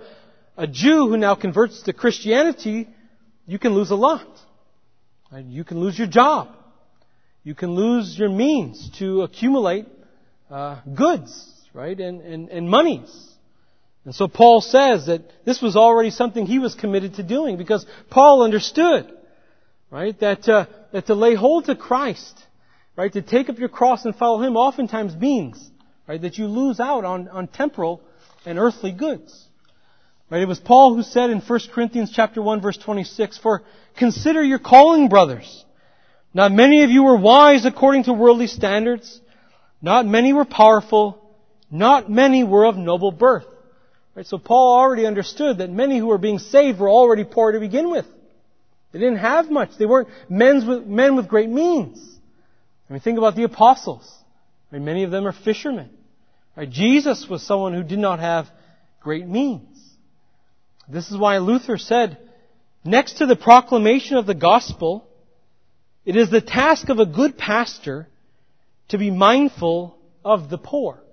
a 0.57 0.67
Jew 0.67 1.07
who 1.07 1.17
now 1.17 1.35
converts 1.35 1.83
to 1.83 1.93
Christianity, 1.93 2.87
you 3.45 3.59
can 3.59 3.73
lose 3.73 3.91
a 3.91 3.95
lot. 3.95 4.27
You 5.33 5.63
can 5.63 5.79
lose 5.79 5.97
your 5.97 6.07
job. 6.07 6.49
You 7.43 7.55
can 7.55 7.75
lose 7.75 8.17
your 8.17 8.29
means 8.29 8.89
to 8.99 9.21
accumulate 9.21 9.85
uh, 10.49 10.81
goods, 10.93 11.53
right, 11.73 11.97
and, 11.97 12.21
and, 12.21 12.49
and 12.49 12.69
monies. 12.69 13.09
And 14.03 14.15
so 14.15 14.27
Paul 14.27 14.61
says 14.61 15.07
that 15.07 15.21
this 15.45 15.61
was 15.61 15.75
already 15.75 16.11
something 16.11 16.45
he 16.45 16.59
was 16.59 16.75
committed 16.75 17.15
to 17.15 17.23
doing 17.23 17.57
because 17.57 17.85
Paul 18.09 18.41
understood, 18.41 19.11
right, 19.89 20.19
that, 20.19 20.47
uh, 20.47 20.65
that 20.91 21.07
to 21.07 21.15
lay 21.15 21.35
hold 21.35 21.65
to 21.65 21.75
Christ, 21.75 22.37
right, 22.95 23.11
to 23.13 23.21
take 23.21 23.49
up 23.49 23.59
your 23.59 23.69
cross 23.69 24.05
and 24.05 24.15
follow 24.15 24.41
Him 24.41 24.57
oftentimes 24.57 25.15
means, 25.15 25.71
right, 26.07 26.21
that 26.21 26.37
you 26.37 26.47
lose 26.47 26.79
out 26.79 27.05
on, 27.05 27.27
on 27.27 27.47
temporal 27.47 28.01
and 28.45 28.57
earthly 28.57 28.91
goods. 28.91 29.47
Right? 30.29 30.41
It 30.41 30.47
was 30.47 30.59
Paul 30.59 30.95
who 30.95 31.03
said 31.03 31.29
in 31.29 31.39
1 31.39 31.59
Corinthians 31.73 32.11
chapter 32.13 32.41
1 32.41 32.61
verse 32.61 32.77
26, 32.77 33.37
For 33.37 33.63
consider 33.97 34.43
your 34.43 34.59
calling, 34.59 35.09
brothers. 35.09 35.65
Not 36.33 36.51
many 36.51 36.83
of 36.83 36.89
you 36.89 37.03
were 37.03 37.17
wise 37.17 37.65
according 37.65 38.03
to 38.03 38.13
worldly 38.13 38.47
standards. 38.47 39.21
Not 39.81 40.05
many 40.05 40.33
were 40.33 40.45
powerful. 40.45 41.23
Not 41.71 42.09
many 42.09 42.43
were 42.43 42.65
of 42.65 42.77
noble 42.77 43.11
birth. 43.11 43.45
Right? 44.15 44.25
So 44.25 44.37
Paul 44.37 44.77
already 44.77 45.05
understood 45.05 45.59
that 45.59 45.69
many 45.69 45.97
who 45.97 46.07
were 46.07 46.17
being 46.17 46.39
saved 46.39 46.79
were 46.79 46.89
already 46.89 47.23
poor 47.23 47.51
to 47.51 47.59
begin 47.59 47.89
with. 47.89 48.05
They 48.91 48.99
didn't 48.99 49.17
have 49.17 49.51
much. 49.51 49.71
They 49.77 49.85
weren't 49.85 50.09
men 50.29 50.67
with, 50.67 50.85
men 50.85 51.15
with 51.15 51.27
great 51.27 51.49
means. 51.49 51.99
I 52.89 52.93
mean, 52.93 53.01
think 53.01 53.17
about 53.17 53.35
the 53.35 53.43
apostles. 53.43 54.09
Right? 54.71 54.81
Many 54.81 55.03
of 55.03 55.11
them 55.11 55.27
are 55.27 55.33
fishermen. 55.33 55.89
Right? 56.55 56.69
Jesus 56.69 57.27
was 57.29 57.43
someone 57.43 57.73
who 57.73 57.83
did 57.83 57.99
not 57.99 58.19
have 58.19 58.47
great 59.01 59.27
means. 59.27 59.77
This 60.87 61.11
is 61.11 61.17
why 61.17 61.37
Luther 61.39 61.77
said, 61.77 62.17
next 62.85 63.17
to 63.17 63.25
the 63.25 63.35
proclamation 63.35 64.17
of 64.17 64.25
the 64.25 64.33
gospel, 64.33 65.05
it 66.05 66.15
is 66.15 66.29
the 66.29 66.41
task 66.41 66.87
of 66.89 66.99
a 66.99 67.05
good 67.05 67.37
pastor 67.37 68.07
to 68.89 68.97
be 68.97 69.11
mindful 69.11 69.97
of 70.23 70.49
the 70.49 70.57
poor. 70.57 71.03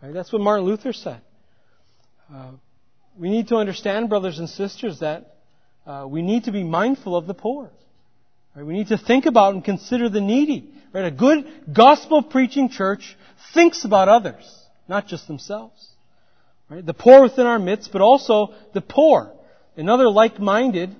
Right? 0.00 0.14
That's 0.14 0.32
what 0.32 0.40
Martin 0.40 0.66
Luther 0.66 0.92
said. 0.92 1.20
Uh, 2.32 2.52
we 3.18 3.28
need 3.30 3.48
to 3.48 3.56
understand, 3.56 4.08
brothers 4.08 4.38
and 4.38 4.48
sisters, 4.48 5.00
that 5.00 5.35
uh, 5.86 6.06
we 6.08 6.22
need 6.22 6.44
to 6.44 6.52
be 6.52 6.64
mindful 6.64 7.16
of 7.16 7.26
the 7.26 7.34
poor. 7.34 7.70
Right? 8.54 8.64
We 8.64 8.74
need 8.74 8.88
to 8.88 8.98
think 8.98 9.26
about 9.26 9.54
and 9.54 9.64
consider 9.64 10.08
the 10.08 10.20
needy. 10.20 10.70
Right? 10.92 11.04
A 11.04 11.10
good 11.10 11.46
gospel 11.72 12.22
preaching 12.22 12.68
church 12.68 13.16
thinks 13.54 13.84
about 13.84 14.08
others, 14.08 14.44
not 14.88 15.06
just 15.06 15.26
themselves. 15.26 15.90
Right? 16.68 16.84
The 16.84 16.94
poor 16.94 17.22
within 17.22 17.46
our 17.46 17.58
midst, 17.58 17.92
but 17.92 18.00
also 18.00 18.54
the 18.74 18.80
poor 18.80 19.32
in 19.76 19.88
other 19.88 20.08
like-minded 20.08 20.94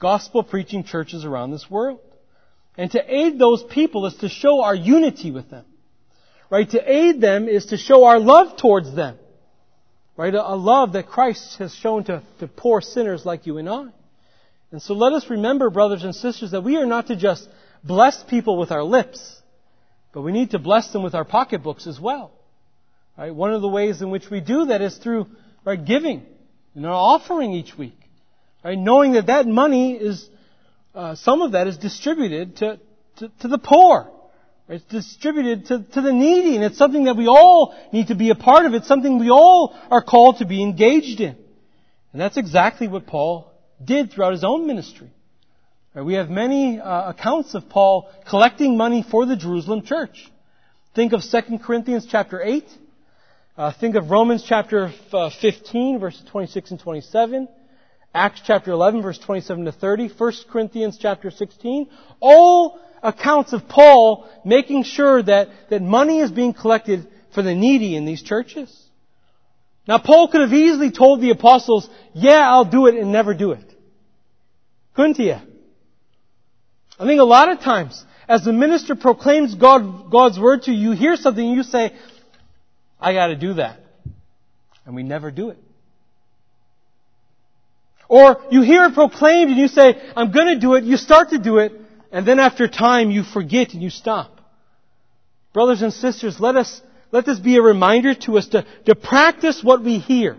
gospel 0.00 0.42
preaching 0.42 0.84
churches 0.84 1.24
around 1.24 1.52
this 1.52 1.70
world. 1.70 2.00
And 2.76 2.90
to 2.92 3.14
aid 3.14 3.38
those 3.38 3.62
people 3.62 4.06
is 4.06 4.16
to 4.16 4.28
show 4.28 4.62
our 4.62 4.74
unity 4.74 5.30
with 5.30 5.50
them. 5.50 5.66
Right? 6.50 6.68
To 6.70 6.92
aid 6.92 7.20
them 7.20 7.48
is 7.48 7.66
to 7.66 7.76
show 7.76 8.04
our 8.04 8.18
love 8.18 8.56
towards 8.56 8.94
them. 8.94 9.18
Right? 10.16 10.34
A, 10.34 10.56
love 10.56 10.94
that 10.94 11.06
Christ 11.06 11.58
has 11.58 11.74
shown 11.74 12.04
to, 12.04 12.22
to 12.40 12.48
poor 12.48 12.80
sinners 12.80 13.24
like 13.24 13.46
you 13.46 13.58
and 13.58 13.68
I. 13.68 13.86
And 14.72 14.80
so 14.80 14.94
let 14.94 15.12
us 15.12 15.28
remember, 15.28 15.68
brothers 15.68 16.02
and 16.02 16.14
sisters, 16.14 16.52
that 16.52 16.64
we 16.64 16.78
are 16.78 16.86
not 16.86 17.08
to 17.08 17.16
just 17.16 17.46
bless 17.84 18.22
people 18.22 18.58
with 18.58 18.72
our 18.72 18.82
lips, 18.82 19.40
but 20.14 20.22
we 20.22 20.32
need 20.32 20.52
to 20.52 20.58
bless 20.58 20.90
them 20.92 21.02
with 21.02 21.14
our 21.14 21.26
pocketbooks 21.26 21.86
as 21.86 22.00
well. 22.00 22.32
Right? 23.18 23.34
One 23.34 23.52
of 23.52 23.60
the 23.60 23.68
ways 23.68 24.00
in 24.00 24.10
which 24.10 24.30
we 24.30 24.40
do 24.40 24.66
that 24.66 24.80
is 24.80 24.96
through 24.96 25.26
right, 25.64 25.82
giving 25.82 26.24
and 26.74 26.86
our 26.86 26.92
offering 26.92 27.52
each 27.52 27.76
week. 27.76 27.98
Right? 28.64 28.78
Knowing 28.78 29.12
that 29.12 29.26
that 29.26 29.46
money 29.46 29.92
is, 29.92 30.26
uh, 30.94 31.16
some 31.16 31.42
of 31.42 31.52
that 31.52 31.66
is 31.66 31.76
distributed 31.76 32.56
to, 32.56 32.80
to, 33.18 33.30
to 33.40 33.48
the 33.48 33.58
poor. 33.58 34.10
Right? 34.68 34.76
It's 34.76 34.84
distributed 34.86 35.66
to, 35.66 35.82
to 35.82 36.00
the 36.00 36.14
needy, 36.14 36.56
and 36.56 36.64
it's 36.64 36.78
something 36.78 37.04
that 37.04 37.16
we 37.18 37.26
all 37.26 37.74
need 37.92 38.08
to 38.08 38.14
be 38.14 38.30
a 38.30 38.34
part 38.34 38.64
of. 38.64 38.72
It's 38.72 38.88
something 38.88 39.18
we 39.18 39.28
all 39.28 39.78
are 39.90 40.02
called 40.02 40.38
to 40.38 40.46
be 40.46 40.62
engaged 40.62 41.20
in. 41.20 41.36
And 42.12 42.20
that's 42.20 42.38
exactly 42.38 42.88
what 42.88 43.06
Paul 43.06 43.51
did 43.84 44.12
throughout 44.12 44.32
his 44.32 44.44
own 44.44 44.66
ministry. 44.66 45.10
Right? 45.94 46.04
We 46.04 46.14
have 46.14 46.30
many 46.30 46.80
uh, 46.80 47.10
accounts 47.10 47.54
of 47.54 47.68
Paul 47.68 48.10
collecting 48.28 48.76
money 48.76 49.04
for 49.08 49.26
the 49.26 49.36
Jerusalem 49.36 49.82
church. 49.82 50.30
Think 50.94 51.12
of 51.12 51.22
2 51.22 51.58
Corinthians 51.58 52.06
chapter 52.08 52.42
8. 52.42 52.64
Uh, 53.56 53.72
think 53.72 53.96
of 53.96 54.10
Romans 54.10 54.44
chapter 54.46 54.92
uh, 55.12 55.30
15, 55.40 55.98
verses 55.98 56.22
26 56.30 56.70
and 56.72 56.80
27. 56.80 57.48
Acts 58.14 58.42
chapter 58.44 58.72
11, 58.72 59.02
verse 59.02 59.18
27 59.18 59.64
to 59.64 59.72
30, 59.72 60.08
1 60.08 60.32
Corinthians 60.50 60.98
chapter 61.00 61.30
16, 61.30 61.88
all 62.20 62.78
accounts 63.02 63.52
of 63.52 63.68
Paul 63.68 64.28
making 64.44 64.84
sure 64.84 65.22
that, 65.22 65.48
that 65.70 65.80
money 65.80 66.20
is 66.20 66.30
being 66.30 66.52
collected 66.52 67.08
for 67.34 67.42
the 67.42 67.54
needy 67.54 67.96
in 67.96 68.04
these 68.04 68.22
churches. 68.22 68.70
Now 69.88 69.98
Paul 69.98 70.28
could 70.28 70.42
have 70.42 70.52
easily 70.52 70.90
told 70.90 71.20
the 71.20 71.30
apostles, 71.30 71.88
yeah, 72.12 72.48
I'll 72.48 72.66
do 72.66 72.86
it 72.86 72.94
and 72.94 73.12
never 73.12 73.34
do 73.34 73.52
it. 73.52 73.71
Couldn't 74.94 75.16
he? 75.16 75.32
I 75.32 77.06
think 77.06 77.20
a 77.20 77.24
lot 77.24 77.48
of 77.48 77.60
times, 77.60 78.04
as 78.28 78.44
the 78.44 78.52
minister 78.52 78.94
proclaims 78.94 79.54
God, 79.54 80.10
God's 80.10 80.38
word 80.38 80.62
to 80.64 80.72
you, 80.72 80.90
you 80.90 80.96
hear 80.96 81.16
something 81.16 81.44
and 81.44 81.56
you 81.56 81.62
say, 81.62 81.92
I 83.00 83.12
gotta 83.12 83.36
do 83.36 83.54
that. 83.54 83.80
And 84.86 84.94
we 84.94 85.02
never 85.02 85.30
do 85.30 85.50
it. 85.50 85.58
Or 88.08 88.42
you 88.50 88.62
hear 88.62 88.84
it 88.84 88.94
proclaimed 88.94 89.50
and 89.50 89.58
you 89.58 89.68
say, 89.68 90.00
I'm 90.14 90.32
gonna 90.32 90.58
do 90.58 90.74
it, 90.74 90.84
you 90.84 90.96
start 90.96 91.30
to 91.30 91.38
do 91.38 91.58
it, 91.58 91.72
and 92.12 92.26
then 92.26 92.38
after 92.38 92.68
time 92.68 93.10
you 93.10 93.22
forget 93.22 93.72
and 93.72 93.82
you 93.82 93.90
stop. 93.90 94.40
Brothers 95.54 95.82
and 95.82 95.92
sisters, 95.92 96.38
let 96.38 96.56
us, 96.56 96.82
let 97.10 97.24
this 97.24 97.38
be 97.38 97.56
a 97.56 97.62
reminder 97.62 98.14
to 98.14 98.38
us 98.38 98.48
to, 98.48 98.66
to 98.86 98.94
practice 98.94 99.62
what 99.62 99.82
we 99.82 99.98
hear. 99.98 100.36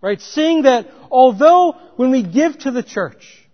Right? 0.00 0.20
Seeing 0.20 0.62
that 0.62 0.88
although 1.10 1.76
when 1.96 2.10
we 2.10 2.22
give 2.22 2.58
to 2.60 2.70
the 2.70 2.82
church, 2.82 3.46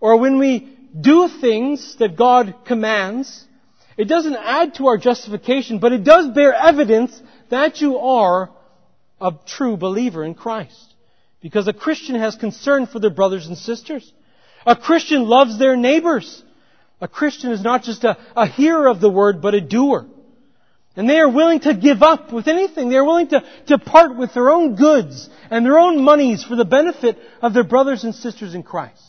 or 0.00 0.18
when 0.18 0.38
we 0.38 0.76
do 0.98 1.28
things 1.28 1.96
that 1.98 2.16
God 2.16 2.54
commands, 2.66 3.44
it 3.96 4.06
doesn't 4.06 4.36
add 4.36 4.74
to 4.74 4.86
our 4.88 4.98
justification, 4.98 5.78
but 5.78 5.92
it 5.92 6.04
does 6.04 6.34
bear 6.34 6.52
evidence 6.54 7.20
that 7.50 7.80
you 7.80 7.98
are 7.98 8.50
a 9.20 9.32
true 9.46 9.76
believer 9.76 10.24
in 10.24 10.34
Christ. 10.34 10.94
Because 11.40 11.68
a 11.68 11.72
Christian 11.72 12.16
has 12.16 12.36
concern 12.36 12.86
for 12.86 12.98
their 12.98 13.10
brothers 13.10 13.46
and 13.46 13.56
sisters. 13.56 14.10
A 14.66 14.74
Christian 14.74 15.24
loves 15.24 15.58
their 15.58 15.76
neighbors. 15.76 16.42
A 17.00 17.08
Christian 17.08 17.52
is 17.52 17.62
not 17.62 17.82
just 17.82 18.02
a, 18.04 18.16
a 18.34 18.46
hearer 18.46 18.88
of 18.88 19.00
the 19.00 19.10
word, 19.10 19.42
but 19.42 19.54
a 19.54 19.60
doer. 19.60 20.06
And 20.96 21.08
they 21.08 21.18
are 21.18 21.28
willing 21.28 21.60
to 21.60 21.74
give 21.74 22.02
up 22.02 22.32
with 22.32 22.46
anything. 22.46 22.88
They 22.88 22.96
are 22.96 23.04
willing 23.04 23.28
to, 23.28 23.42
to 23.66 23.78
part 23.78 24.16
with 24.16 24.32
their 24.32 24.50
own 24.50 24.76
goods 24.76 25.28
and 25.50 25.66
their 25.66 25.78
own 25.78 26.02
monies 26.02 26.44
for 26.44 26.54
the 26.54 26.64
benefit 26.64 27.18
of 27.42 27.52
their 27.52 27.64
brothers 27.64 28.04
and 28.04 28.14
sisters 28.14 28.54
in 28.54 28.62
Christ. 28.62 29.02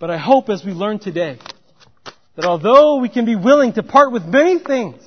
But 0.00 0.10
I 0.10 0.16
hope 0.16 0.48
as 0.48 0.64
we 0.64 0.72
learn 0.72 0.98
today 0.98 1.38
that 2.34 2.44
although 2.44 2.96
we 2.96 3.08
can 3.08 3.24
be 3.24 3.36
willing 3.36 3.74
to 3.74 3.82
part 3.82 4.10
with 4.10 4.24
many 4.24 4.58
things, 4.58 5.02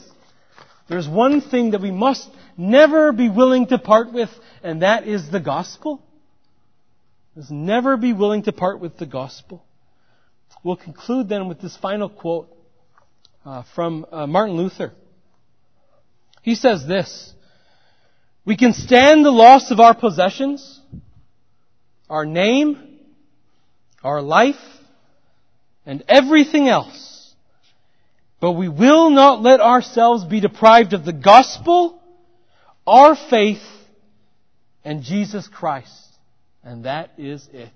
there's 0.87 1.07
one 1.07 1.41
thing 1.41 1.71
that 1.71 1.81
we 1.81 1.91
must 1.91 2.29
never 2.55 3.11
be 3.11 3.27
willing 3.27 3.67
to 3.67 3.77
part 3.77 4.13
with, 4.13 4.29
and 4.61 4.83
that 4.83 5.07
is 5.07 5.31
the 5.31 5.39
gospel. 5.39 6.01
Let's 7.35 7.49
never 7.49 7.97
be 7.97 8.13
willing 8.13 8.43
to 8.43 8.53
part 8.53 8.79
with 8.79 8.97
the 8.97 9.05
gospel. 9.07 9.65
We'll 10.63 10.75
conclude 10.77 11.27
then 11.27 11.49
with 11.49 11.59
this 11.59 11.75
final 11.75 12.07
quote 12.07 12.52
uh, 13.45 13.63
from 13.75 14.05
uh, 14.11 14.27
Martin 14.27 14.55
Luther. 14.55 14.93
He 16.41 16.55
says 16.55 16.85
this, 16.87 17.33
we 18.45 18.57
can 18.57 18.73
stand 18.73 19.25
the 19.25 19.31
loss 19.31 19.71
of 19.71 19.79
our 19.79 19.95
possessions, 19.95 20.81
our 22.09 22.25
name, 22.25 22.99
our 24.03 24.21
life, 24.21 24.55
and 25.85 26.03
everything 26.09 26.67
else. 26.67 27.33
But 28.41 28.53
we 28.53 28.67
will 28.67 29.09
not 29.09 29.41
let 29.41 29.61
ourselves 29.61 30.25
be 30.25 30.41
deprived 30.41 30.93
of 30.93 31.05
the 31.05 31.13
gospel 31.13 32.01
our 32.85 33.15
faith 33.29 33.63
and 34.83 35.03
Jesus 35.03 35.47
Christ. 35.47 35.91
And 36.63 36.85
that 36.85 37.11
is 37.17 37.47
it. 37.53 37.71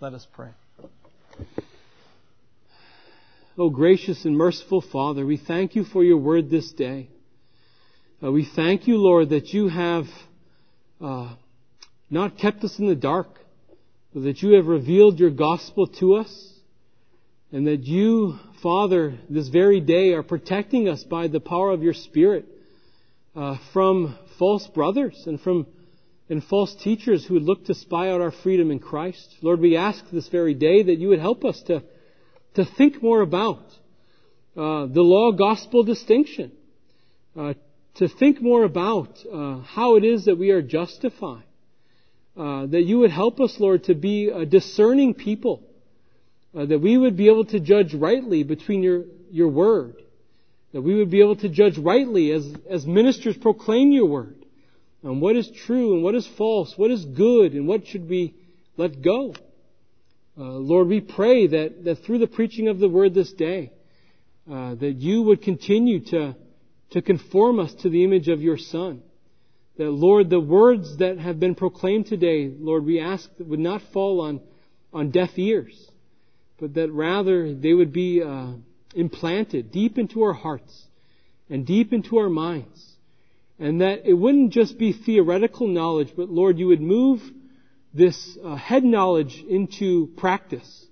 Let 0.00 0.12
us 0.12 0.26
pray. 0.32 0.50
Oh, 3.60 3.70
gracious 3.70 4.24
and 4.24 4.36
merciful 4.36 4.80
Father, 4.80 5.26
we 5.26 5.36
thank 5.36 5.74
you 5.74 5.82
for 5.82 6.04
your 6.04 6.18
word 6.18 6.48
this 6.48 6.70
day. 6.70 7.08
Uh, 8.22 8.30
we 8.30 8.44
thank 8.44 8.86
you, 8.86 8.98
Lord, 8.98 9.30
that 9.30 9.52
you 9.52 9.66
have 9.66 10.04
uh, 11.00 11.34
not 12.08 12.38
kept 12.38 12.62
us 12.62 12.78
in 12.78 12.86
the 12.86 12.94
dark, 12.94 13.26
but 14.14 14.22
that 14.22 14.42
you 14.42 14.52
have 14.52 14.66
revealed 14.66 15.18
your 15.18 15.30
gospel 15.30 15.88
to 15.98 16.14
us, 16.14 16.52
and 17.50 17.66
that 17.66 17.82
you, 17.82 18.38
Father, 18.62 19.18
this 19.28 19.48
very 19.48 19.80
day 19.80 20.12
are 20.12 20.22
protecting 20.22 20.88
us 20.88 21.02
by 21.02 21.26
the 21.26 21.40
power 21.40 21.72
of 21.72 21.82
your 21.82 21.94
Spirit 21.94 22.46
uh, 23.34 23.56
from 23.72 24.16
false 24.38 24.68
brothers 24.68 25.20
and 25.26 25.40
from 25.40 25.66
and 26.30 26.44
false 26.44 26.76
teachers 26.76 27.26
who 27.26 27.34
would 27.34 27.42
look 27.42 27.64
to 27.64 27.74
spy 27.74 28.10
out 28.10 28.20
our 28.20 28.30
freedom 28.30 28.70
in 28.70 28.78
Christ. 28.78 29.34
Lord, 29.42 29.58
we 29.58 29.76
ask 29.76 30.08
this 30.12 30.28
very 30.28 30.54
day 30.54 30.84
that 30.84 30.98
you 30.98 31.08
would 31.08 31.18
help 31.18 31.44
us 31.44 31.60
to, 31.62 31.82
to 32.54 32.64
think 32.64 33.02
more 33.02 33.20
about 33.20 33.64
uh, 34.56 34.86
the 34.86 35.02
law 35.02 35.32
gospel 35.32 35.82
distinction, 35.82 36.52
uh, 37.38 37.54
to 37.96 38.08
think 38.08 38.40
more 38.40 38.64
about 38.64 39.18
uh, 39.32 39.60
how 39.60 39.96
it 39.96 40.04
is 40.04 40.24
that 40.24 40.36
we 40.36 40.50
are 40.50 40.62
justified. 40.62 41.44
Uh, 42.36 42.66
that 42.66 42.82
you 42.82 43.00
would 43.00 43.10
help 43.10 43.40
us, 43.40 43.58
Lord, 43.58 43.84
to 43.84 43.94
be 43.94 44.28
a 44.28 44.46
discerning 44.46 45.14
people, 45.14 45.60
uh, 46.56 46.66
that 46.66 46.78
we 46.78 46.96
would 46.96 47.16
be 47.16 47.28
able 47.28 47.44
to 47.46 47.58
judge 47.58 47.94
rightly 47.94 48.44
between 48.44 48.82
your, 48.82 49.04
your 49.30 49.48
word 49.48 49.96
that 50.72 50.82
we 50.82 50.94
would 50.94 51.10
be 51.10 51.20
able 51.20 51.36
to 51.36 51.48
judge 51.48 51.78
rightly 51.78 52.30
as, 52.32 52.46
as 52.68 52.86
ministers 52.86 53.36
proclaim 53.36 53.90
your 53.90 54.06
word. 54.06 54.36
on 55.02 55.20
what 55.20 55.36
is 55.36 55.50
true 55.50 55.94
and 55.94 56.02
what 56.02 56.14
is 56.14 56.26
false, 56.26 56.76
what 56.76 56.90
is 56.90 57.04
good 57.04 57.54
and 57.54 57.66
what 57.66 57.86
should 57.86 58.08
be 58.08 58.34
let 58.76 59.00
go. 59.02 59.34
Uh, 60.38 60.52
Lord, 60.52 60.86
we 60.86 61.00
pray 61.00 61.48
that, 61.48 61.84
that 61.84 62.04
through 62.04 62.18
the 62.18 62.28
preaching 62.28 62.68
of 62.68 62.78
the 62.78 62.88
word 62.88 63.12
this 63.12 63.32
day, 63.32 63.72
uh, 64.48 64.76
that 64.76 64.94
you 64.98 65.22
would 65.22 65.42
continue 65.42 65.98
to, 66.06 66.36
to 66.90 67.02
conform 67.02 67.58
us 67.58 67.74
to 67.74 67.88
the 67.90 68.04
image 68.04 68.28
of 68.28 68.40
your 68.40 68.56
Son. 68.56 69.02
That, 69.78 69.90
Lord, 69.90 70.30
the 70.30 70.38
words 70.38 70.98
that 70.98 71.18
have 71.18 71.40
been 71.40 71.56
proclaimed 71.56 72.06
today, 72.06 72.52
Lord, 72.56 72.84
we 72.84 73.00
ask 73.00 73.28
that 73.38 73.48
would 73.48 73.58
not 73.58 73.82
fall 73.92 74.20
on, 74.20 74.40
on 74.92 75.10
deaf 75.10 75.36
ears, 75.36 75.90
but 76.60 76.74
that 76.74 76.92
rather 76.92 77.52
they 77.52 77.72
would 77.72 77.92
be 77.92 78.22
uh, 78.22 78.52
implanted 78.94 79.72
deep 79.72 79.98
into 79.98 80.22
our 80.22 80.34
hearts 80.34 80.86
and 81.50 81.66
deep 81.66 81.92
into 81.92 82.16
our 82.18 82.28
minds. 82.28 82.84
And 83.58 83.80
that 83.80 84.06
it 84.06 84.14
wouldn't 84.14 84.52
just 84.52 84.78
be 84.78 84.92
theoretical 84.92 85.66
knowledge, 85.66 86.12
but 86.16 86.28
Lord, 86.28 86.60
you 86.60 86.68
would 86.68 86.80
move 86.80 87.22
this 87.94 88.38
uh, 88.44 88.56
head 88.56 88.84
knowledge 88.84 89.42
into 89.48 90.08
practice. 90.16 90.86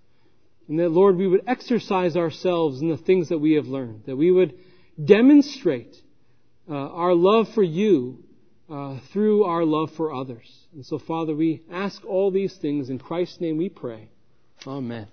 And 0.68 0.80
that, 0.80 0.90
Lord, 0.90 1.16
we 1.16 1.26
would 1.26 1.42
exercise 1.46 2.16
ourselves 2.16 2.80
in 2.80 2.88
the 2.88 2.96
things 2.96 3.28
that 3.28 3.38
we 3.38 3.52
have 3.52 3.66
learned. 3.66 4.04
That 4.06 4.16
we 4.16 4.30
would 4.30 4.54
demonstrate 5.02 5.96
uh, 6.68 6.74
our 6.74 7.14
love 7.14 7.48
for 7.54 7.62
you 7.62 8.24
uh, 8.68 8.98
through 9.12 9.44
our 9.44 9.64
love 9.64 9.92
for 9.96 10.12
others. 10.12 10.52
And 10.74 10.84
so, 10.84 10.98
Father, 10.98 11.34
we 11.34 11.62
ask 11.70 12.04
all 12.04 12.30
these 12.30 12.56
things 12.56 12.90
in 12.90 12.98
Christ's 12.98 13.40
name 13.40 13.56
we 13.56 13.68
pray. 13.68 14.08
Amen. 14.66 15.06